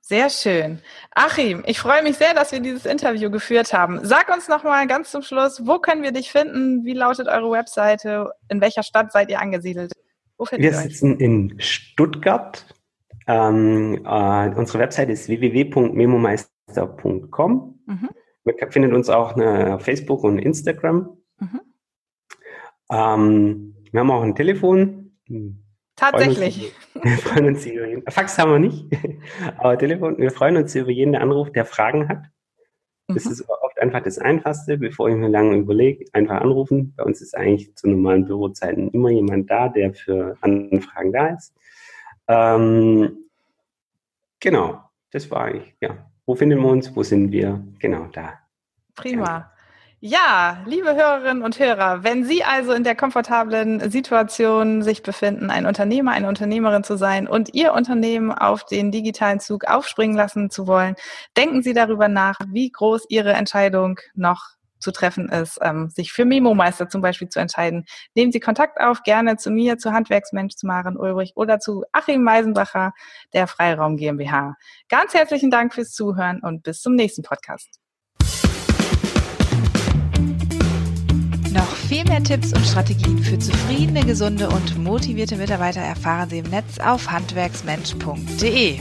Sehr 0.00 0.30
schön. 0.30 0.80
Achim, 1.14 1.62
ich 1.64 1.78
freue 1.78 2.02
mich 2.02 2.16
sehr, 2.16 2.34
dass 2.34 2.50
wir 2.50 2.58
dieses 2.58 2.86
Interview 2.86 3.30
geführt 3.30 3.72
haben. 3.72 4.00
Sag 4.02 4.34
uns 4.34 4.48
noch 4.48 4.64
mal 4.64 4.86
ganz 4.88 5.12
zum 5.12 5.22
Schluss, 5.22 5.64
wo 5.64 5.78
können 5.78 6.02
wir 6.02 6.10
dich 6.10 6.32
finden? 6.32 6.84
Wie 6.84 6.92
lautet 6.92 7.28
eure 7.28 7.52
Webseite? 7.52 8.32
In 8.48 8.60
welcher 8.60 8.82
Stadt 8.82 9.12
seid 9.12 9.30
ihr 9.30 9.40
angesiedelt? 9.40 9.92
Wir 10.38 10.74
sitzen 10.74 11.18
in 11.20 11.54
Stuttgart. 11.60 12.66
Ähm, 13.26 14.04
äh, 14.04 14.54
unsere 14.54 14.78
Webseite 14.78 15.12
ist 15.12 15.28
www.memomeister.com. 15.28 17.80
Mhm. 17.86 18.10
Man 18.44 18.56
findet 18.70 18.92
uns 18.92 19.08
auch 19.08 19.36
auf 19.36 19.82
Facebook 19.82 20.24
und 20.24 20.38
Instagram. 20.38 21.16
Mhm. 21.38 21.60
Ähm, 22.90 23.76
wir 23.90 24.00
haben 24.00 24.10
auch 24.10 24.22
ein 24.22 24.34
Telefon. 24.34 25.16
Tatsächlich. 25.96 26.74
Wir 27.00 27.18
freuen 27.18 27.46
uns 27.46 27.66
über 27.66 27.86
jeden, 27.86 28.10
Fax 28.10 28.38
haben 28.38 28.52
wir 28.52 28.58
nicht, 28.58 28.86
aber 29.58 29.78
Telefon. 29.78 30.18
Wir 30.18 30.30
freuen 30.30 30.56
uns 30.56 30.74
über 30.74 30.90
jeden 30.90 31.14
Anruf, 31.14 31.52
der 31.52 31.64
Fragen 31.64 32.08
hat. 32.08 32.24
Das 33.08 33.24
mhm. 33.24 33.32
ist 33.32 33.48
oft 33.48 33.78
einfach 33.80 34.02
das 34.02 34.18
Einfachste, 34.18 34.78
bevor 34.78 35.08
ich 35.08 35.16
mir 35.16 35.28
lange 35.28 35.56
überlege, 35.56 36.04
einfach 36.12 36.40
anrufen. 36.40 36.94
Bei 36.96 37.04
uns 37.04 37.20
ist 37.20 37.36
eigentlich 37.36 37.74
zu 37.76 37.88
normalen 37.88 38.24
Bürozeiten 38.24 38.90
immer 38.90 39.10
jemand 39.10 39.50
da, 39.50 39.68
der 39.68 39.94
für 39.94 40.36
Anfragen 40.40 41.12
da 41.12 41.28
ist. 41.28 41.54
Ähm, 42.32 43.26
genau, 44.40 44.80
das 45.10 45.30
war 45.30 45.44
eigentlich, 45.44 45.74
ja. 45.80 45.96
Wo 46.24 46.34
finden 46.34 46.60
wir 46.60 46.68
uns? 46.68 46.94
Wo 46.96 47.02
sind 47.02 47.30
wir? 47.32 47.62
Genau 47.78 48.06
da. 48.12 48.38
Prima. 48.94 49.50
Ja, 50.00 50.62
liebe 50.66 50.94
Hörerinnen 50.96 51.44
und 51.44 51.58
Hörer, 51.58 52.02
wenn 52.02 52.24
Sie 52.24 52.42
also 52.42 52.72
in 52.72 52.82
der 52.82 52.96
komfortablen 52.96 53.88
Situation 53.90 54.82
sich 54.82 55.02
befinden, 55.02 55.50
ein 55.50 55.66
Unternehmer, 55.66 56.10
eine 56.12 56.28
Unternehmerin 56.28 56.82
zu 56.82 56.96
sein 56.96 57.28
und 57.28 57.54
Ihr 57.54 57.72
Unternehmen 57.72 58.32
auf 58.32 58.64
den 58.64 58.90
digitalen 58.90 59.38
Zug 59.38 59.64
aufspringen 59.64 60.16
lassen 60.16 60.50
zu 60.50 60.66
wollen, 60.66 60.96
denken 61.36 61.62
Sie 61.62 61.72
darüber 61.72 62.08
nach, 62.08 62.36
wie 62.48 62.70
groß 62.70 63.06
Ihre 63.10 63.34
Entscheidung 63.34 64.00
noch 64.14 64.56
zu 64.82 64.92
treffen 64.92 65.28
ist, 65.30 65.58
ähm, 65.62 65.88
sich 65.88 66.12
für 66.12 66.24
Memo-Meister 66.24 66.88
zum 66.88 67.00
Beispiel 67.00 67.28
zu 67.28 67.40
entscheiden. 67.40 67.86
Nehmen 68.14 68.32
Sie 68.32 68.40
Kontakt 68.40 68.80
auf, 68.80 69.02
gerne 69.02 69.36
zu 69.36 69.50
mir, 69.50 69.78
zu 69.78 69.92
Handwerksmensch, 69.92 70.56
zu 70.56 70.66
Maren 70.66 70.98
Ulrich 70.98 71.32
oder 71.36 71.58
zu 71.58 71.84
Achim 71.92 72.22
Meisenbacher 72.22 72.92
der 73.32 73.46
Freiraum 73.46 73.96
GmbH. 73.96 74.56
Ganz 74.88 75.14
herzlichen 75.14 75.50
Dank 75.50 75.72
fürs 75.72 75.92
Zuhören 75.92 76.40
und 76.42 76.62
bis 76.62 76.82
zum 76.82 76.94
nächsten 76.94 77.22
Podcast. 77.22 77.78
Noch 81.52 81.76
viel 81.76 82.04
mehr 82.04 82.22
Tipps 82.22 82.54
und 82.54 82.64
Strategien 82.64 83.18
für 83.18 83.38
zufriedene, 83.38 84.04
gesunde 84.04 84.48
und 84.48 84.78
motivierte 84.78 85.36
Mitarbeiter 85.36 85.80
erfahren 85.80 86.30
Sie 86.30 86.38
im 86.38 86.48
Netz 86.50 86.78
auf 86.78 87.10
handwerksmensch.de. 87.10 88.80